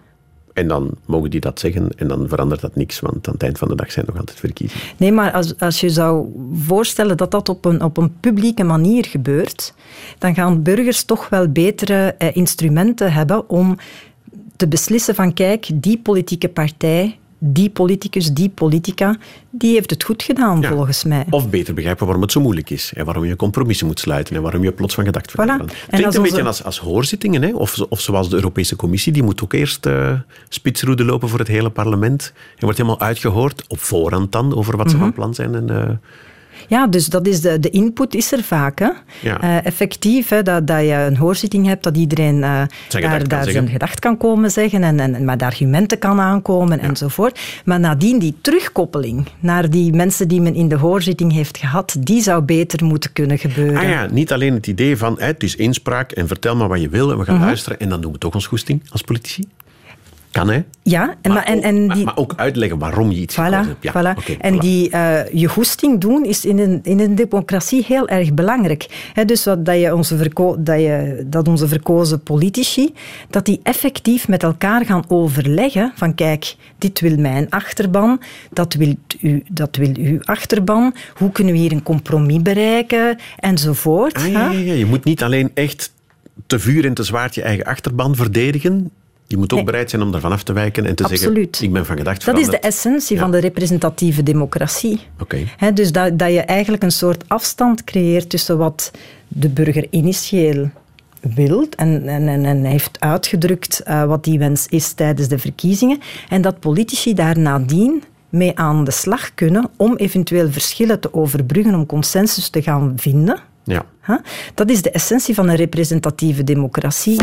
En 0.52 0.68
dan 0.68 0.90
mogen 1.04 1.30
die 1.30 1.40
dat 1.40 1.60
zeggen 1.60 1.88
en 1.96 2.08
dan 2.08 2.28
verandert 2.28 2.60
dat 2.60 2.76
niks, 2.76 3.00
want 3.00 3.26
aan 3.26 3.32
het 3.32 3.42
eind 3.42 3.58
van 3.58 3.68
de 3.68 3.74
dag 3.74 3.92
zijn 3.92 4.06
nog 4.08 4.18
altijd 4.18 4.38
verkiezingen. 4.38 4.84
Nee, 4.96 5.12
maar 5.12 5.32
als, 5.32 5.58
als 5.58 5.80
je 5.80 5.90
zou 5.90 6.26
voorstellen 6.54 7.16
dat 7.16 7.30
dat 7.30 7.48
op 7.48 7.64
een, 7.64 7.82
op 7.82 7.96
een 7.96 8.20
publieke 8.20 8.64
manier 8.64 9.04
gebeurt, 9.04 9.74
dan 10.18 10.34
gaan 10.34 10.62
burgers 10.62 11.04
toch 11.04 11.28
wel 11.28 11.48
betere 11.48 12.14
eh, 12.18 12.36
instrumenten 12.36 13.12
hebben 13.12 13.48
om 13.48 13.78
te 14.56 14.68
beslissen 14.68 15.14
van 15.14 15.34
kijk, 15.34 15.70
die 15.74 15.98
politieke 15.98 16.48
partij 16.48 17.18
die 17.44 17.70
politicus, 17.70 18.32
die 18.32 18.48
politica, 18.48 19.16
die 19.50 19.72
heeft 19.72 19.90
het 19.90 20.04
goed 20.04 20.22
gedaan, 20.22 20.60
ja. 20.60 20.68
volgens 20.68 21.04
mij. 21.04 21.26
Of 21.30 21.50
beter 21.50 21.74
begrijpen 21.74 22.04
waarom 22.04 22.22
het 22.22 22.32
zo 22.32 22.40
moeilijk 22.40 22.70
is. 22.70 22.92
En 22.94 23.04
waarom 23.04 23.24
je 23.24 23.36
compromissen 23.36 23.86
moet 23.86 24.00
sluiten. 24.00 24.36
En 24.36 24.42
waarom 24.42 24.62
je 24.62 24.72
plots 24.72 24.94
van 24.94 25.04
gedacht 25.04 25.30
verandert. 25.30 25.72
Voilà. 25.72 25.76
Het 25.76 25.88
klinkt 25.88 26.14
een 26.14 26.20
onze... 26.20 26.20
beetje 26.20 26.46
als, 26.46 26.64
als 26.64 26.78
hoorzittingen. 26.78 27.42
Hè? 27.42 27.54
Of, 27.54 27.78
of 27.88 28.00
zoals 28.00 28.28
de 28.28 28.36
Europese 28.36 28.76
Commissie. 28.76 29.12
Die 29.12 29.22
moet 29.22 29.42
ook 29.42 29.52
eerst 29.52 29.86
uh, 29.86 30.12
spitsroede 30.48 31.04
lopen 31.04 31.28
voor 31.28 31.38
het 31.38 31.48
hele 31.48 31.70
parlement. 31.70 32.32
En 32.34 32.64
wordt 32.64 32.78
helemaal 32.78 33.00
uitgehoord, 33.00 33.64
op 33.68 33.78
voorhand 33.78 34.32
dan, 34.32 34.56
over 34.56 34.76
wat 34.76 34.90
ze 34.90 34.96
mm 34.96 35.02
-hmm. 35.02 35.12
van 35.12 35.18
plan 35.22 35.34
zijn. 35.34 35.54
En, 35.54 35.70
uh, 35.70 35.90
ja, 36.68 36.86
dus 36.86 37.06
dat 37.06 37.26
is 37.26 37.40
de, 37.40 37.60
de 37.60 37.70
input 37.70 38.14
is 38.14 38.32
er 38.32 38.42
vaak. 38.42 38.78
Hè. 38.78 38.88
Ja. 39.20 39.42
Uh, 39.42 39.66
effectief, 39.66 40.28
hè, 40.28 40.42
dat, 40.42 40.66
dat 40.66 40.80
je 40.80 40.92
een 40.92 41.16
hoorzitting 41.16 41.66
hebt, 41.66 41.82
dat 41.82 41.96
iedereen 41.96 42.36
uh, 42.36 42.62
zijn 42.88 43.02
daar, 43.02 43.28
daar 43.28 43.50
zijn 43.50 43.68
gedacht 43.68 43.98
kan 43.98 44.16
komen 44.16 44.50
zeggen 44.50 44.82
en, 44.82 45.00
en 45.00 45.24
met 45.24 45.42
argumenten 45.42 45.98
kan 45.98 46.20
aankomen 46.20 46.78
ja. 46.78 46.84
enzovoort. 46.84 47.40
Maar 47.64 47.80
nadien 47.80 48.18
die 48.18 48.34
terugkoppeling 48.40 49.26
naar 49.40 49.70
die 49.70 49.92
mensen 49.92 50.28
die 50.28 50.40
men 50.40 50.54
in 50.54 50.68
de 50.68 50.76
hoorzitting 50.76 51.32
heeft 51.32 51.58
gehad, 51.58 51.96
die 51.98 52.22
zou 52.22 52.42
beter 52.42 52.84
moeten 52.84 53.12
kunnen 53.12 53.38
gebeuren. 53.38 53.76
Ah 53.76 53.88
ja, 53.88 54.06
niet 54.10 54.32
alleen 54.32 54.54
het 54.54 54.66
idee 54.66 54.96
van 54.96 55.16
het 55.18 55.42
is 55.42 55.56
inspraak 55.56 56.12
en 56.12 56.26
vertel 56.26 56.56
maar 56.56 56.68
wat 56.68 56.80
je 56.80 56.88
wil 56.88 57.10
en 57.10 57.18
we 57.18 57.24
gaan 57.24 57.34
mm 57.34 57.40
-hmm. 57.40 57.48
luisteren 57.48 57.80
en 57.80 57.88
dan 57.88 58.00
doen 58.00 58.12
we 58.12 58.18
toch 58.18 58.34
ons 58.34 58.46
goesting 58.46 58.82
als 58.90 59.02
politici. 59.02 59.44
Kan, 60.32 60.50
hè? 60.50 60.62
Ja, 60.82 61.14
en, 61.20 61.32
maar, 61.32 61.44
en, 61.44 61.62
en 61.62 61.88
die, 61.88 62.04
maar 62.04 62.16
ook 62.16 62.32
uitleggen 62.36 62.78
waarom 62.78 63.10
je 63.10 63.20
iets 63.20 63.34
voilà, 63.34 63.66
hebt. 63.66 63.82
Ja, 63.82 63.92
voilà. 63.92 64.18
Okay, 64.18 64.36
en 64.40 64.54
voilà. 64.54 64.58
die 64.58 64.90
uh, 64.94 65.32
je 65.32 65.46
goesting 65.46 66.00
doen 66.00 66.24
is 66.24 66.44
in 66.44 66.58
een, 66.58 66.80
in 66.82 67.00
een 67.00 67.14
democratie 67.14 67.84
heel 67.86 68.08
erg 68.08 68.34
belangrijk. 68.34 69.10
He, 69.12 69.24
dus 69.24 69.44
wat, 69.44 69.64
dat, 69.64 69.80
je 69.80 69.94
onze 69.94 70.16
verko 70.16 70.56
dat, 70.58 70.80
je, 70.80 71.24
dat 71.26 71.48
onze 71.48 71.68
verkozen 71.68 72.20
politici, 72.20 72.94
dat 73.30 73.44
die 73.44 73.60
effectief 73.62 74.28
met 74.28 74.42
elkaar 74.42 74.84
gaan 74.84 75.04
overleggen 75.08 75.92
van 75.94 76.14
kijk, 76.14 76.56
dit 76.78 77.00
wil 77.00 77.16
mijn 77.16 77.50
achterban, 77.50 78.20
dat 78.50 78.74
wil, 78.74 78.94
u, 79.20 79.42
dat 79.50 79.76
wil 79.76 79.94
uw 79.96 80.18
achterban, 80.20 80.94
hoe 81.14 81.30
kunnen 81.30 81.52
we 81.52 81.60
hier 81.60 81.72
een 81.72 81.82
compromis 81.82 82.42
bereiken, 82.42 83.18
enzovoort. 83.36 84.14
Ah, 84.14 84.30
ja, 84.30 84.50
ja, 84.50 84.58
ja. 84.58 84.72
Je 84.72 84.86
moet 84.86 85.04
niet 85.04 85.22
alleen 85.22 85.50
echt 85.54 85.92
te 86.46 86.58
vuur 86.58 86.84
en 86.84 86.94
te 86.94 87.02
zwaard 87.02 87.34
je 87.34 87.42
eigen 87.42 87.64
achterban 87.64 88.16
verdedigen. 88.16 88.90
Je 89.32 89.38
moet 89.38 89.52
ook 89.52 89.58
nee. 89.58 89.66
bereid 89.66 89.90
zijn 89.90 90.02
om 90.02 90.12
daarvan 90.12 90.32
af 90.32 90.42
te 90.42 90.52
wijken 90.52 90.86
en 90.86 90.94
te 90.94 91.04
Absoluut. 91.04 91.48
zeggen, 91.56 91.66
ik 91.66 91.72
ben 91.72 91.86
van 91.86 91.96
gedacht 91.96 92.24
Dat 92.24 92.38
is 92.38 92.48
de 92.48 92.58
essentie 92.58 93.16
ja. 93.16 93.22
van 93.22 93.30
de 93.30 93.38
representatieve 93.38 94.22
democratie. 94.22 95.00
Okay. 95.20 95.48
He, 95.56 95.72
dus 95.72 95.92
dat, 95.92 96.18
dat 96.18 96.32
je 96.32 96.40
eigenlijk 96.40 96.82
een 96.82 96.92
soort 96.92 97.24
afstand 97.26 97.84
creëert 97.84 98.30
tussen 98.30 98.58
wat 98.58 98.90
de 99.28 99.48
burger 99.48 99.86
initieel 99.90 100.70
wil 101.20 101.66
en, 101.76 102.08
en, 102.08 102.28
en, 102.28 102.44
en 102.44 102.64
heeft 102.64 103.00
uitgedrukt 103.00 103.82
uh, 103.88 104.04
wat 104.04 104.24
die 104.24 104.38
wens 104.38 104.66
is 104.68 104.92
tijdens 104.92 105.28
de 105.28 105.38
verkiezingen 105.38 105.98
en 106.28 106.42
dat 106.42 106.60
politici 106.60 107.14
daar 107.14 107.38
nadien 107.38 108.02
mee 108.28 108.58
aan 108.58 108.84
de 108.84 108.90
slag 108.90 109.34
kunnen 109.34 109.70
om 109.76 109.96
eventueel 109.96 110.50
verschillen 110.50 111.00
te 111.00 111.14
overbruggen, 111.14 111.74
om 111.74 111.86
consensus 111.86 112.48
te 112.48 112.62
gaan 112.62 112.92
vinden. 112.96 113.40
Ja. 113.64 113.84
Huh? 114.06 114.18
Dat 114.54 114.70
is 114.70 114.82
de 114.82 114.90
essentie 114.90 115.34
van 115.34 115.48
een 115.48 115.56
representatieve 115.56 116.44
democratie. 116.44 117.20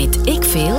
Weet 0.00 0.26
ik 0.26 0.44
veel? 0.44 0.76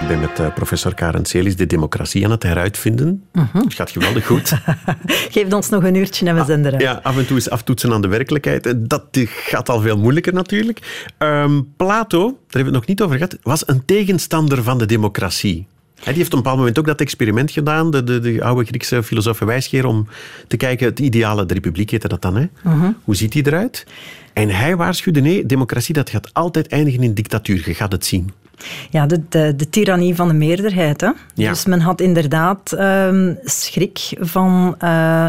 Ik 0.00 0.08
ben 0.08 0.20
met 0.20 0.40
uh, 0.40 0.54
professor 0.54 0.94
Karen 0.94 1.24
Celis 1.24 1.56
de 1.56 1.66
democratie 1.66 2.24
aan 2.24 2.30
het 2.30 2.42
heruitvinden. 2.42 3.24
Uh 3.32 3.42
-huh. 3.52 3.62
Het 3.62 3.74
gaat 3.74 3.90
geweldig 3.90 4.26
goed. 4.26 4.52
Geef 5.34 5.52
ons 5.52 5.68
nog 5.68 5.84
een 5.84 5.94
uurtje 5.94 6.26
en 6.26 6.34
we 6.34 6.44
zijn 6.44 6.66
eruit. 6.66 6.82
Ja, 6.82 7.00
af 7.02 7.16
en 7.16 7.26
toe 7.26 7.36
is 7.36 7.50
aftoetsen 7.50 7.92
aan 7.92 8.00
de 8.00 8.08
werkelijkheid. 8.08 8.74
Dat 8.76 9.04
gaat 9.26 9.68
al 9.68 9.80
veel 9.80 9.98
moeilijker 9.98 10.32
natuurlijk. 10.32 11.06
Um, 11.18 11.72
Plato, 11.76 12.18
daar 12.18 12.30
hebben 12.30 12.48
we 12.50 12.64
het 12.64 12.72
nog 12.72 12.86
niet 12.86 13.02
over 13.02 13.16
gehad, 13.16 13.36
was 13.42 13.68
een 13.68 13.84
tegenstander 13.84 14.62
van 14.62 14.78
de 14.78 14.86
democratie. 14.86 15.66
Hij 16.02 16.12
heeft 16.12 16.26
op 16.26 16.32
een 16.32 16.38
bepaald 16.38 16.58
moment 16.58 16.78
ook 16.78 16.86
dat 16.86 17.00
experiment 17.00 17.50
gedaan, 17.50 17.90
de, 17.90 18.04
de, 18.04 18.20
de 18.20 18.44
oude 18.44 18.64
Griekse 18.64 19.02
filosoof 19.02 19.38
wijsgeer, 19.38 19.86
om 19.86 20.08
te 20.46 20.56
kijken, 20.56 20.86
het 20.86 20.98
ideale 20.98 21.46
de 21.46 21.54
republiek 21.54 21.90
heette 21.90 22.08
dat 22.08 22.22
dan. 22.22 22.36
Hè? 22.36 22.42
Uh 22.42 22.80
-huh. 22.80 22.88
Hoe 23.04 23.16
ziet 23.16 23.32
die 23.32 23.46
eruit? 23.46 23.86
En 24.32 24.48
hij 24.48 24.76
waarschuwde, 24.76 25.20
nee, 25.20 25.46
democratie 25.46 25.94
dat 25.94 26.10
gaat 26.10 26.34
altijd 26.34 26.66
eindigen 26.66 27.02
in 27.02 27.14
dictatuur. 27.14 27.62
Je 27.66 27.74
gaat 27.74 27.92
het 27.92 28.04
zien. 28.04 28.30
Ja, 28.90 29.06
de, 29.06 29.22
de, 29.28 29.56
de 29.56 29.70
tirannie 29.70 30.14
van 30.14 30.28
de 30.28 30.34
meerderheid. 30.34 31.00
Hè? 31.00 31.10
Ja. 31.34 31.50
Dus 31.50 31.66
men 31.66 31.80
had 31.80 32.00
inderdaad 32.00 32.72
um, 32.78 33.38
schrik 33.44 34.16
van 34.20 34.74
uh, 34.84 35.26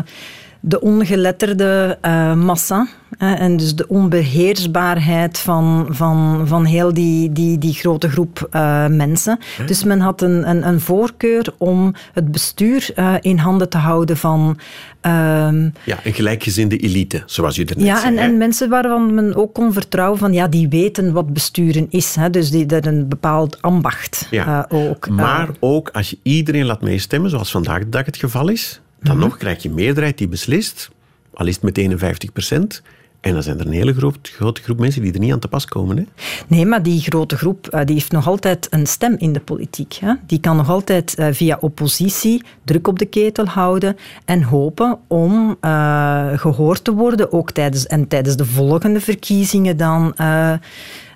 de 0.59 0.81
ongeletterde 0.81 1.97
uh, 2.05 2.33
massa. 2.33 2.87
Hè? 3.17 3.33
En 3.33 3.57
dus 3.57 3.75
de 3.75 3.87
onbeheersbaarheid 3.87 5.37
van, 5.37 5.87
van, 5.89 6.47
van 6.47 6.65
heel 6.65 6.93
die, 6.93 7.31
die, 7.31 7.57
die 7.57 7.73
grote 7.73 8.09
groep 8.09 8.49
uh, 8.51 8.87
mensen. 8.87 9.39
Dus 9.65 9.83
men 9.83 9.99
had 9.99 10.21
een, 10.21 10.49
een, 10.49 10.67
een, 10.67 10.79
voorkeur 10.79 11.53
om 11.57 11.93
het 12.13 12.31
bestuur 12.31 12.89
in 13.21 13.37
handen 13.37 13.69
te 13.69 13.77
houden 13.77 14.17
van 14.17 14.59
Um, 15.01 15.73
ja, 15.83 15.99
een 16.03 16.13
gelijkgezinde 16.13 16.77
elite, 16.77 17.23
zoals 17.25 17.57
u 17.57 17.63
er 17.63 17.77
net 17.77 17.85
ja, 17.85 17.99
zei. 17.99 18.13
Ja, 18.13 18.21
en, 18.21 18.29
en, 18.29 18.37
mensen 18.37 18.69
waarvan 18.69 19.13
men 19.13 19.35
ook 19.35 19.53
kon 19.53 19.73
vertrouwen 19.73 20.19
van, 20.19 20.33
ja, 20.33 20.47
die 20.47 20.69
weten 20.69 21.13
wat 21.13 21.33
besturen 21.33 21.87
is. 21.89 22.15
Hè, 22.15 22.29
dus 22.29 22.51
die 22.51 22.65
hebben 22.67 22.93
een 22.93 23.07
bepaald 23.07 23.61
ambacht 23.61 24.27
ja. 24.29 24.65
ook. 24.69 25.09
Maar 25.09 25.49
ook 25.59 25.89
als 25.89 26.09
je 26.09 26.17
iedereen 26.23 26.65
laat 26.65 26.81
meestemmen, 26.81 27.29
zoals 27.29 27.51
vandaag 27.51 27.79
de 27.79 27.89
dag 27.89 28.05
het 28.05 28.17
geval 28.17 28.49
is, 28.49 28.81
dan 29.01 29.11
-hmm. 29.11 29.19
nog 29.19 29.37
krijg 29.37 29.63
je 29.63 29.69
een 29.69 29.75
meerderheid 29.75 30.17
die 30.17 30.27
beslist, 30.27 30.89
al 31.33 31.47
is 31.47 31.55
het 31.55 31.63
met 31.63 31.77
51 31.77 32.31
procent, 32.31 32.81
en 33.21 33.33
dan 33.33 33.43
zijn 33.43 33.59
er 33.59 33.65
een 33.65 33.73
hele 33.73 33.93
groot, 33.93 34.29
grote 34.33 34.61
groep 34.61 34.79
mensen 34.79 35.01
die 35.01 35.13
er 35.13 35.19
niet 35.19 35.31
aan 35.31 35.39
te 35.39 35.47
pas 35.47 35.65
komen. 35.65 35.97
Hè? 35.97 36.03
Nee, 36.47 36.65
maar 36.65 36.83
die 36.83 37.01
grote 37.01 37.37
groep 37.37 37.83
die 37.85 37.95
heeft 37.95 38.11
nog 38.11 38.27
altijd 38.27 38.67
een 38.69 38.87
stem 38.87 39.15
in 39.17 39.33
de 39.33 39.39
politiek. 39.39 39.93
Hè? 39.93 40.13
Die 40.25 40.39
kan 40.39 40.55
nog 40.55 40.69
altijd 40.69 41.15
via 41.31 41.57
oppositie 41.61 42.43
druk 42.63 42.87
op 42.87 42.99
de 42.99 43.05
ketel 43.05 43.45
houden 43.45 43.97
en 44.25 44.43
hopen 44.43 44.97
om 45.07 45.57
uh, 45.61 46.27
gehoord 46.35 46.83
te 46.83 46.93
worden, 46.93 47.31
ook 47.31 47.51
tijdens, 47.51 47.87
en 47.87 48.07
tijdens 48.07 48.35
de 48.35 48.45
volgende 48.45 49.01
verkiezingen 49.01 49.77
dan. 49.77 50.13
Uh, 50.21 50.53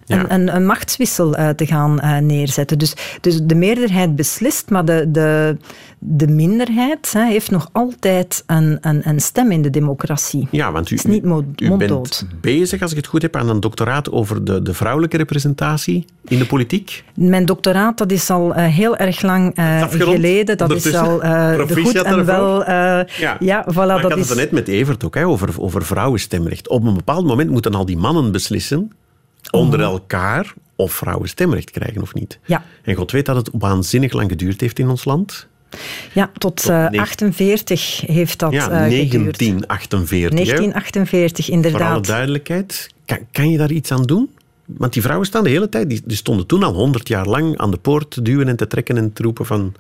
een, 0.07 0.33
een, 0.33 0.55
een, 0.55 0.65
machtswissel 0.65 1.39
uh, 1.39 1.49
te 1.49 1.65
gaan 1.65 1.99
uh, 2.03 2.17
neerzetten. 2.17 2.77
Dus, 2.79 2.93
dus 3.21 3.39
de 3.43 3.55
meerderheid 3.55 4.15
beslist, 4.15 4.69
maar 4.69 4.85
de, 4.85 5.11
de, 5.11 5.57
de 5.99 6.27
minderheid 6.27 7.13
hè, 7.13 7.25
heeft 7.25 7.51
nog 7.51 7.69
altijd 7.71 8.43
een, 8.47 8.77
een, 8.81 9.01
een, 9.07 9.19
stem 9.19 9.51
in 9.51 9.61
de 9.61 9.69
democratie. 9.69 10.47
Ja, 10.51 10.71
want 10.71 10.89
u, 10.89 10.95
is 10.95 11.05
niet 11.05 11.25
u 11.55 11.75
bent 11.77 12.27
bezig, 12.41 12.81
als 12.81 12.91
ik 12.91 12.97
het 12.97 13.07
goed 13.07 13.21
heb, 13.21 13.35
aan 13.35 13.49
een 13.49 13.59
doctoraat 13.59 14.11
over 14.11 14.43
de, 14.43 14.61
de 14.61 14.73
vrouwelijke 14.73 15.17
representatie 15.17 16.05
in 16.27 16.39
de 16.39 16.45
politiek. 16.45 17.03
Mijn 17.15 17.45
doctoraat 17.45 17.97
dat 17.97 18.11
is 18.11 18.29
al 18.29 18.49
uh, 18.49 18.65
heel 18.65 18.97
erg 18.97 19.21
lang 19.21 19.51
geleden. 19.89 20.57
Dat 20.57 20.71
is 20.71 20.93
al 20.93 21.19
de 21.19 21.81
goed 21.83 22.01
en 22.01 22.25
wel... 22.25 22.69
ja, 22.69 23.37
ja 23.39 23.65
voilà, 23.71 23.75
dat 23.75 23.97
ik 23.97 24.01
had 24.01 24.17
is... 24.17 24.29
het 24.29 24.37
net 24.37 24.51
met 24.51 24.67
Evert 24.67 25.05
ook, 25.05 25.15
hè, 25.15 25.27
over, 25.27 25.49
over 25.57 25.85
vrouwenstemrecht. 25.85 26.69
Op 26.69 26.85
een 26.85 26.93
bepaald 26.93 27.25
moment 27.25 27.49
moeten 27.49 27.73
al 27.73 27.85
die 27.85 27.97
mannen 27.97 28.31
beslissen 28.31 28.91
onder 29.59 29.81
elkaar 29.81 30.53
of 30.75 30.93
vrouwen 30.93 31.29
stemrecht 31.29 31.71
krijgen 31.71 32.01
of 32.01 32.13
niet. 32.13 32.39
Ja. 32.45 32.63
En 32.81 32.95
God 32.95 33.11
weet 33.11 33.25
dat 33.25 33.35
het 33.35 33.49
waanzinnig 33.51 34.13
lang 34.13 34.29
geduurd 34.29 34.61
heeft 34.61 34.79
in 34.79 34.89
ons 34.89 35.05
land. 35.05 35.47
Ja, 36.13 36.31
tot, 36.37 36.55
tot 36.55 36.69
uh, 36.69 36.99
48 36.99 38.01
heeft 38.05 38.39
dat 38.39 38.51
ja, 38.51 38.63
uh, 38.63 38.89
1948. 38.89 40.29
1948, 40.29 41.49
inderdaad. 41.49 41.81
Voor 41.81 41.89
alle 41.89 42.01
duidelijkheid, 42.01 42.89
kan, 43.05 43.19
kan 43.31 43.49
je 43.49 43.57
daar 43.57 43.71
iets 43.71 43.91
aan 43.91 44.03
doen? 44.03 44.29
Want 44.65 44.93
die 44.93 45.01
vrouwen 45.01 45.27
staan 45.27 45.43
de 45.43 45.49
hele 45.49 45.69
tijd, 45.69 45.89
die, 45.89 46.01
die 46.05 46.17
stonden 46.17 46.45
toen 46.45 46.63
al 46.63 46.73
honderd 46.73 47.07
jaar 47.07 47.25
lang 47.25 47.57
aan 47.57 47.71
de 47.71 47.77
poort 47.77 48.11
te 48.11 48.21
duwen 48.21 48.47
en 48.47 48.55
te 48.55 48.67
trekken 48.67 48.97
en 48.97 49.13
te 49.13 49.23
roepen 49.23 49.45
van 49.45 49.73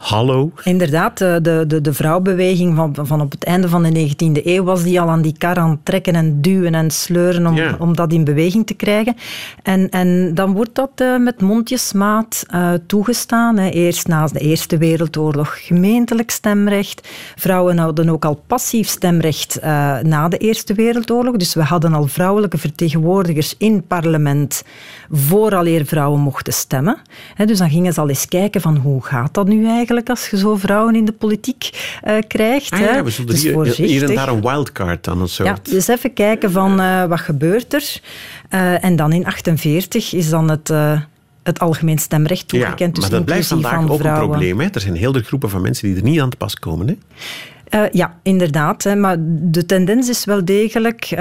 hallo. 0.00 0.52
Inderdaad, 0.64 1.18
de, 1.18 1.64
de, 1.66 1.80
de 1.80 1.92
vrouwbeweging 1.92 2.76
van, 2.76 2.96
van 3.06 3.20
op 3.20 3.30
het 3.30 3.44
einde 3.44 3.68
van 3.68 3.82
de 3.82 4.08
19e 4.08 4.44
eeuw 4.44 4.64
was 4.64 4.82
die 4.82 5.00
al 5.00 5.08
aan 5.08 5.22
die 5.22 5.34
kar 5.38 5.56
aan 5.56 5.70
het 5.70 5.84
trekken 5.84 6.14
en 6.14 6.40
duwen 6.40 6.74
en 6.74 6.90
sleuren 6.90 7.46
om, 7.46 7.56
Ja. 7.56 7.76
om 7.78 7.96
dat 7.96 8.12
in 8.12 8.24
beweging 8.24 8.66
te 8.66 8.74
krijgen. 8.74 9.16
En, 9.62 9.88
en 9.90 10.34
dan 10.34 10.52
wordt 10.52 10.74
dat 10.74 10.90
eh, 10.94 11.16
met 11.16 11.40
mondjesmaat 11.40 12.44
eh, 12.48 12.72
toegestaan. 12.86 13.58
Eerst 13.58 14.08
na 14.08 14.26
de 14.26 14.38
Eerste 14.38 14.78
Wereldoorlog 14.78 15.66
gemeentelijk 15.66 16.30
stemrecht. 16.30 17.08
Vrouwen 17.36 17.78
hadden 17.78 18.08
ook 18.08 18.24
al 18.24 18.42
passief 18.46 18.88
stemrecht 18.88 19.56
eh, 19.58 19.98
na 19.98 20.28
de 20.28 20.38
Eerste 20.38 20.74
Wereldoorlog. 20.74 21.36
Dus 21.36 21.54
we 21.54 21.62
hadden 21.62 21.94
al 21.94 22.06
vrouwelijke 22.06 22.58
vertegenwoordigers 22.58 23.54
in 23.58 23.74
het 23.74 23.86
parlement 23.86 24.62
vooraleer 25.10 25.86
vrouwen 25.86 26.20
mochten 26.20 26.52
stemmen. 26.52 26.96
Dus 27.44 27.58
dan 27.58 27.70
gingen 27.70 27.92
ze 27.92 28.00
al 28.00 28.08
eens 28.08 28.28
kijken 28.28 28.60
van 28.60 28.76
hoe 28.76 29.04
gaat 29.04 29.34
dat 29.34 29.48
nu 29.48 29.66
eigenlijk 29.66 29.88
als 30.04 30.28
je 30.28 30.38
zo 30.38 30.56
vrouwen 30.56 30.94
in 30.94 31.04
de 31.04 31.12
politiek 31.12 31.70
eh, 32.02 32.16
krijgt. 32.28 32.72
Ah, 32.72 32.78
hè. 32.78 32.90
ja, 32.90 33.04
we 33.04 33.10
zullen 33.10 33.30
Dus 33.30 33.42
hier, 33.42 33.86
hier 33.86 34.08
en 34.08 34.14
daar 34.14 34.28
een 34.28 34.40
wildcard 34.40 35.08
aan 35.08 35.20
een 35.20 35.28
soort. 35.28 35.48
Ja, 35.48 35.72
dus 35.72 35.88
even 35.88 36.12
kijken 36.12 36.50
van 36.50 36.80
eh, 36.80 37.04
wat 37.04 37.20
gebeurt 37.20 37.74
er. 37.74 38.00
Eh, 38.48 38.84
en 38.84 38.96
dan 38.96 39.12
in 39.12 39.26
48 39.26 40.12
is 40.12 40.30
dan 40.30 40.50
het, 40.50 40.72
het 41.42 41.60
algemeen 41.60 41.98
stemrecht 41.98 42.48
toegekend. 42.48 42.94
dus 42.94 43.04
maar 43.04 43.12
dat 43.12 43.24
blijft 43.24 43.48
vandaag 43.48 43.74
van 43.74 43.90
ook 43.90 44.04
een 44.04 44.14
probleem. 44.14 44.60
Hè? 44.60 44.66
Er 44.66 44.80
zijn 44.80 44.94
heel 44.94 45.12
veel 45.12 45.22
groepen 45.22 45.50
van 45.50 45.60
mensen 45.60 45.88
die 45.88 45.96
er 45.96 46.02
niet 46.02 46.20
aan 46.20 46.30
te 46.30 46.36
pas 46.36 46.58
komen. 46.58 46.86
Hè? 46.86 47.88
Ja, 47.92 48.18
inderdaad. 48.22 48.82
Hè, 48.82 48.96
maar 48.96 49.16
de 49.20 49.66
tendens 49.66 50.08
is 50.08 50.24
wel 50.24 50.44
degelijk 50.44 51.14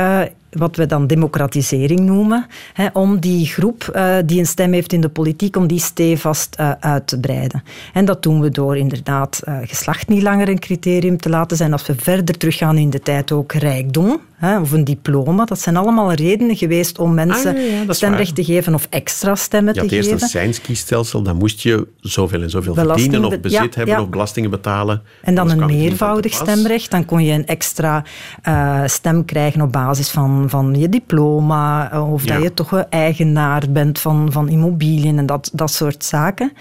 wat 0.49 0.75
we 0.75 0.85
dan 0.85 1.07
democratisering 1.07 1.99
noemen, 1.99 2.45
hè, 2.73 2.87
om 2.93 3.19
die 3.19 3.45
groep 3.45 3.83
eh, 3.83 4.15
die 4.25 4.39
een 4.39 4.45
stem 4.45 4.73
heeft 4.73 4.93
in 4.93 5.01
de 5.01 5.09
politiek, 5.09 5.55
om 5.55 5.67
die 5.67 5.79
stevast 5.79 6.55
eh, 6.55 6.71
uit 6.79 7.07
te 7.07 7.19
breiden. 7.19 7.63
En 7.93 8.05
dat 8.05 8.23
doen 8.23 8.41
we 8.41 8.49
door 8.49 8.77
inderdaad 8.77 9.41
eh, 9.43 9.57
geslacht 9.63 10.07
niet 10.07 10.21
langer 10.21 10.49
een 10.49 10.59
criterium 10.59 11.17
te 11.17 11.29
laten 11.29 11.57
zijn. 11.57 11.71
Als 11.71 11.85
we 11.85 11.93
verder 11.97 12.37
teruggaan 12.37 12.77
in 12.77 12.89
de 12.89 12.99
tijd 12.99 13.31
ook 13.31 13.53
rijkdom 13.53 14.19
hè, 14.35 14.59
of 14.59 14.71
een 14.71 14.83
diploma. 14.83 15.45
Dat 15.45 15.59
zijn 15.59 15.77
allemaal 15.77 16.13
redenen 16.13 16.55
geweest 16.57 16.99
om 16.99 17.13
mensen 17.13 17.55
Ah, 17.55 17.85
ja, 17.87 17.93
stemrecht 17.93 18.35
te 18.35 18.43
geven 18.43 18.73
of 18.73 18.87
extra 18.89 19.35
stemmen 19.35 19.73
Je 19.73 19.79
had 19.79 19.89
te 19.89 19.95
eerst 19.95 20.09
geven. 20.09 20.23
een 20.23 20.29
Seinskiestelsel, 20.29 21.21
dan 21.23 21.35
moest 21.37 21.61
je 21.61 21.87
zoveel 21.99 22.41
en 22.41 22.49
zoveel 22.49 22.73
Belasting 22.73 22.99
verdienen 23.01 23.27
of 23.27 23.33
be- 23.35 23.39
bezit 23.49 23.59
ja, 23.59 23.77
hebben 23.77 23.95
ja. 23.95 24.01
of 24.01 24.09
belastingen 24.09 24.49
betalen. 24.49 25.01
En 25.21 25.35
dan 25.35 25.49
Anders 25.49 25.71
een 25.71 25.77
meervoudig 25.77 26.31
te 26.31 26.37
stemrecht. 26.37 26.91
Dan 26.91 27.05
kon 27.05 27.23
je 27.23 27.33
een 27.33 27.47
extra 27.47 28.03
eh, 28.41 28.81
stem 28.85 29.25
krijgen 29.25 29.61
op 29.61 29.71
basis 29.71 30.09
van, 30.09 30.38
van 30.47 30.75
je 30.79 30.89
diploma. 30.89 31.91
eh, 31.91 32.13
Of 32.13 32.25
Ja. 32.25 32.33
dat 32.33 32.43
je 32.43 32.53
toch 32.53 32.71
een 32.71 32.85
eigenaar 32.89 33.63
bent 33.69 33.99
van, 33.99 34.31
van 34.31 34.49
immobiliën 34.49 35.17
en 35.17 35.25
dat, 35.25 35.49
dat 35.53 35.71
soort 35.71 36.03
zaken. 36.05 36.51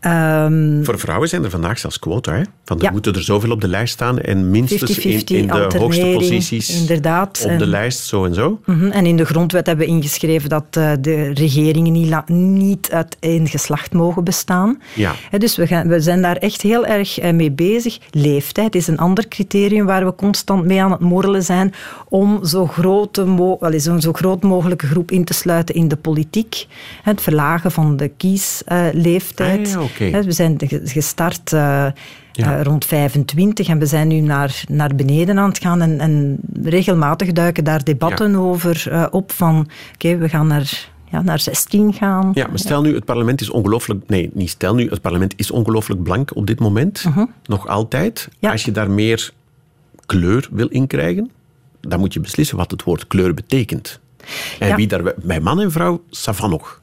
Ehm, 0.00 0.84
Voor 0.84 0.98
vrouwen 0.98 1.28
zijn 1.28 1.44
er 1.44 1.50
vandaag 1.50 1.78
zelfs 1.78 1.98
quota. 1.98 2.32
Hè? 2.32 2.42
Van 2.64 2.76
er 2.78 2.82
Ja. 2.84 2.90
moeten 2.90 3.14
er 3.14 3.22
zoveel 3.22 3.50
op 3.50 3.60
de 3.60 3.68
lijst 3.68 3.92
staan 3.92 4.18
en 4.20 4.50
minstens 4.50 4.98
in, 4.98 5.18
50-50 5.22 5.36
in 5.36 5.46
de 5.46 5.78
hoogste 5.78 6.06
posities 6.14 6.80
inderdaad. 6.80 7.40
op 7.42 7.58
de 7.58 7.64
En- 7.64 7.66
lijst, 7.70 8.06
zo 8.06 8.24
en 8.24 8.34
zo. 8.34 8.60
mhm. 8.66 8.90
En 8.90 9.06
in 9.06 9.16
de 9.16 9.24
grondwet 9.24 9.66
hebben 9.66 9.86
we 9.86 9.92
ingeschreven 9.92 10.48
dat 10.48 10.64
eh, 10.70 10.90
de 11.00 11.30
regeringen 11.34 11.92
niet, 11.92 12.28
niet 12.28 12.90
uit 12.92 13.16
één 13.20 13.46
geslacht 13.48 13.92
mogen 13.92 14.24
bestaan. 14.24 14.78
Ja. 14.94 15.12
Dus 15.38 15.56
we, 15.56 15.66
gaan, 15.66 15.88
we 15.88 16.00
zijn 16.00 16.22
daar 16.22 16.36
echt 16.36 16.62
heel 16.62 16.86
erg 16.86 17.18
eh, 17.18 17.32
mee 17.32 17.50
bezig. 17.52 17.98
Leeftijd 18.10 18.74
is 18.74 18.86
een 18.86 18.98
ander 18.98 19.28
criterium 19.28 19.86
waar 19.86 20.04
we 20.04 20.14
constant 20.14 20.64
mee 20.64 20.82
aan 20.82 20.90
het 20.90 21.00
morrelen 21.00 21.42
zijn 21.42 21.72
om 22.08 22.44
zo, 22.44 22.66
grote 23.12 23.58
wel, 23.60 23.80
zo'n 23.80 24.00
zo 24.00 24.12
groot 24.12 24.42
mogelijke 24.42 24.86
groep 24.86 25.10
in 25.10 25.24
te 25.24 25.32
sluiten 25.34 25.74
in 25.74 25.88
de 25.88 25.96
politiek. 25.96 26.66
Het 27.02 27.20
verlagen 27.20 27.70
van 27.70 27.96
de 27.96 28.08
kiesleeftijd. 28.08 29.76
Ah, 29.76 29.84
ja, 30.10 30.22
We 30.22 30.32
zijn 30.32 30.54
ge- 30.66 30.80
gestart 30.84 31.52
eh, 31.52 31.86
Ja. 32.32 32.56
eh, 32.58 32.62
rond 32.62 32.84
25 32.84 33.68
en 33.68 33.78
we 33.78 33.86
zijn 33.86 34.08
nu 34.08 34.20
naar, 34.20 34.64
naar 34.68 34.94
beneden 34.94 35.38
aan 35.38 35.48
het 35.48 35.58
gaan 35.58 35.80
en, 35.80 36.00
en 36.00 36.38
regelmatig 36.62 37.32
duiken 37.32 37.64
daar 37.64 37.84
debatten 37.84 38.34
over 38.36 38.86
eh, 38.90 39.06
op 39.10 39.32
van 39.32 39.68
oké, 39.94 40.16
we 40.16 40.28
gaan 40.28 40.46
naar, 40.46 40.88
ja, 41.10 41.22
naar 41.22 41.38
16 41.40 41.92
gaan. 41.92 42.30
Ja, 42.34 42.46
maar 42.48 42.58
stel 42.58 42.82
nu, 42.82 42.94
het 42.94 43.04
parlement 43.04 43.40
is 43.40 43.50
ongelooflijk... 43.50 44.02
Nee, 44.08 44.30
niet 44.32 44.50
stel 44.50 44.74
nu, 44.74 44.88
het 44.88 45.00
parlement 45.00 45.32
is 45.36 45.50
ongelooflijk 45.50 46.02
blank 46.02 46.36
op 46.36 46.46
dit 46.46 46.60
moment. 46.60 47.04
Nog 47.44 47.66
altijd. 47.68 48.28
Mhm. 48.40 48.52
Als 48.52 48.64
je 48.64 48.72
daar 48.72 48.90
meer 48.90 49.30
kleur 50.06 50.48
wil 50.50 50.68
inkrijgen, 50.68 51.30
dan 51.80 52.00
moet 52.00 52.12
je 52.12 52.20
beslissen 52.20 52.56
wat 52.56 52.70
het 52.70 52.82
woord 52.82 53.06
kleur 53.06 53.34
betekent. 53.34 54.00
En 54.58 54.68
Ja. 54.68 54.76
wie 54.76 54.86
daar... 54.86 55.14
Bij 55.22 55.40
man 55.40 55.60
en 55.60 55.70
vrouw, 55.72 56.02
ça 56.06 56.34
va 56.34 56.46
nog. 56.46 56.78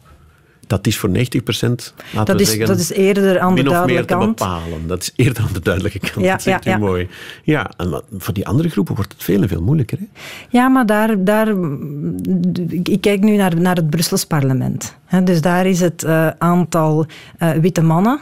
Dat 0.67 0.88
is 0.88 0.97
voor 0.97 1.10
90 1.10 1.43
procent, 1.43 1.93
laten 2.13 2.25
Dat 2.25 2.36
we 2.36 2.41
is, 2.41 2.47
zeggen... 2.49 2.67
dat 2.67 2.79
is 2.79 2.91
eerder 2.91 3.39
aan 3.39 3.55
de 3.55 3.63
min 3.63 3.71
of 3.71 3.86
meer 3.86 4.05
duidelijke 4.05 4.13
te 4.13 4.19
kant. 4.19 4.38
bepalen. 4.38 4.88
Dat 4.88 5.01
is 5.01 5.12
eerder 5.15 5.43
aan 5.43 5.53
de 5.53 5.60
duidelijke 5.60 5.99
kant. 5.99 6.25
Ja, 6.25 6.31
dat 6.31 6.41
zegt 6.41 6.63
ja, 6.63 6.77
mooi. 6.77 7.07
Ja, 7.43 7.71
en 7.77 8.01
voor 8.17 8.33
die 8.33 8.47
andere 8.47 8.69
groepen 8.69 8.95
wordt 8.95 9.12
het 9.13 9.23
veel 9.23 9.41
en 9.41 9.47
veel 9.47 9.62
moeilijker. 9.62 9.97
Hè? 9.97 10.05
Ja, 10.49 10.67
maar 10.67 10.86
daar, 10.86 11.23
daar, 11.23 11.47
ik 12.83 13.01
kijk 13.01 13.21
nu 13.21 13.36
naar, 13.36 13.60
naar 13.62 13.75
het 13.75 13.89
Brussels 13.89 14.25
parlement. 14.25 14.95
Dus 15.23 15.41
daar 15.41 15.65
is 15.65 15.79
het 15.79 16.03
eh, 16.03 16.27
aantal 16.38 17.05
eh, 17.38 17.51
witte 17.51 17.81
mannen, 17.81 18.19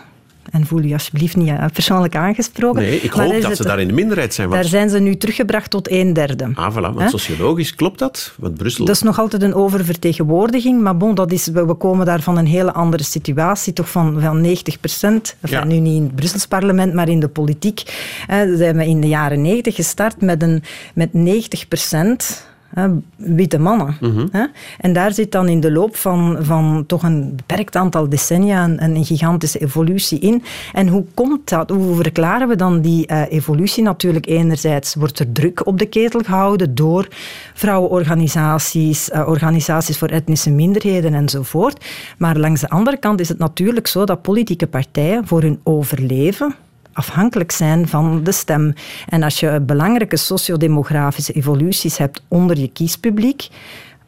en 0.56 0.66
voel 0.66 0.82
je 0.82 0.94
alsjeblieft 0.94 1.36
niet 1.36 1.48
eh, 1.50 1.66
persoonlijk 1.74 2.16
aangesproken. 2.16 2.82
Nee, 2.82 3.00
ik 3.02 3.12
hoop 3.12 3.32
dat 3.34 3.44
het- 3.44 3.58
ze 3.58 3.64
daar 3.64 3.80
in 3.80 3.88
de 3.88 3.94
minderheid 3.94 4.34
zijn. 4.34 4.50
Want, 4.50 4.62
Daar 4.62 4.70
zijn 4.70 4.90
ze 4.90 5.00
nu 5.00 5.16
teruggebracht 5.18 5.70
tot 5.70 5.92
een 5.92 6.14
derde. 6.14 6.52
ah, 6.54 6.76
voilà, 6.76 6.94
want 6.94 7.10
sociologisch 7.10 7.76
klopt 7.76 8.00
dat. 8.00 8.34
Want 8.38 8.58
Brussel... 8.58 8.86
Dat 8.86 8.96
is 8.96 9.02
nog 9.02 9.20
altijd 9.20 9.42
een 9.42 9.54
oververtegenwoordiging, 9.54 10.82
maar 10.82 10.98
bon, 10.98 11.16
dat 11.16 11.32
is, 11.32 11.48
we 11.48 11.74
komen 11.74 12.06
daar 12.06 12.22
van 12.22 12.38
een 12.38 12.46
hele 12.48 12.74
andere 12.74 13.04
situatie, 13.04 13.74
toch 13.74 13.90
van, 13.90 14.22
van 14.22 14.42
90 14.42 14.80
procent. 14.80 15.36
Ja. 15.50 15.64
Nu 15.64 15.80
niet 15.80 15.96
in 15.96 16.04
het 16.04 16.16
Brussels 16.16 16.46
parlement, 16.46 16.94
maar 16.94 17.10
in 17.10 17.20
de 17.20 17.28
politiek. 17.28 17.84
Hè, 18.28 18.58
zijn 18.58 18.78
we 18.78 18.86
in 18.86 19.02
de 19.02 19.08
jaren 19.08 19.42
90 19.42 19.76
gestart 19.76 20.22
met, 20.22 20.42
een, 20.42 20.64
met 20.94 21.14
90 21.14 21.68
procent 21.68 22.48
hè, 22.74 22.88
witte 23.16 23.60
mannen. 23.60 23.98
Mhm. 24.02 24.28
hè. 24.32 24.46
En 24.80 24.94
daar 24.94 25.14
zit 25.14 25.32
dan 25.32 25.48
in 25.48 25.60
de 25.60 25.72
loop 25.72 25.96
van, 25.96 26.38
van 26.42 26.84
toch 26.88 27.04
een 27.04 27.36
beperkt 27.36 27.76
aantal 27.76 28.10
decennia 28.10 28.64
een, 28.64 28.84
een 28.84 29.06
gigantische 29.06 29.60
evolutie 29.60 30.20
in. 30.20 30.44
En 30.74 30.88
hoe 30.88 31.06
komt 31.14 31.50
dat? 31.50 31.70
Hoe 31.70 31.96
verklaren 31.96 32.48
we 32.48 32.56
dan 32.56 32.82
die 32.82 33.08
eh, 33.08 33.22
evolutie? 33.30 33.84
Natuurlijk, 33.84 34.28
enerzijds 34.28 34.96
wordt 34.96 35.20
er 35.20 35.32
druk 35.32 35.66
op 35.66 35.80
de 35.80 35.86
ketel 35.86 36.20
gehouden 36.20 36.76
door 36.76 37.08
vrouwenorganisaties, 37.54 39.10
eh, 39.10 39.28
organisaties 39.28 39.98
voor 39.98 40.10
etnische 40.10 40.52
minderheden 40.52 41.14
enzovoort. 41.14 41.86
Maar 42.18 42.38
langs 42.38 42.62
de 42.62 42.70
andere 42.70 42.98
kant 42.98 43.20
is 43.20 43.30
het 43.30 43.38
natuurlijk 43.38 43.88
zo 43.88 44.06
dat 44.06 44.22
politieke 44.22 44.68
partijen 44.68 45.28
voor 45.28 45.42
hun 45.42 45.60
overleven 45.64 46.56
afhankelijk 46.96 47.52
zijn 47.52 47.88
van 47.88 48.24
de 48.24 48.32
stem. 48.32 48.74
En 49.10 49.24
als 49.24 49.40
je 49.40 49.60
belangrijke 49.62 50.18
sociodemografische 50.18 51.34
evoluties 51.34 51.98
hebt 51.98 52.24
onder 52.28 52.60
je 52.60 52.68
kiespubliek, 52.68 53.48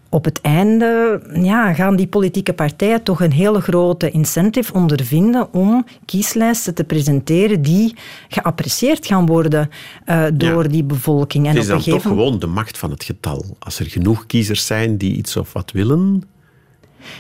op 0.10 0.26
het 0.26 0.42
einde 0.42 1.22
ja, 1.34 1.74
gaan 1.74 1.96
die 1.96 2.08
politieke 2.08 2.54
partijen 2.54 3.04
toch 3.04 3.22
een 3.22 3.32
hele 3.32 3.62
grote 3.62 4.12
incentive 4.12 4.74
ondervinden 4.74 5.54
om 5.54 5.86
kieslijsten 6.06 6.74
te 6.74 6.84
presenteren 6.84 7.62
die 7.62 7.96
geapprecieerd 8.28 9.06
gaan 9.06 9.26
worden 9.26 9.70
eh, 10.06 10.24
door 10.34 10.64
Ja. 10.64 10.70
die 10.70 10.84
bevolking. 10.84 11.48
En 11.48 11.56
Het 11.56 11.64
is 11.64 11.70
op 11.70 11.84
dan 11.84 11.94
toch 11.94 12.02
gewoon 12.02 12.40
de 12.40 12.48
macht 12.48 12.78
van 12.78 12.92
het 12.92 13.04
getal. 13.04 13.46
Als 13.60 13.80
er 13.80 13.86
genoeg 13.86 14.26
kiezers 14.26 14.66
zijn 14.66 14.98
die 14.98 15.16
iets 15.16 15.38
of 15.38 15.54
wat 15.54 15.72
willen, 15.72 16.24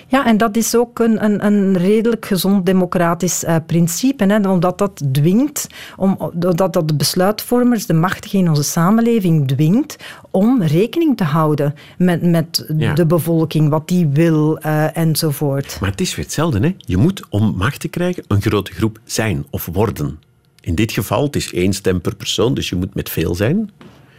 Ja, 0.08 0.26
en 0.26 0.38
dat 0.38 0.58
is 0.58 0.76
ook 0.76 1.00
een, 1.00 1.24
een, 1.24 1.46
een 1.46 1.78
redelijk 1.78 2.26
gezond 2.26 2.66
democratisch 2.66 3.44
uh, 3.44 3.56
principe, 3.66 4.26
hè, 4.26 4.50
omdat 4.50 4.78
dat 4.78 5.04
dwingt, 5.12 5.68
om, 5.96 6.32
dat, 6.34 6.74
dat 6.74 6.88
de 6.88 6.96
besluitvormers, 6.96 7.86
de 7.86 7.94
machtigen 7.94 8.40
in 8.40 8.50
onze 8.50 8.64
samenleving 8.64 9.48
dwingt 9.48 9.96
om 10.32 10.64
rekening 10.64 11.18
te 11.18 11.24
houden 11.24 11.74
met, 11.98 12.22
met 12.22 12.66
de 12.96 13.06
bevolking, 13.06 13.70
wat 13.70 13.88
die 13.88 14.08
wil 14.08 14.60
uh, 14.66 14.98
enzovoort. 14.98 15.78
Maar 15.80 15.90
het 15.90 16.02
is 16.02 16.16
weer 16.16 16.26
hetzelfde. 16.26 16.60
Hè? 16.60 16.76
Je 16.78 16.98
moet 16.98 17.24
om 17.30 17.56
macht 17.56 17.80
te 17.80 17.88
krijgen 17.88 18.24
een 18.28 18.42
grote 18.42 18.72
groep 18.72 19.00
zijn 19.04 19.46
of 19.50 19.70
worden. 19.74 20.20
In 20.62 20.76
dit 20.76 20.92
geval, 20.92 21.24
het 21.24 21.36
is 21.36 21.54
één 21.54 21.74
stem 21.74 22.02
per 22.02 22.16
persoon, 22.16 22.54
dus 22.54 22.70
je 22.70 22.76
moet 22.76 22.96
met 22.96 23.10
veel 23.10 23.36
zijn. 23.36 23.70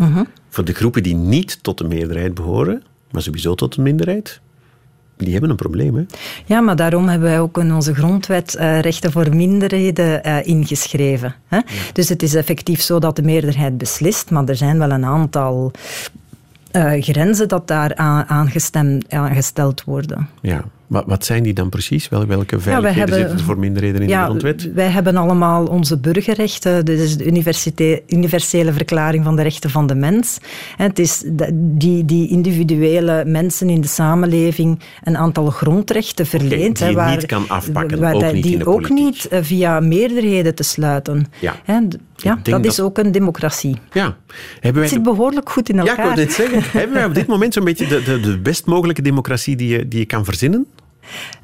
Uh 0.01 0.21
Voor 0.49 0.65
de 0.65 0.73
groepen 0.73 1.03
die 1.03 1.15
niet 1.15 1.59
tot 1.63 1.79
de 1.79 1.85
meerderheid 1.85 2.35
behoren, 2.35 2.83
maar 3.11 3.23
sowieso 3.23 3.55
tot 3.55 3.75
de 3.75 3.83
minderheid, 3.83 4.41
die 5.19 5.33
hebben 5.33 5.51
een 5.51 5.57
probleem. 5.57 5.95
Hè? 5.95 6.05
Ja, 6.45 6.61
maar 6.61 6.77
daarom 6.77 7.09
hebben 7.09 7.29
wij 7.29 7.41
ook 7.41 7.59
in 7.59 7.75
onze 7.75 7.95
grondwet 7.95 8.57
uh, 8.59 8.81
rechten 8.81 9.13
voor 9.13 9.37
minderheden 9.37 10.27
uh, 10.27 10.47
ingeschreven. 10.47 11.35
Hè? 11.47 11.59
Dus 11.93 12.09
het 12.09 12.23
is 12.23 12.35
effectief 12.35 12.81
zo 12.81 12.99
dat 12.99 13.17
de 13.17 13.23
meerderheid 13.23 13.79
beslist, 13.79 14.31
maar 14.31 14.45
er 14.45 14.57
zijn 14.57 14.79
wel 14.79 14.91
een 14.91 15.05
aantal 15.05 15.73
uh, 16.73 17.03
grenzen 17.03 17.49
dat 17.49 17.69
daar 17.69 17.97
aan, 17.97 18.27
aangesteld 19.09 19.85
worden. 19.85 20.29
Ja, 20.41 20.65
wat, 20.89 21.05
wat 21.07 21.25
zijn 21.25 21.43
die 21.43 21.53
dan 21.53 21.69
precies? 21.69 22.09
Wel, 22.09 22.27
welke 22.27 22.61
veiligheden 22.61 22.95
ja, 22.95 23.13
hebben, 23.13 23.29
zitten 23.29 23.47
voor 23.47 23.59
minderheden 23.59 24.03
in 24.03 24.09
ja, 24.09 24.21
de 24.21 24.25
grondwet? 24.25 24.73
Wij 24.73 24.89
hebben 24.89 25.17
allemaal 25.17 25.65
onze 25.65 25.99
burgerrechten. 25.99 26.85
Dit 26.85 26.99
is 26.99 27.17
de 27.17 28.03
universele 28.07 28.73
verklaring 28.73 29.25
van 29.25 29.37
de 29.37 29.43
rechten 29.43 29.71
van 29.71 29.87
de 29.87 29.95
mens. 29.95 30.39
het 30.77 30.99
is 30.99 31.25
die, 31.53 32.05
die 32.05 32.29
individuele 32.29 33.25
mensen 33.27 33.69
in 33.69 33.81
de 33.81 33.89
samenleving 33.89 34.81
een 35.03 35.17
aantal 35.17 35.47
grondrechten 35.51 36.27
verleent. 36.27 36.79
die 36.79 36.89
je 36.89 36.95
waar, 36.95 37.17
niet 37.17 37.27
kan 37.27 37.49
afpakken, 37.49 38.01
waar, 38.01 38.15
ook 38.15 38.33
niet 38.33 38.43
Die 38.43 38.53
in 38.53 38.59
de 38.59 38.67
ook 38.67 38.89
niet 38.89 39.29
eh, 39.29 39.39
via 39.43 39.81
meerderheden 39.81 40.55
te 40.55 40.63
sluiten. 40.63 41.27
Ja. 41.41 41.57
Ja, 42.23 42.39
dat, 42.43 42.65
is 42.65 42.81
ook 42.81 42.99
een 42.99 43.13
democratie. 43.13 43.77
Ja. 43.93 44.17
Hebben 44.53 44.73
wij 44.73 44.83
het 44.83 44.93
zit 44.93 45.03
behoorlijk 45.03 45.51
goed 45.51 45.69
in 45.69 45.79
elkaar. 45.79 45.97
Ja, 45.97 46.11
ik 46.11 46.15
wil 46.15 46.25
dit 46.25 46.35
zeggen. 46.35 46.63
hebben 46.81 46.97
wij 46.97 47.05
op 47.05 47.15
dit 47.15 47.27
moment 47.27 47.55
zo'n 47.55 47.65
beetje 47.65 47.87
de, 47.87 48.03
de, 48.03 48.21
de 48.21 48.39
best 48.39 48.67
mogelijke 48.67 49.03
democratie 49.03 49.57
die 49.57 49.69
je, 49.69 49.89
die 49.89 49.99
je 49.99 50.07
kan 50.07 50.25
verzinnen? 50.25 50.67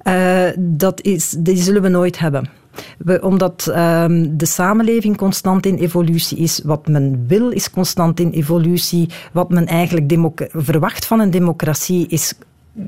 Uh, 0.04 0.48
dat 0.58 1.02
is, 1.02 1.34
die 1.38 1.56
zullen 1.56 1.82
we 1.82 1.88
nooit 1.88 2.18
hebben. 2.18 2.48
We, 2.98 3.22
omdat 3.22 3.66
um, 3.76 4.36
de 4.36 4.46
samenleving 4.46 5.16
constant 5.16 5.66
in 5.66 5.76
evolutie 5.76 6.38
is. 6.38 6.60
Wat 6.64 6.88
men 6.88 7.24
wil 7.26 7.50
is 7.50 7.70
constant 7.70 8.20
in 8.20 8.30
evolutie. 8.30 9.08
Wat 9.32 9.50
men 9.50 9.66
eigenlijk 9.66 10.48
verwacht 10.52 11.06
van 11.06 11.20
een 11.20 11.30
democratie 11.30 12.06
is 12.08 12.34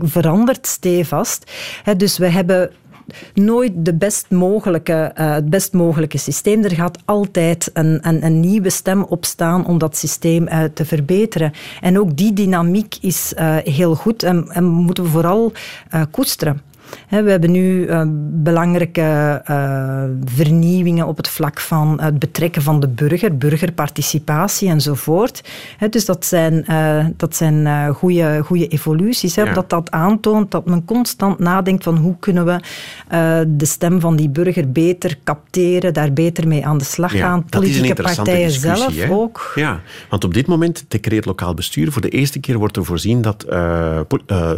veranderd 0.00 0.66
stevast. 0.66 1.50
He, 1.82 1.96
dus 1.96 2.18
we 2.18 2.28
hebben 2.28 2.70
nooit 3.34 3.72
de 3.74 3.94
best 3.94 4.30
mogelijke, 4.30 5.12
uh, 5.18 5.32
het 5.34 5.50
best 5.50 5.72
mogelijke 5.72 6.18
systeem. 6.18 6.64
Er 6.64 6.74
gaat 6.74 6.98
altijd 7.04 7.70
een, 7.72 7.98
een, 8.02 8.40
nieuwe 8.40 8.70
stem 8.70 9.02
opstaan 9.02 9.66
om 9.66 9.78
dat 9.78 9.96
systeem 9.96 10.42
uh, 10.42 10.64
te 10.74 10.84
verbeteren. 10.84 11.52
En 11.80 11.98
ook 11.98 12.16
die 12.16 12.32
dynamiek 12.32 12.96
is 13.00 13.32
uh, 13.38 13.56
heel 13.56 13.94
goed 13.94 14.22
en, 14.22 14.48
en 14.48 14.64
moeten 14.64 15.04
we 15.04 15.10
vooral 15.10 15.52
koesteren. 16.10 16.60
We 17.08 17.30
hebben 17.30 17.50
nu 17.50 17.86
uh, 17.86 18.02
belangrijke 18.42 19.42
uh, 19.50 20.02
vernieuwingen 20.24 21.06
op 21.06 21.16
het 21.16 21.28
vlak 21.28 21.60
van 21.60 22.00
het 22.00 22.18
betrekken 22.18 22.62
van 22.62 22.80
de 22.80 22.88
burger, 22.88 23.36
burgerparticipatie 23.36 24.68
enzovoort. 24.68 25.48
Dus 25.90 26.04
dat 26.04 26.24
zijn, 26.24 26.64
uh, 26.70 27.06
dat 27.16 27.36
zijn 27.36 27.94
goede, 27.94 28.40
goede 28.44 28.68
evoluties. 28.68 29.34
Ja. 29.34 29.52
Dat 29.52 29.70
dat 29.70 29.90
aantoont 29.90 30.50
dat 30.50 30.66
men 30.66 30.84
constant 30.84 31.38
nadenkt 31.38 31.84
van 31.84 31.96
hoe 31.96 32.16
kunnen 32.20 32.44
we 32.44 32.60
de 33.48 33.64
stem 33.64 34.00
van 34.00 34.16
die 34.16 34.28
burger 34.28 34.72
beter 34.72 35.18
capteren, 35.24 35.94
daar 35.94 36.12
beter 36.12 36.48
mee 36.48 36.66
aan 36.66 36.78
de 36.78 36.84
slag 36.84 37.12
ja, 37.12 37.20
gaan. 37.20 37.44
Politieke 37.44 38.02
partijen 38.02 38.50
zelf 38.50 38.96
hè? 38.96 39.10
ook. 39.10 39.52
Ja, 39.54 39.80
want 40.10 40.24
op 40.24 40.34
dit 40.34 40.46
moment 40.46 40.84
decreet 40.88 41.24
lokaal 41.24 41.54
bestuur. 41.54 41.92
Voor 41.92 42.02
de 42.02 42.08
eerste 42.08 42.40
keer 42.40 42.58
wordt 42.58 42.76
er 42.76 42.84
voorzien 42.84 43.22
dat 43.22 43.44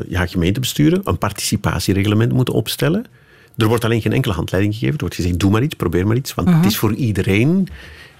ja, 0.08 0.26
gemeentebesturen 0.26 1.00
een 1.04 1.18
participatiereglement 1.18 2.17
moeten 2.26 2.54
opstellen. 2.54 3.04
Er 3.56 3.66
wordt 3.66 3.84
alleen 3.84 4.00
geen 4.00 4.12
enkele 4.12 4.34
handleiding 4.34 4.74
gegeven. 4.74 4.94
Er 4.94 5.00
wordt 5.00 5.14
gezegd, 5.14 5.38
doe 5.38 5.50
maar 5.50 5.62
iets, 5.62 5.74
probeer 5.74 6.06
maar 6.06 6.16
iets. 6.16 6.34
Want 6.34 6.48
het 6.48 6.64
is 6.64 6.76
voor 6.76 6.94
iedereen 6.94 7.68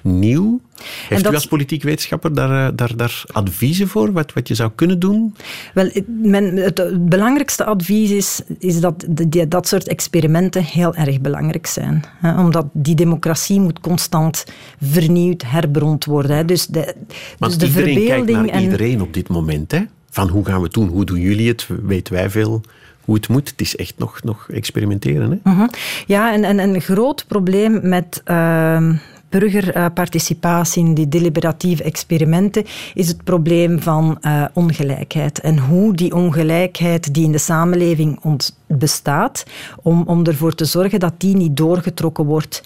nieuw. 0.02 0.60
Heeft 1.08 1.22
dat... 1.22 1.32
u 1.32 1.34
als 1.34 1.46
politiek 1.46 1.82
wetenschapper 1.82 2.34
daar, 2.34 2.66
eh, 2.66 2.76
daar, 2.76 2.96
daar 2.96 3.22
adviezen 3.26 3.88
voor, 3.88 4.12
wat, 4.12 4.32
wat 4.32 4.48
je 4.48 4.54
zou 4.54 4.70
kunnen 4.74 4.98
doen? 4.98 5.34
Wel, 5.74 5.90
men, 6.06 6.56
het, 6.56 7.08
belangrijkste 7.08 7.64
advies 7.64 8.10
is, 8.10 8.42
is 8.58 8.80
dat 8.80 9.06
die, 9.08 9.48
dat 9.48 9.68
soort 9.68 9.88
experimenten 9.88 10.64
heel 10.64 10.94
erg 10.94 11.20
belangrijk 11.20 11.66
zijn. 11.66 12.04
Hè, 12.20 12.40
omdat 12.40 12.66
die 12.72 12.94
democratie 12.94 13.60
moet 13.60 13.80
constant 13.80 14.44
vernieuwd, 14.82 15.42
herbrond 15.46 16.04
worden. 16.04 16.36
Hè. 16.36 16.44
Dus 16.44 16.66
de, 16.66 16.94
Want 17.38 17.60
dus 17.60 17.72
de 17.72 17.90
iedereen 17.90 18.06
kijkt 18.06 18.30
naar 18.30 18.46
en... 18.48 18.62
iedereen 18.62 19.00
op 19.00 19.14
dit 19.14 19.28
moment. 19.28 19.72
Hè? 19.72 19.82
Van 20.10 20.28
hoe 20.28 20.44
gaan 20.44 20.58
we 20.58 20.64
het 20.64 20.72
doen, 20.72 20.88
hoe 20.88 21.04
doen 21.04 21.20
jullie 21.20 21.48
het, 21.48 21.66
weten 21.82 22.14
wij 22.14 22.30
veel 22.30 22.60
hoe 23.08 23.16
het 23.16 23.28
moet. 23.28 23.50
Het 23.50 23.60
is 23.60 23.76
echt 23.76 23.94
nog, 23.98 24.22
nog 24.22 24.48
experimenteren. 24.50 25.30
Hè? 25.30 25.50
Mhm. 25.50 25.66
Ja, 26.06 26.32
en, 26.32 26.44
en, 26.44 26.58
een 26.58 26.80
groot 26.80 27.24
probleem 27.26 27.80
met 27.82 28.22
uh, 28.26 28.90
burgerparticipatie 29.28 30.84
in 30.84 30.94
die 30.94 31.08
deliberatieve 31.08 31.82
experimenten 31.82 32.64
is 32.94 33.08
het 33.08 33.24
probleem 33.24 33.80
van 33.80 34.18
uh, 34.22 34.44
ongelijkheid. 34.52 35.40
En 35.40 35.58
hoe 35.58 35.94
die 35.94 36.14
ongelijkheid 36.14 37.14
die 37.14 37.24
in 37.24 37.32
de 37.32 37.38
samenleving 37.38 38.20
bestaat, 38.66 39.44
om, 39.82 40.02
om 40.06 40.24
ervoor 40.24 40.54
te 40.54 40.64
zorgen 40.64 41.00
dat 41.00 41.14
die 41.18 41.36
niet 41.36 41.56
doorgetrokken 41.56 42.24
wordt 42.24 42.62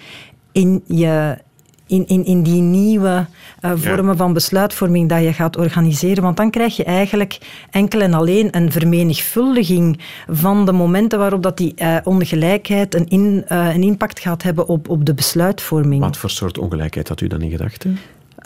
in 0.52 0.82
je 0.86 1.38
in, 1.86 2.06
in, 2.06 2.24
in 2.24 2.42
die 2.42 2.60
nieuwe 2.60 3.26
uh, 3.64 3.72
vormen 3.74 4.16
van 4.16 4.32
besluitvorming 4.32 5.08
dat 5.08 5.22
je 5.22 5.32
gaat 5.32 5.56
organiseren. 5.56 6.22
Want 6.22 6.36
dan 6.36 6.50
krijg 6.50 6.76
je 6.76 6.84
eigenlijk 6.84 7.38
enkel 7.70 8.00
en 8.00 8.14
alleen 8.14 8.56
een 8.56 8.72
vermenigvuldiging 8.72 10.00
van 10.28 10.66
de 10.66 10.72
momenten 10.72 11.18
waarop 11.18 11.42
dat 11.42 11.56
die 11.56 11.74
uh, 11.76 11.96
ongelijkheid 12.04 12.94
een, 12.94 13.08
in, 13.08 13.44
uh, 13.48 13.74
een 13.74 13.82
impact 13.82 14.20
gaat 14.20 14.42
hebben 14.42 14.68
op, 14.68 14.88
op 14.88 15.04
de 15.06 15.14
besluitvorming. 15.14 16.02
Wat 16.02 16.16
voor 16.16 16.30
soort 16.30 16.58
ongelijkheid 16.58 17.08
had 17.08 17.20
u 17.20 17.26
dan 17.26 17.40
in 17.42 17.50
gedachten? 17.50 17.98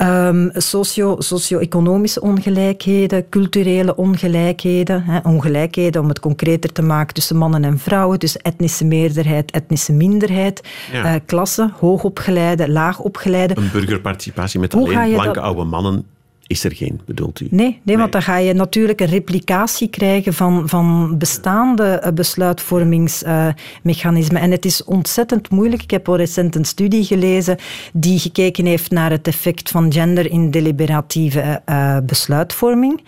Um, 0.03 0.51
socio, 0.53 1.17
socio-economische 1.19 2.21
ongelijkheden, 2.21 3.29
culturele 3.29 3.97
ongelijkheden, 3.97 5.03
hè, 5.03 5.19
ongelijkheden 5.23 6.03
om 6.03 6.09
het 6.09 6.21
concreter 6.21 6.73
te 6.73 6.83
maken 6.83 7.15
tussen 7.15 7.37
mannen 7.37 7.65
en 7.65 7.79
vrouwen, 7.79 8.19
tussen 8.19 8.41
etnische 8.41 8.85
meerderheid, 8.85 9.51
etnische 9.51 9.93
minderheid, 9.93 10.61
ja. 10.93 11.15
uh, 11.15 11.21
klassen, 11.27 11.73
hoogopgeleide, 11.79 12.71
laagopgeleide. 12.71 13.57
Een 13.57 13.71
burgerparticipatie 13.73 14.61
met 14.61 14.75
alleen 14.75 15.13
blanke 15.13 15.41
oude 15.41 15.65
mannen 15.65 16.05
is 16.47 16.65
er 16.65 16.75
geen, 16.75 17.01
bedoelt 17.05 17.41
u? 17.41 17.47
Nee, 17.51 17.81
nee, 17.83 17.97
want 17.97 18.13
dan 18.13 18.23
ga 18.23 18.37
je 18.37 18.53
natuurlijk 18.53 19.01
een 19.01 19.07
replicatie 19.07 19.89
krijgen 19.89 20.35
van, 20.35 20.69
van 20.69 21.19
bestaande 21.19 21.85
eh, 21.85 22.13
besluitvormingsmechanismen. 22.13 24.41
en 24.41 24.51
het 24.51 24.65
is 24.65 24.85
ontzettend 24.85 25.51
moeilijk. 25.51 25.83
Ik 25.83 25.91
heb 25.91 26.09
al 26.09 26.17
recent 26.17 26.55
een 26.55 26.65
studie 26.65 27.05
gelezen 27.05 27.57
die 27.93 28.19
gekeken 28.19 28.67
heeft 28.67 28.91
naar 28.91 29.11
het 29.11 29.29
effect 29.29 29.71
van 29.71 29.93
gender 29.93 30.31
in 30.31 30.51
deliberatieve 30.51 31.63
uh, 31.67 31.99
besluitvorming. 32.03 33.05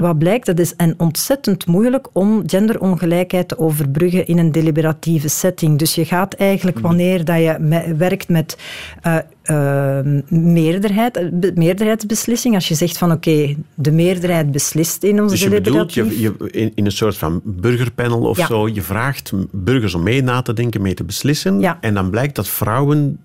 Wat 0.00 0.18
blijkt, 0.18 0.46
dat 0.46 0.58
is 0.58 0.76
en 0.76 0.94
ontzettend 0.96 1.66
moeilijk 1.66 2.08
om 2.12 2.42
genderongelijkheid 2.46 3.48
te 3.48 3.58
overbruggen 3.58 4.26
in 4.26 4.38
een 4.38 4.52
deliberatieve 4.52 5.28
setting. 5.28 5.78
Dus 5.78 5.94
je 5.94 6.04
gaat 6.04 6.34
eigenlijk, 6.34 6.78
hmm. 6.78 6.86
wanneer 6.86 7.24
dat 7.24 7.38
je 7.38 7.56
werkt 7.96 8.28
met 8.28 8.58
uh, 9.06 9.16
uh, 9.50 9.98
meerderheid, 10.28 11.30
meerderheidsbeslissing, 11.54 12.54
als 12.54 12.68
je 12.68 12.74
zegt 12.74 12.98
van 12.98 13.12
oké, 13.12 13.54
de 13.74 13.92
meerderheid 13.92 14.52
beslist 14.52 15.02
in 15.02 15.22
onze 15.22 15.34
dus 15.34 15.42
je 15.42 15.50
bedoelt, 15.50 15.94
je, 15.94 16.20
je, 16.20 16.34
in, 16.50 16.72
in, 16.74 16.84
een 16.84 16.92
soort 16.92 17.16
van 17.16 17.40
burgerpanel 17.44 18.20
of 18.20 18.38
zo, 18.38 18.68
je 18.68 18.82
vraagt 18.82 19.32
burgers 19.50 19.94
om 19.94 20.02
mee 20.02 20.22
na 20.22 20.42
te 20.42 20.52
denken, 20.52 20.82
mee 20.82 20.94
te 20.94 21.04
beslissen. 21.04 21.60
Ja. 21.60 21.78
En 21.80 21.94
dan 21.94 22.10
blijkt 22.10 22.34
dat 22.34 22.48
vrouwen 22.48 23.18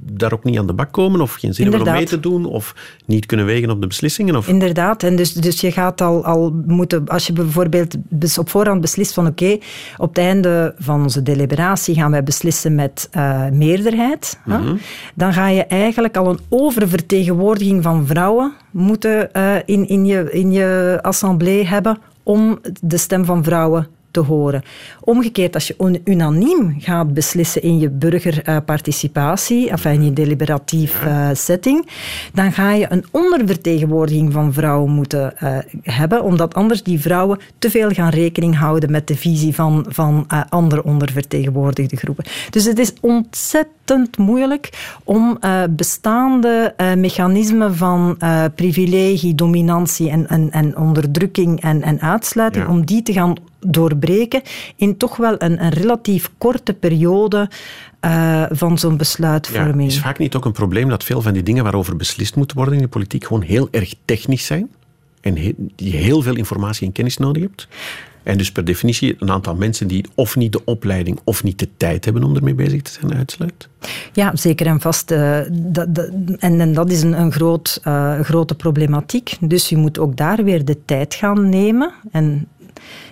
daar 0.00 0.32
ook 0.32 0.44
niet 0.44 0.58
aan 0.58 0.66
de 0.66 0.72
bak 0.72 0.92
komen 0.92 1.20
of 1.20 1.32
geen 1.32 1.54
zin 1.54 1.70
hebben 1.70 1.86
om 1.86 1.92
mee 1.92 2.04
te 2.04 2.20
doen 2.20 2.44
of 2.44 2.74
niet 3.06 3.26
kunnen 3.26 3.46
wegen 3.46 3.70
op 3.70 3.80
de 3.80 3.86
beslissingen? 3.86 4.36
Of? 4.36 4.48
Inderdaad, 4.48 5.02
en 5.02 5.16
dus, 5.16 5.32
dus 5.32 5.60
je 5.60 5.72
gaat 5.72 6.00
al, 6.00 6.24
al 6.24 6.62
moeten, 6.66 7.08
als 7.08 7.26
je 7.26 7.32
bijvoorbeeld 7.32 7.96
op 8.38 8.50
voorhand 8.50 8.80
beslist 8.80 9.14
van 9.14 9.26
oké, 9.26 9.58
op 9.96 10.08
het 10.08 10.18
einde 10.24 10.74
van 10.78 11.02
onze 11.02 11.22
deliberatie 11.22 11.94
gaan 11.94 12.10
wij 12.10 12.22
beslissen 12.22 12.74
met 12.74 13.08
uh, 13.16 13.48
meerderheid, 13.48 14.38
mm 14.44 14.78
dan 15.14 15.32
ga 15.32 15.48
je 15.48 15.64
eigenlijk 15.64 16.16
al 16.16 16.28
een 16.28 16.38
oververtegenwoordiging 16.48 17.82
van 17.82 18.06
vrouwen 18.06 18.52
moeten 18.70 19.28
uh, 19.32 19.54
in, 19.64 19.88
in, 19.88 20.04
je, 20.04 20.30
in 20.32 20.52
je 20.52 20.98
assemblée 21.02 21.66
hebben 21.66 21.98
om 22.22 22.58
de 22.80 22.96
stem 22.96 23.24
van 23.24 23.44
vrouwen 23.44 23.86
te 24.16 24.22
horen. 24.22 24.62
Omgekeerd, 25.00 25.54
als 25.54 25.66
je 25.66 26.00
unaniem 26.04 26.76
gaat 26.78 27.14
beslissen 27.14 27.62
in 27.62 27.78
je 27.78 27.90
burgerparticipatie, 27.90 29.72
of 29.72 29.84
in 29.84 30.04
je 30.04 30.12
deliberatief 30.12 31.04
uh, 31.04 31.28
setting, 31.32 31.88
dan 32.32 32.52
ga 32.52 32.72
je 32.72 32.86
een 32.88 33.04
ondervertegenwoordiging 33.10 34.32
van 34.32 34.52
vrouwen 34.52 34.92
moeten 34.92 35.34
uh, 35.42 35.58
hebben, 35.82 36.22
omdat 36.22 36.54
anders 36.54 36.82
die 36.82 37.00
vrouwen 37.00 37.38
te 37.58 37.70
veel 37.70 37.90
gaan 37.90 38.10
rekening 38.10 38.56
houden 38.56 38.90
met 38.90 39.06
de 39.06 39.16
visie 39.16 39.54
van, 39.54 39.86
van 39.88 40.26
uh, 40.32 40.40
andere 40.48 40.84
ondervertegenwoordigde 40.84 41.96
groepen. 41.96 42.24
Dus 42.50 42.64
het 42.64 42.78
is 42.78 42.92
ontzettend 43.00 44.18
moeilijk 44.18 44.96
om 45.04 45.38
bestaande 45.70 46.74
mechanismen 46.96 47.76
van 47.76 48.18
privilegie, 48.54 49.34
dominantie 49.34 50.10
en, 50.10 50.28
en, 50.28 50.50
en 50.50 50.76
onderdrukking 50.76 51.60
en, 51.60 51.82
en 51.82 52.00
uitsluiting, 52.00 52.66
om 52.68 52.84
die 52.84 53.02
te 53.02 53.12
gaan 53.12 53.34
doorbreken 53.66 54.42
in 54.76 54.96
toch 54.96 55.16
wel 55.16 55.34
een, 55.38 55.64
een 55.64 55.70
relatief 55.70 56.30
korte 56.38 56.72
periode 56.72 57.50
uh, 58.00 58.44
van 58.50 58.78
zo'n 58.78 58.96
besluitvorming. 58.96 59.90
Ja, 59.90 59.96
is 59.96 60.02
vaak 60.02 60.18
niet 60.18 60.34
ook 60.34 60.44
een 60.44 60.52
probleem 60.52 60.88
dat 60.88 61.04
veel 61.04 61.22
van 61.22 61.32
die 61.32 61.42
dingen 61.42 61.62
waarover 61.62 61.96
beslist 61.96 62.36
moeten 62.36 62.56
worden 62.56 62.74
in 62.74 62.80
de 62.80 62.88
politiek 62.88 63.24
gewoon 63.24 63.42
heel 63.42 63.68
erg 63.70 63.94
technisch 64.04 64.46
zijn? 64.46 64.68
En 65.20 65.36
he, 65.36 65.52
je 65.76 65.96
heel 65.96 66.22
veel 66.22 66.36
informatie 66.36 66.86
en 66.86 66.92
kennis 66.92 67.16
nodig 67.16 67.42
hebt? 67.42 67.68
En 68.26 68.38
dus 68.38 68.52
per 68.52 68.64
definitie 68.64 69.16
een 69.18 69.30
aantal 69.30 69.54
mensen 69.54 69.86
die 69.86 70.04
of 70.14 70.36
niet 70.36 70.52
de 70.52 70.64
opleiding 70.64 71.18
of 71.24 71.42
niet 71.42 71.58
de 71.58 71.68
tijd 71.76 72.04
hebben 72.04 72.24
om 72.24 72.36
ermee 72.36 72.54
bezig 72.54 72.82
te 72.82 72.90
zijn 72.92 73.14
uitsluit? 73.14 73.68
Ja, 74.12 74.36
zeker 74.36 74.66
en 74.66 74.80
vast. 74.80 75.10
Uh, 75.10 75.38
dat, 75.50 75.94
dat, 75.94 76.10
en, 76.38 76.60
en, 76.60 76.72
dat 76.72 76.90
is 76.90 77.02
een, 77.02 77.20
een 77.20 77.32
groot, 77.32 77.80
uh, 77.84 78.20
grote 78.20 78.54
problematiek. 78.54 79.36
Dus 79.40 79.68
je 79.68 79.76
moet 79.76 79.98
ook 79.98 80.16
daar 80.16 80.44
weer 80.44 80.64
de 80.64 80.84
tijd 80.84 81.14
gaan 81.14 81.48
nemen. 81.48 81.92
En 82.10 82.48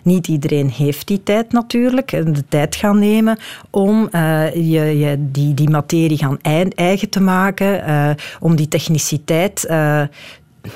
niet 0.03 0.29
iedereen 0.29 0.71
heeft 0.71 1.07
die 1.07 1.23
tijd 1.23 1.53
natuurlijk, 1.53 2.11
de 2.11 2.45
tijd 2.49 2.77
gaan 2.77 2.99
nemen 2.99 3.39
om 3.71 4.09
uh, 4.13 4.55
je, 4.55 4.99
je, 4.99 5.17
die, 5.19 5.55
die 5.55 5.71
materie 5.71 6.19
gaan 6.19 6.39
eigen 6.75 7.09
te 7.09 7.21
maken, 7.21 7.89
uh, 7.89 8.11
om 8.41 8.57
die 8.57 8.69
techniciteit 8.69 9.67
uh, 9.71 10.03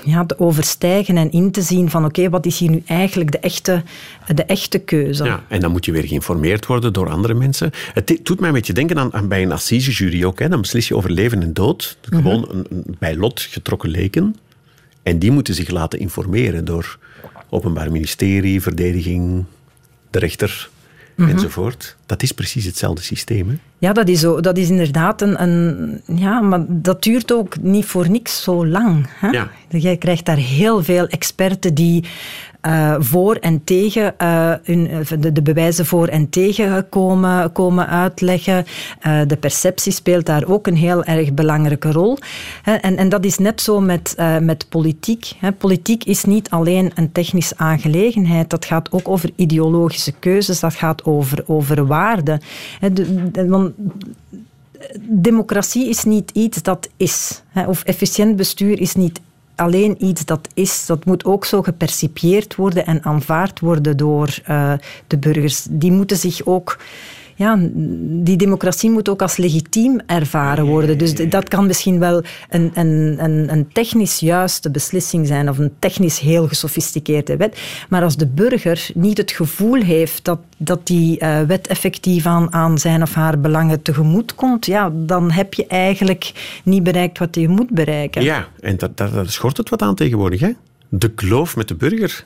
ja, 0.04 0.26
te 0.26 0.38
overstijgen 0.38 1.16
en 1.16 1.30
in 1.30 1.50
te 1.50 1.62
zien 1.62 1.90
van 1.90 2.04
oké, 2.04 2.18
okay, 2.18 2.30
wat 2.30 2.46
is 2.46 2.58
hier 2.58 2.70
nu 2.70 2.82
eigenlijk 2.86 3.32
de 3.32 3.38
echte, 3.38 3.82
de 4.34 4.44
echte 4.44 4.78
keuze. 4.78 5.24
Ja, 5.24 5.42
en 5.48 5.60
dan 5.60 5.70
moet 5.70 5.84
je 5.84 5.92
weer 5.92 6.06
geïnformeerd 6.06 6.66
worden 6.66 6.92
door 6.92 7.08
andere 7.08 7.34
mensen. 7.34 7.70
Het 7.94 8.20
doet 8.22 8.40
mij 8.40 8.48
een 8.48 8.54
beetje 8.54 8.72
denken 8.72 8.98
aan, 8.98 9.14
aan 9.14 9.28
bij 9.28 9.42
een 9.42 9.52
assisejury 9.52 10.24
ook. 10.24 10.38
Hè. 10.38 10.48
Dan 10.48 10.60
beslis 10.60 10.88
je 10.88 10.96
over 10.96 11.10
leven 11.10 11.42
en 11.42 11.52
dood. 11.52 11.98
Gewoon 12.00 12.48
een, 12.50 12.66
een, 12.70 12.96
bij 12.98 13.16
lot 13.16 13.40
getrokken 13.40 13.88
leken. 13.88 14.36
En 15.02 15.18
die 15.18 15.30
moeten 15.30 15.54
zich 15.54 15.70
laten 15.70 15.98
informeren 15.98 16.64
door 16.64 16.98
Openbaar 17.50 17.92
Ministerie, 17.92 18.62
verdediging, 18.62 19.44
de 20.10 20.18
rechter 20.18 20.68
mm-hmm. 21.14 21.34
enzovoort. 21.34 21.96
Dat 22.06 22.22
is 22.22 22.32
precies 22.32 22.64
hetzelfde 22.64 23.02
systeem. 23.02 23.48
Hè? 23.48 23.54
Ja, 23.78 23.92
dat 23.92 24.08
is, 24.08 24.20
zo, 24.20 24.40
dat 24.40 24.56
is 24.56 24.68
inderdaad 24.68 25.22
een, 25.22 25.42
een, 25.42 26.00
Ja, 26.16 26.40
maar 26.40 26.64
dat 26.68 27.02
duurt 27.02 27.32
ook 27.32 27.60
niet 27.60 27.84
voor 27.84 28.10
niks 28.10 28.42
zo 28.42 28.66
lang. 28.66 29.06
Hè? 29.08 29.28
Ja. 29.28 29.50
Je 29.68 29.96
krijgt 29.96 30.24
daar 30.24 30.36
heel 30.36 30.84
veel 30.84 31.06
experten 31.06 31.74
die 31.74 32.04
uh, 32.68 32.94
voor 32.98 33.34
en 33.34 33.64
tegen, 33.64 34.14
uh, 34.22 34.52
hun, 34.62 35.06
de, 35.32 35.42
bewijzen 35.42 35.86
voor 35.86 36.06
en 36.06 36.28
tegen 36.28 36.88
komen, 36.88 37.52
komen 37.52 37.88
uitleggen. 37.88 38.64
De 39.26 39.36
perceptie 39.40 39.92
speelt 39.92 40.26
daar 40.26 40.46
ook 40.46 40.66
een 40.66 40.76
heel 40.76 41.04
erg 41.04 41.34
belangrijke 41.34 41.92
rol. 41.92 42.18
En, 42.64 42.96
en 42.96 43.08
dat 43.08 43.24
is 43.24 43.38
net 43.38 43.60
zo 43.60 43.80
met, 43.80 44.16
met 44.40 44.68
politiek. 44.68 45.32
Politiek 45.58 46.04
is 46.04 46.24
niet 46.24 46.50
alleen 46.50 46.92
een 46.94 47.12
technische 47.12 47.54
aangelegenheid, 47.56 48.50
dat 48.50 48.64
gaat 48.64 48.92
ook 48.92 49.08
over 49.08 49.30
ideologische 49.36 50.12
keuzes, 50.12 50.60
dat 50.60 50.74
gaat 50.74 51.04
over, 51.04 51.44
over 51.46 51.86
waarden. 51.86 52.40
Democratie 55.00 55.88
is 55.88 56.04
niet 56.04 56.30
iets 56.30 56.62
dat 56.62 56.88
is. 56.96 57.42
Of 57.66 57.82
efficiënt 57.82 58.36
bestuur 58.36 58.80
is 58.80 58.94
niet 58.94 59.20
alleen 59.58 60.04
iets 60.04 60.24
dat 60.24 60.48
is, 60.54 60.86
dat 60.86 61.04
moet 61.04 61.24
ook 61.24 61.44
zo 61.44 61.62
gepercipieerd 61.62 62.54
worden 62.54 62.86
en 62.86 63.04
aanvaard 63.04 63.60
worden 63.60 63.96
door 63.96 64.38
uh, 64.48 64.72
de 65.06 65.18
burgers. 65.18 65.66
Die 65.70 65.92
moeten 65.92 66.16
zich 66.16 66.46
ook 66.46 66.78
ja, 67.38 67.58
die 68.24 68.36
democratie 68.36 68.90
moet 68.90 69.08
ook 69.08 69.22
als 69.22 69.36
legitiem 69.36 70.00
ervaren 70.06 70.64
worden. 70.64 70.98
Dus 70.98 71.14
dat 71.14 71.48
kan 71.48 71.66
misschien 71.66 71.98
wel 71.98 72.22
een, 72.48 72.70
een, 72.74 73.16
een, 73.18 73.52
een 73.52 73.68
technisch 73.72 74.18
juiste 74.18 74.70
beslissing 74.70 75.26
zijn 75.26 75.48
of 75.48 75.58
een 75.58 75.72
technisch 75.78 76.18
heel 76.18 76.48
gesofisticeerde 76.48 77.36
wet. 77.36 77.60
Maar 77.88 78.02
als 78.02 78.16
de 78.16 78.26
burger 78.26 78.90
niet 78.94 79.18
het 79.18 79.30
gevoel 79.30 79.82
heeft 79.82 80.24
dat, 80.24 80.38
dat 80.56 80.86
die 80.86 81.20
uh, 81.22 81.40
wet 81.40 81.66
effectief 81.66 82.26
aan, 82.26 82.52
aan 82.52 82.78
zijn 82.78 83.02
of 83.02 83.14
haar 83.14 83.40
belangen 83.40 83.82
tegemoet 83.82 84.34
komt, 84.34 84.66
ja, 84.66 84.92
dan 84.94 85.30
heb 85.30 85.54
je 85.54 85.66
eigenlijk 85.66 86.32
niet 86.64 86.82
bereikt 86.82 87.18
wat 87.18 87.34
je 87.34 87.48
moet 87.48 87.70
bereiken. 87.70 88.22
Ja, 88.22 88.48
en 88.60 88.76
dat, 88.76 88.96
dat, 88.96 89.12
dat 89.12 89.30
schort 89.30 89.56
het 89.56 89.68
wat 89.68 89.82
aan 89.82 89.94
tegenwoordig, 89.94 90.40
hè? 90.40 90.50
De 90.88 91.10
kloof 91.10 91.56
met 91.56 91.68
de 91.68 91.74
burger. 91.74 92.24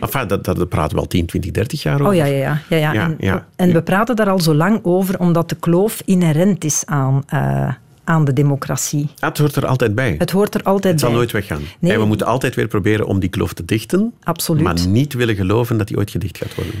Enfin, 0.00 0.26
dat, 0.26 0.44
dat, 0.44 0.68
praten 0.68 0.96
we 0.96 1.02
al 1.02 1.08
10, 1.08 1.26
20, 1.26 1.50
30 1.50 1.82
jaar 1.82 1.94
over. 1.94 2.06
Oh 2.06 2.14
ja, 2.14 2.24
ja, 2.24 2.60
ja. 2.68 2.76
ja, 2.76 2.92
ja. 2.92 3.04
en, 3.04 3.16
ja, 3.18 3.46
en 3.56 3.72
we 3.72 3.82
praten 3.82 4.16
daar 4.16 4.30
al 4.30 4.40
zo 4.40 4.54
lang 4.54 4.80
over, 4.82 5.18
omdat 5.18 5.48
de 5.48 5.54
kloof 5.54 6.02
inherent 6.04 6.64
is 6.64 6.82
aan, 6.86 7.24
uh, 7.34 7.72
aan 8.04 8.24
de 8.24 8.32
democratie. 8.32 9.08
Ah, 9.18 9.28
het 9.28 9.38
hoort 9.38 9.56
er 9.56 9.66
altijd 9.66 9.94
bij. 9.94 10.14
Het 10.18 10.30
hoort 10.30 10.54
er 10.54 10.62
altijd 10.62 10.82
bij. 10.82 10.90
Het 10.90 11.00
zal 11.00 11.08
bij. 11.08 11.18
nooit 11.18 11.32
weggaan. 11.32 11.62
Nee. 11.78 11.92
En 11.92 11.98
we 11.98 12.06
moeten 12.06 12.26
altijd 12.26 12.54
weer 12.54 12.68
proberen 12.68 13.06
om 13.06 13.20
die 13.20 13.28
kloof 13.28 13.52
te 13.52 13.64
dichten. 13.64 14.12
Absoluut. 14.22 14.62
Maar 14.62 14.86
niet 14.86 15.12
willen 15.12 15.34
geloven 15.34 15.78
dat 15.78 15.88
die 15.88 15.96
ooit 15.96 16.10
gedicht 16.10 16.38
gaat 16.38 16.54
worden. 16.54 16.74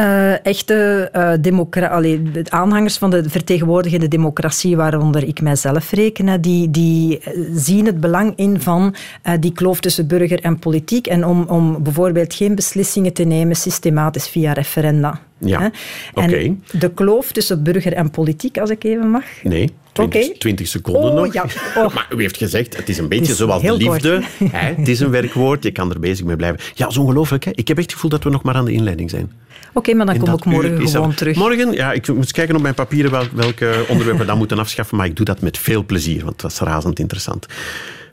Uh, 0.00 0.46
echte 0.46 1.10
uh, 1.16 1.32
democra 1.40 1.86
allee, 1.86 2.22
aanhangers 2.48 2.96
van 2.96 3.10
de 3.10 3.30
vertegenwoordigende 3.30 4.08
democratie, 4.08 4.76
waaronder 4.76 5.28
ik 5.28 5.40
mijzelf 5.40 5.90
reken, 5.90 6.40
die, 6.40 6.70
die 6.70 7.20
zien 7.54 7.86
het 7.86 8.00
belang 8.00 8.32
in 8.36 8.60
van 8.60 8.94
uh, 9.26 9.32
die 9.40 9.52
kloof 9.52 9.80
tussen 9.80 10.06
burger 10.06 10.40
en 10.40 10.58
politiek 10.58 11.06
en 11.06 11.26
om, 11.26 11.42
om 11.42 11.82
bijvoorbeeld 11.82 12.34
geen 12.34 12.54
beslissingen 12.54 13.12
te 13.12 13.24
nemen 13.24 13.56
systematisch 13.56 14.28
via 14.28 14.52
referenda. 14.52 15.20
Ja, 15.38 15.70
oké. 16.14 16.24
Okay. 16.24 16.56
De 16.78 16.90
kloof 16.90 17.32
tussen 17.32 17.62
burger 17.62 17.92
en 17.92 18.10
politiek, 18.10 18.58
als 18.58 18.70
ik 18.70 18.84
even 18.84 19.10
mag. 19.10 19.24
Nee. 19.42 19.72
20, 19.96 20.24
okay. 20.24 20.38
20 20.38 20.66
seconden 20.66 21.10
oh, 21.10 21.16
nog. 21.16 21.32
Ja. 21.32 21.44
Oh. 21.76 21.94
Maar 21.94 22.06
u 22.16 22.20
heeft 22.20 22.36
gezegd, 22.36 22.76
het 22.76 22.88
is 22.88 22.98
een 22.98 23.08
beetje 23.08 23.32
is 23.32 23.38
zoals 23.38 23.62
de 23.62 23.76
liefde. 23.76 24.22
Hè? 24.50 24.74
Het 24.74 24.88
is 24.88 25.00
een 25.00 25.10
werkwoord, 25.10 25.62
je 25.62 25.70
kan 25.70 25.90
er 25.90 26.00
bezig 26.00 26.24
mee 26.24 26.36
blijven. 26.36 26.60
Ja, 26.60 26.84
dat 26.84 26.90
is 26.90 26.96
ongelooflijk. 26.96 27.44
Hè? 27.44 27.50
Ik 27.54 27.68
heb 27.68 27.76
echt 27.76 27.86
het 27.86 27.94
gevoel 27.94 28.10
dat 28.10 28.24
we 28.24 28.30
nog 28.30 28.42
maar 28.42 28.54
aan 28.54 28.64
de 28.64 28.72
inleiding 28.72 29.10
zijn. 29.10 29.22
Oké, 29.22 29.78
okay, 29.78 29.94
maar 29.94 30.06
dan 30.06 30.18
kom 30.18 30.34
ik 30.34 30.44
morgen 30.44 30.88
gewoon 30.88 31.08
dat... 31.08 31.16
terug. 31.16 31.36
Morgen? 31.36 31.72
Ja, 31.72 31.92
ik 31.92 32.08
moet 32.08 32.32
kijken 32.32 32.56
op 32.56 32.62
mijn 32.62 32.74
papieren 32.74 33.10
wel, 33.10 33.24
welke 33.34 33.84
onderwerpen 33.88 34.20
we 34.20 34.26
dan 34.26 34.38
moeten 34.38 34.58
afschaffen, 34.58 34.96
maar 34.96 35.06
ik 35.06 35.16
doe 35.16 35.24
dat 35.24 35.40
met 35.40 35.58
veel 35.58 35.84
plezier, 35.84 36.24
want 36.24 36.40
dat 36.40 36.50
is 36.50 36.58
razend 36.58 36.98
interessant. 36.98 37.46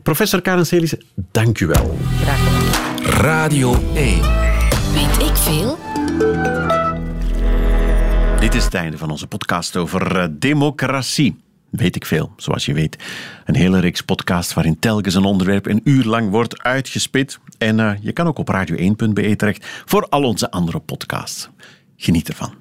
Professor 0.03 0.41
Karen 0.41 0.65
Celissen, 0.65 1.01
dank 1.31 1.59
u 1.59 1.67
wel. 1.67 1.97
Graag 2.21 2.37
gedaan. 2.37 3.21
Radio 3.21 3.83
1. 3.95 4.21
Weet 4.93 5.27
ik 5.27 5.35
veel? 5.35 5.77
Dit 8.39 8.55
is 8.55 8.63
het 8.63 8.73
einde 8.73 8.97
van 8.97 9.09
onze 9.09 9.27
podcast 9.27 9.77
over 9.77 10.15
uh, 10.15 10.25
democratie. 10.31 11.35
Weet 11.75 11.95
ik 11.95 12.05
veel, 12.05 12.33
zoals 12.37 12.65
je 12.65 12.73
weet. 12.73 12.97
Een 13.45 13.55
hele 13.55 13.79
reeks 13.79 14.01
podcast 14.01 14.53
waarin 14.53 14.79
telkens 14.79 15.15
een 15.15 15.23
onderwerp 15.23 15.65
een 15.65 15.81
uur 15.83 16.03
lang 16.03 16.29
wordt 16.29 16.63
uitgespit. 16.63 17.39
En 17.57 17.79
uh, 17.79 17.91
je 18.01 18.11
kan 18.11 18.27
ook 18.27 18.37
op 18.37 18.53
radio1.be 18.53 19.35
terecht 19.35 19.65
voor 19.85 20.07
al 20.09 20.23
onze 20.23 20.51
andere 20.51 20.79
podcasts. 20.79 21.49
Geniet 21.97 22.27
ervan. 22.27 22.53